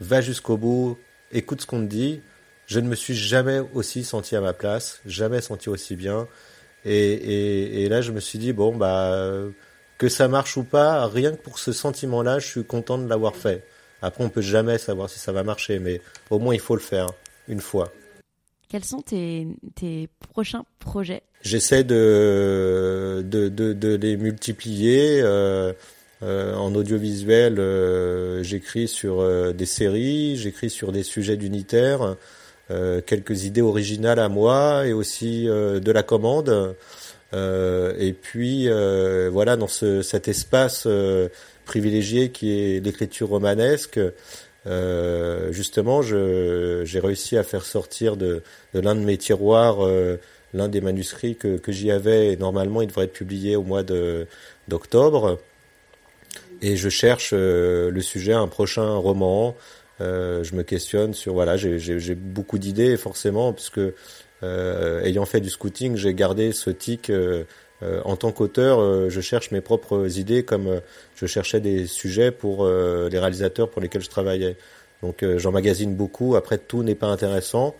va 0.00 0.20
jusqu'au 0.20 0.56
bout, 0.56 0.98
écoute 1.30 1.60
ce 1.60 1.66
qu'on 1.66 1.82
te 1.82 1.86
dit, 1.86 2.20
je 2.66 2.80
ne 2.80 2.88
me 2.88 2.96
suis 2.96 3.14
jamais 3.14 3.60
aussi 3.74 4.02
senti 4.02 4.34
à 4.34 4.40
ma 4.40 4.52
place, 4.52 5.00
jamais 5.06 5.40
senti 5.40 5.68
aussi 5.68 5.94
bien. 5.94 6.26
Et, 6.84 7.84
et, 7.84 7.88
là, 7.88 8.00
je 8.02 8.12
me 8.12 8.20
suis 8.20 8.38
dit, 8.38 8.52
bon, 8.52 8.76
bah, 8.76 9.32
que 9.98 10.08
ça 10.08 10.28
marche 10.28 10.56
ou 10.56 10.62
pas, 10.62 11.06
rien 11.06 11.32
que 11.32 11.42
pour 11.42 11.58
ce 11.58 11.72
sentiment-là, 11.72 12.38
je 12.38 12.46
suis 12.46 12.64
content 12.64 12.98
de 12.98 13.08
l'avoir 13.08 13.36
fait. 13.36 13.64
Après, 14.00 14.24
on 14.24 14.28
peut 14.28 14.40
jamais 14.40 14.78
savoir 14.78 15.10
si 15.10 15.18
ça 15.18 15.32
va 15.32 15.42
marcher, 15.42 15.78
mais 15.78 16.00
au 16.30 16.38
moins, 16.38 16.54
il 16.54 16.60
faut 16.60 16.76
le 16.76 16.80
faire 16.80 17.08
une 17.48 17.60
fois. 17.60 17.92
Quels 18.68 18.84
sont 18.84 19.02
tes, 19.02 19.48
tes 19.74 20.08
prochains 20.32 20.64
projets? 20.78 21.22
J'essaie 21.42 21.84
de, 21.84 23.24
de, 23.26 23.48
de, 23.48 23.72
de, 23.72 23.94
les 23.96 24.16
multiplier. 24.16 25.20
Euh, 25.22 25.72
euh, 26.22 26.54
en 26.54 26.74
audiovisuel, 26.74 27.60
euh, 27.60 28.42
j'écris 28.42 28.88
sur 28.88 29.20
euh, 29.20 29.52
des 29.52 29.66
séries, 29.66 30.36
j'écris 30.36 30.68
sur 30.68 30.90
des 30.90 31.04
sujets 31.04 31.36
d'unitaire, 31.36 32.16
euh, 32.72 33.00
quelques 33.00 33.44
idées 33.44 33.62
originales 33.62 34.18
à 34.18 34.28
moi 34.28 34.86
et 34.86 34.92
aussi 34.92 35.44
de 35.44 35.92
la 35.92 36.02
commande. 36.02 36.74
Et 37.32 38.14
puis 38.20 38.68
voilà, 39.30 39.56
dans 39.56 39.68
ce, 39.68 40.02
cet 40.02 40.28
espace 40.28 40.86
privilégié 41.64 42.30
qui 42.30 42.58
est 42.58 42.84
l'écriture 42.84 43.28
romanesque, 43.28 44.00
euh, 44.66 45.52
justement, 45.52 46.02
j'ai 46.02 47.00
réussi 47.00 47.36
à 47.36 47.42
faire 47.42 47.64
sortir 47.64 48.16
de, 48.16 48.42
l'un 48.74 48.94
de 48.94 49.00
mes 49.00 49.16
tiroirs 49.16 49.84
euh, 49.84 50.18
l'un 50.54 50.68
des 50.68 50.80
manuscrits 50.80 51.36
que, 51.36 51.60
j'y 51.68 51.90
avais. 51.90 52.32
Et 52.32 52.36
normalement, 52.36 52.82
il 52.82 52.88
devrait 52.88 53.04
être 53.04 53.12
publié 53.12 53.56
au 53.56 53.62
mois 53.62 53.82
d'octobre. 54.68 55.38
Et 56.60 56.76
je 56.76 56.88
cherche 56.88 57.30
euh, 57.32 57.90
le 57.90 58.00
sujet, 58.00 58.32
un 58.32 58.48
prochain 58.48 58.96
roman. 58.96 59.54
je 60.00 60.54
me 60.54 60.62
questionne 60.62 61.14
sur 61.14 61.34
voilà, 61.34 61.56
j'ai 61.56 62.14
beaucoup 62.14 62.58
d'idées 62.58 62.96
forcément, 62.96 63.52
puisque 63.52 63.80
ayant 64.42 65.26
fait 65.26 65.40
du 65.40 65.50
scouting, 65.50 65.96
j'ai 65.96 66.14
gardé 66.14 66.52
ce 66.52 66.70
tic 66.70 67.10
euh, 67.82 68.00
en 68.04 68.16
tant 68.16 68.32
qu'auteur, 68.32 68.80
euh, 68.80 69.08
je 69.08 69.20
cherche 69.20 69.50
mes 69.52 69.60
propres 69.60 70.18
idées 70.18 70.42
comme 70.44 70.66
euh, 70.66 70.80
je 71.14 71.26
cherchais 71.26 71.60
des 71.60 71.86
sujets 71.86 72.32
pour 72.32 72.66
les 72.66 73.18
réalisateurs 73.18 73.70
pour 73.70 73.80
lesquels 73.80 74.02
je 74.02 74.10
travaillais. 74.10 74.56
Donc 75.02 75.24
j'emmagasine 75.36 75.94
beaucoup. 75.94 76.34
Après, 76.34 76.58
tout 76.58 76.82
n'est 76.82 76.96
pas 76.96 77.06
intéressant, 77.06 77.76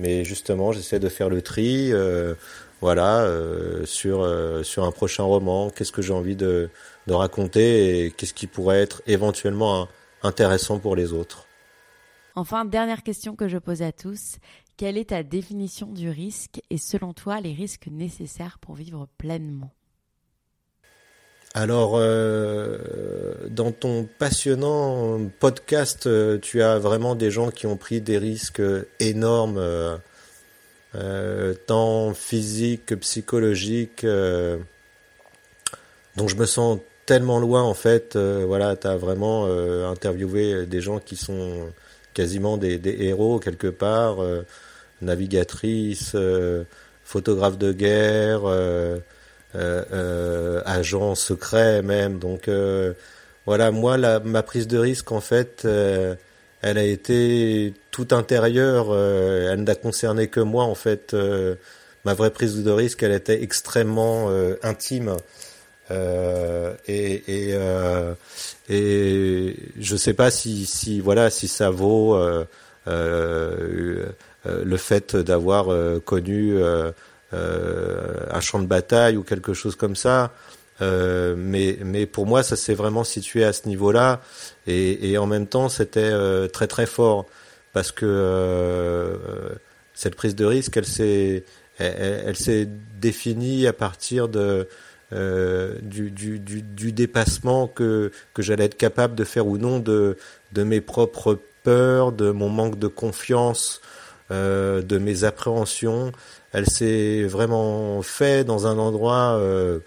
mais 0.00 0.24
justement, 0.24 0.72
j'essaie 0.72 0.98
de 0.98 1.08
faire 1.08 1.28
le 1.28 1.40
tri. 1.40 1.92
voilà, 2.80 3.28
sur 3.84 4.28
sur 4.64 4.84
un 4.84 4.92
prochain 4.92 5.22
roman, 5.22 5.70
qu'est-ce 5.70 5.92
que 5.92 6.02
j'ai 6.02 6.12
envie 6.12 6.36
de, 6.36 6.68
de 7.06 7.14
raconter 7.14 8.06
et 8.06 8.10
qu'est-ce 8.10 8.34
qui 8.34 8.46
pourrait 8.48 8.82
être 8.82 9.02
éventuellement 9.06 9.88
intéressant 10.22 10.78
pour 10.78 10.96
les 10.96 11.12
autres? 11.12 11.46
Enfin, 12.34 12.64
dernière 12.64 13.02
question 13.02 13.34
que 13.34 13.48
je 13.48 13.58
pose 13.58 13.82
à 13.82 13.92
tous. 13.92 14.36
Quelle 14.76 14.98
est 14.98 15.08
ta 15.08 15.22
définition 15.22 15.86
du 15.86 16.10
risque 16.10 16.60
et 16.68 16.76
selon 16.76 17.14
toi 17.14 17.40
les 17.40 17.54
risques 17.54 17.86
nécessaires 17.90 18.58
pour 18.60 18.74
vivre 18.74 19.08
pleinement? 19.16 19.72
Alors, 21.54 21.92
euh, 21.94 22.76
dans 23.48 23.72
ton 23.72 24.06
passionnant 24.18 25.18
podcast, 25.40 26.06
euh, 26.06 26.36
tu 26.38 26.60
as 26.60 26.78
vraiment 26.78 27.14
des 27.14 27.30
gens 27.30 27.50
qui 27.50 27.66
ont 27.66 27.78
pris 27.78 28.02
des 28.02 28.18
risques 28.18 28.60
énormes, 29.00 29.56
euh, 30.94 31.54
tant 31.66 32.12
physiques 32.12 32.84
que 32.84 32.94
psychologiques, 32.96 34.04
dont 36.16 36.28
je 36.28 36.36
me 36.36 36.44
sens 36.44 36.80
tellement 37.06 37.38
loin 37.38 37.62
en 37.62 37.72
fait. 37.72 38.18
voilà, 38.18 38.76
tu 38.76 38.86
as 38.88 38.98
vraiment 38.98 39.46
interviewé 39.88 40.66
des 40.66 40.82
gens 40.82 40.98
qui 40.98 41.16
sont 41.16 41.72
quasiment 42.12 42.58
des, 42.58 42.76
des 42.76 43.06
héros 43.06 43.38
quelque 43.38 43.68
part 43.68 44.18
navigatrice, 45.02 46.12
euh, 46.14 46.64
photographe 47.04 47.58
de 47.58 47.72
guerre, 47.72 48.42
euh, 48.44 48.98
euh, 49.54 50.60
agent 50.64 51.14
secret 51.14 51.82
même. 51.82 52.18
Donc 52.18 52.50
voilà, 53.46 53.70
moi, 53.70 53.96
la, 53.96 54.20
ma 54.20 54.42
prise 54.42 54.66
de 54.66 54.78
risque, 54.78 55.12
en 55.12 55.20
fait, 55.20 55.66
elle 56.62 56.78
a 56.78 56.82
été 56.82 57.74
tout 57.90 58.08
intérieure. 58.10 58.94
elle 58.94 59.62
n'a 59.62 59.74
concerné 59.74 60.28
que 60.28 60.40
moi, 60.40 60.64
en 60.64 60.74
fait. 60.74 61.14
ma 62.04 62.14
vraie 62.14 62.30
prise 62.30 62.62
de 62.62 62.70
risque, 62.70 63.02
elle 63.02 63.12
était 63.12 63.42
extrêmement 63.42 64.30
intime. 64.62 65.16
Et 65.90 67.22
et, 67.28 67.54
et 68.68 69.56
je 69.78 69.96
sais 69.96 70.14
pas 70.14 70.32
si 70.32 70.66
si 70.66 71.00
voilà 71.00 71.30
si 71.30 71.46
ça 71.46 71.70
vaut 71.70 72.18
le 74.64 74.76
fait 74.76 75.16
d'avoir 75.16 75.68
euh, 75.68 76.00
connu 76.00 76.54
euh, 76.56 76.92
un 77.32 78.40
champ 78.40 78.60
de 78.60 78.66
bataille 78.66 79.16
ou 79.16 79.22
quelque 79.22 79.52
chose 79.52 79.76
comme 79.76 79.96
ça. 79.96 80.32
mais, 80.80 81.78
mais 81.84 82.06
pour 82.06 82.26
moi, 82.26 82.42
ça 82.42 82.56
s'est 82.56 82.74
vraiment 82.74 83.04
situé 83.04 83.44
à 83.44 83.52
ce 83.52 83.68
niveau-là, 83.68 84.20
et, 84.66 85.18
en 85.18 85.26
même 85.26 85.46
temps, 85.46 85.68
c'était 85.68 86.12
très 86.48 86.66
très 86.66 86.86
fort 86.86 87.26
parce 87.72 87.92
que 87.92 89.18
cette 89.94 90.14
prise 90.14 90.34
de 90.34 90.44
risque, 90.44 90.76
elle 90.76 90.86
s'est, 90.86 91.44
elle, 91.78 92.36
s'est 92.36 92.68
définie 93.00 93.66
à 93.66 93.72
partir 93.72 94.28
de 94.28 94.68
euh, 95.12 95.76
du, 95.82 96.10
du, 96.10 96.40
du, 96.40 96.62
du, 96.62 96.90
dépassement 96.90 97.68
que, 97.68 98.10
que 98.34 98.42
j'allais 98.42 98.64
être 98.64 98.76
capable 98.76 99.14
de 99.14 99.22
faire 99.22 99.46
ou 99.46 99.56
non 99.56 99.78
de, 99.78 100.16
de 100.52 100.62
mes 100.64 100.80
propres 100.80 101.38
peurs, 101.62 102.10
de 102.10 102.32
mon 102.32 102.48
manque 102.48 102.76
de 102.76 102.88
confiance 102.88 103.80
euh, 104.32 104.82
de 104.82 104.98
mes 104.98 105.22
appréhensions. 105.22 106.10
Elle 106.52 106.66
s'est 106.66 107.22
vraiment 107.22 108.02
fait 108.02 108.42
dans 108.42 108.66
un 108.66 108.76
endroit 108.76 109.38
euh, 109.38 109.78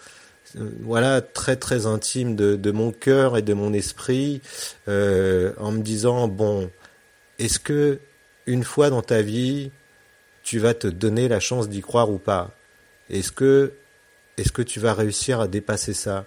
voilà 0.56 1.20
très 1.20 1.58
très 1.58 1.86
intime 1.86 2.38
de, 2.38 2.72
mon 2.72 2.94
cœur 2.94 3.36
et 3.36 3.42
de 3.42 3.54
mon 3.54 3.74
esprit 3.74 4.42
euh, 4.88 5.52
en 5.58 5.74
me 5.74 5.82
disant 5.82 6.30
bon 6.30 6.72
est-ce 7.38 7.60
que 7.60 8.00
une 8.46 8.64
fois 8.64 8.90
dans 8.90 9.02
ta 9.02 9.22
vie 9.22 9.72
tu 10.42 10.58
vas 10.58 10.74
te 10.74 10.88
donner 10.88 11.28
la 11.28 11.42
chance 11.42 11.68
d'y 11.68 11.82
croire 11.82 12.10
ou 12.10 12.18
pas? 12.18 12.52
Est-ce 13.10 13.34
que 13.34 13.74
est-ce 14.38 14.54
que 14.54 14.62
tu 14.62 14.80
vas 14.80 14.94
réussir 14.94 15.42
à 15.42 15.50
dépasser 15.50 15.94
ça? 15.94 16.26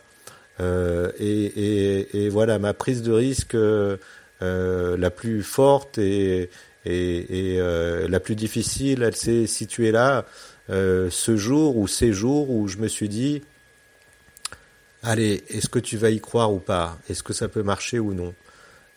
Et, 0.60 2.28
voilà 2.30 2.58
ma 2.58 2.74
prise 2.74 3.00
de 3.02 3.12
risque 3.12 3.56
la 4.40 5.10
plus 5.10 5.42
forte 5.42 5.96
et, 5.96 6.50
et, 6.84 7.54
et 7.54 7.60
euh, 7.60 8.08
la 8.08 8.20
plus 8.20 8.34
difficile, 8.34 9.02
elle 9.02 9.16
s'est 9.16 9.46
située 9.46 9.92
là, 9.92 10.24
euh, 10.70 11.08
ce 11.10 11.36
jour 11.36 11.76
ou 11.76 11.86
ces 11.88 12.12
jours 12.12 12.50
où 12.50 12.68
je 12.68 12.78
me 12.78 12.88
suis 12.88 13.08
dit, 13.08 13.42
allez, 15.02 15.44
est-ce 15.48 15.68
que 15.68 15.78
tu 15.78 15.96
vas 15.96 16.10
y 16.10 16.20
croire 16.20 16.52
ou 16.52 16.58
pas? 16.58 16.98
Est-ce 17.08 17.22
que 17.22 17.32
ça 17.32 17.48
peut 17.48 17.62
marcher 17.62 17.98
ou 17.98 18.14
non? 18.14 18.34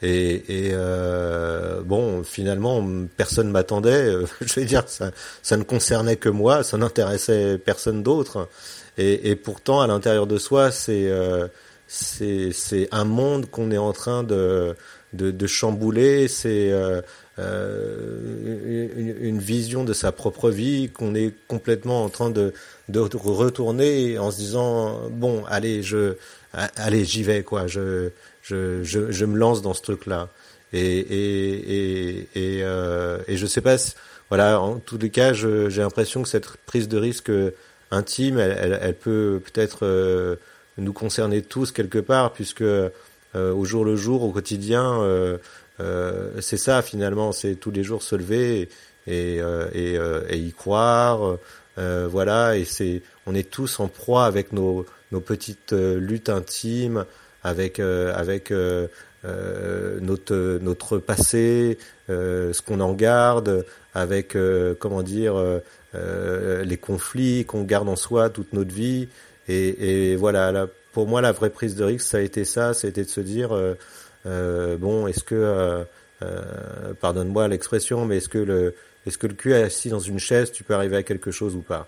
Et, 0.02 0.68
et 0.68 0.72
euh, 0.74 1.82
bon, 1.82 2.24
finalement, 2.24 2.86
personne 3.18 3.50
m'attendait. 3.50 4.14
Je 4.42 4.54
vais 4.54 4.66
dire, 4.66 4.84
ça, 4.88 5.12
ça 5.42 5.58
ne 5.58 5.64
concernait 5.64 6.18
que 6.18 6.30
moi, 6.30 6.64
ça 6.64 6.78
n'intéressait 6.78 7.58
personne 7.58 8.04
d'autre. 8.04 8.50
Et, 8.98 9.30
et, 9.30 9.36
pourtant, 9.36 9.82
à 9.82 9.88
l'intérieur 9.88 10.28
de 10.28 10.38
soi, 10.38 10.72
c'est 10.72 11.08
euh, 11.08 11.48
c'est 11.88 12.88
un 12.92 13.06
monde 13.06 13.50
qu'on 13.50 13.72
est 13.72 13.78
en 13.78 13.94
train 13.94 14.24
de 14.24 14.76
de, 15.14 15.32
de 15.32 15.48
chambouler. 15.48 16.28
C'est 16.28 16.72
euh, 16.72 17.02
euh, 17.38 19.18
une, 19.22 19.40
vision 19.40 19.84
de 19.84 19.92
sa 19.94 20.12
propre 20.12 20.50
vie 20.50 20.90
qu'on 20.90 21.16
est 21.16 21.34
complètement 21.48 22.04
en 22.04 22.10
train 22.10 22.30
de, 22.30 22.54
de 22.88 23.00
retourner 23.00 24.18
en 24.18 24.32
se 24.32 24.38
disant 24.38 25.10
bon 25.12 25.44
allez 25.50 25.84
je 25.84 26.16
allez 26.54 27.04
j'y 27.04 27.24
vais 27.24 27.44
quoi. 27.44 27.68
Je, 27.68 28.10
je 28.42 28.84
je, 28.84 29.12
je 29.12 29.26
me 29.26 29.38
lance 29.38 29.62
dans 29.62 29.74
ce 29.74 29.82
truc 29.82 30.06
là 30.06 30.30
et 30.72 30.80
et 30.80 32.18
et 32.18 32.30
et, 32.36 32.64
euh, 32.64 33.18
et 33.28 33.36
je 33.36 33.46
sais 33.46 33.62
pas 33.62 33.76
voilà 34.30 34.62
en 34.62 34.80
tous 34.80 34.98
les 34.98 35.10
cas 35.10 35.34
j'ai 35.34 35.70
l'impression 35.82 36.24
que 36.24 36.30
cette 36.30 36.48
prise 36.66 36.88
de 36.88 36.98
risque 36.98 37.32
intime 37.92 38.40
elle, 38.40 38.80
elle, 38.82 38.96
peut 38.96 39.42
peut-être 39.44 39.80
euh, 39.86 40.38
nous 40.78 40.94
concerner 40.94 41.42
tous 41.42 41.72
quelque 41.72 42.00
part 42.00 42.32
puisque 42.32 42.64
euh, 43.36 43.54
au 43.54 43.66
jour 43.66 43.84
le 43.84 43.96
jour 43.96 44.24
au 44.24 44.32
quotidien 44.32 45.02
euh, 45.02 45.38
c'est 45.80 46.58
ça 46.58 46.82
finalement, 46.82 47.32
c'est 47.32 47.56
tous 47.56 47.72
les 47.72 47.84
jours 47.84 48.04
se 48.04 48.16
lever 48.16 48.62
et, 48.62 48.70
et, 49.08 49.40
euh, 49.40 49.68
euh, 49.76 50.24
et, 50.30 50.38
y 50.38 50.52
croire. 50.52 51.38
voilà, 51.78 52.58
et 52.58 52.66
c'est, 52.66 53.02
on 53.26 53.36
est 53.36 53.50
tous 53.50 53.80
en 53.80 53.88
proie 53.88 54.26
avec 54.26 54.54
nos, 54.54 54.86
nos 55.12 55.22
petites 55.22 55.74
luttes 55.74 56.30
intimes, 56.30 57.06
avec 57.44 57.80
avec 57.80 58.52
notre 60.02 60.60
notre 60.62 60.98
passé, 60.98 61.78
ce 62.08 62.62
qu'on 62.62 62.80
en 62.80 62.94
garde, 62.94 63.66
avec 63.94 64.38
comment 64.80 65.04
dire 65.04 65.36
les 65.94 66.78
conflits 66.78 67.46
qu'on 67.46 67.64
garde 67.64 67.90
en 67.90 67.96
soi 67.96 68.30
toute 68.30 68.54
notre 68.54 68.74
vie. 68.74 69.08
Et, 69.48 70.12
et 70.12 70.16
voilà, 70.16 70.52
là, 70.52 70.68
pour 70.92 71.08
moi, 71.08 71.22
la 71.22 71.32
vraie 71.32 71.52
prise 71.52 71.76
de 71.76 71.84
risque, 71.84 72.06
ça 72.08 72.18
a 72.18 72.22
été 72.22 72.46
ça, 72.46 72.72
été 72.72 73.04
de 73.04 73.10
se 73.10 73.22
dire 73.22 73.56
bon, 74.26 75.08
est-ce 75.08 75.24
que 75.24 75.86
pardonne-moi 77.00 77.48
l'expression, 77.48 78.06
mais 78.06 78.18
est-ce 78.18 78.30
que 78.30 78.38
le 78.40 78.76
est-ce 79.06 79.18
que 79.18 79.28
le 79.28 79.36
cul 79.36 79.54
assis 79.54 79.90
dans 79.90 80.00
une 80.00 80.18
chaise, 80.20 80.52
tu 80.52 80.64
peux 80.64 80.74
arriver 80.74 80.98
à 80.98 81.04
quelque 81.04 81.30
chose 81.32 81.56
ou 81.56 81.62
pas? 81.62 81.88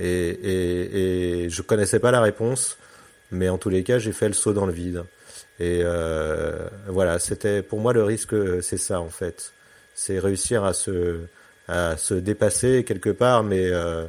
Et, 0.00 0.28
et, 0.28 1.44
et 1.44 1.50
je 1.50 1.62
connaissais 1.62 2.00
pas 2.00 2.10
la 2.10 2.20
réponse, 2.20 2.78
mais 3.30 3.48
en 3.48 3.58
tous 3.58 3.68
les 3.68 3.84
cas, 3.84 3.98
j'ai 3.98 4.12
fait 4.12 4.26
le 4.28 4.34
saut 4.34 4.52
dans 4.52 4.66
le 4.66 4.72
vide. 4.72 5.04
Et 5.60 5.80
euh, 5.84 6.68
voilà, 6.88 7.18
c'était 7.18 7.62
pour 7.62 7.80
moi 7.80 7.92
le 7.92 8.04
risque, 8.04 8.34
c'est 8.62 8.76
ça 8.76 9.00
en 9.00 9.08
fait, 9.08 9.52
c'est 9.94 10.18
réussir 10.18 10.64
à 10.64 10.72
se 10.72 11.20
à 11.68 11.96
se 11.96 12.14
dépasser 12.14 12.84
quelque 12.84 13.10
part, 13.10 13.42
mais 13.42 13.68
euh, 13.70 14.04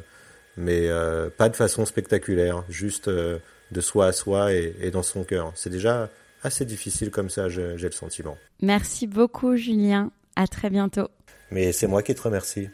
mais 0.56 0.88
euh, 0.88 1.28
pas 1.28 1.48
de 1.48 1.56
façon 1.56 1.84
spectaculaire, 1.86 2.64
juste 2.68 3.08
euh, 3.08 3.38
de 3.70 3.80
soi 3.80 4.06
à 4.06 4.12
soi 4.12 4.52
et, 4.52 4.74
et 4.80 4.90
dans 4.90 5.02
son 5.02 5.24
cœur. 5.24 5.52
C'est 5.54 5.70
déjà 5.70 6.08
assez 6.42 6.64
difficile 6.64 7.10
comme 7.10 7.30
ça, 7.30 7.48
j'ai 7.48 7.76
le 7.76 7.90
sentiment. 7.90 8.36
Merci 8.62 9.06
beaucoup, 9.06 9.56
Julien. 9.56 10.10
À 10.36 10.46
très 10.46 10.70
bientôt. 10.70 11.08
Mais 11.50 11.72
c'est 11.72 11.86
moi 11.86 12.02
qui 12.02 12.14
te 12.14 12.22
remercie. 12.22 12.70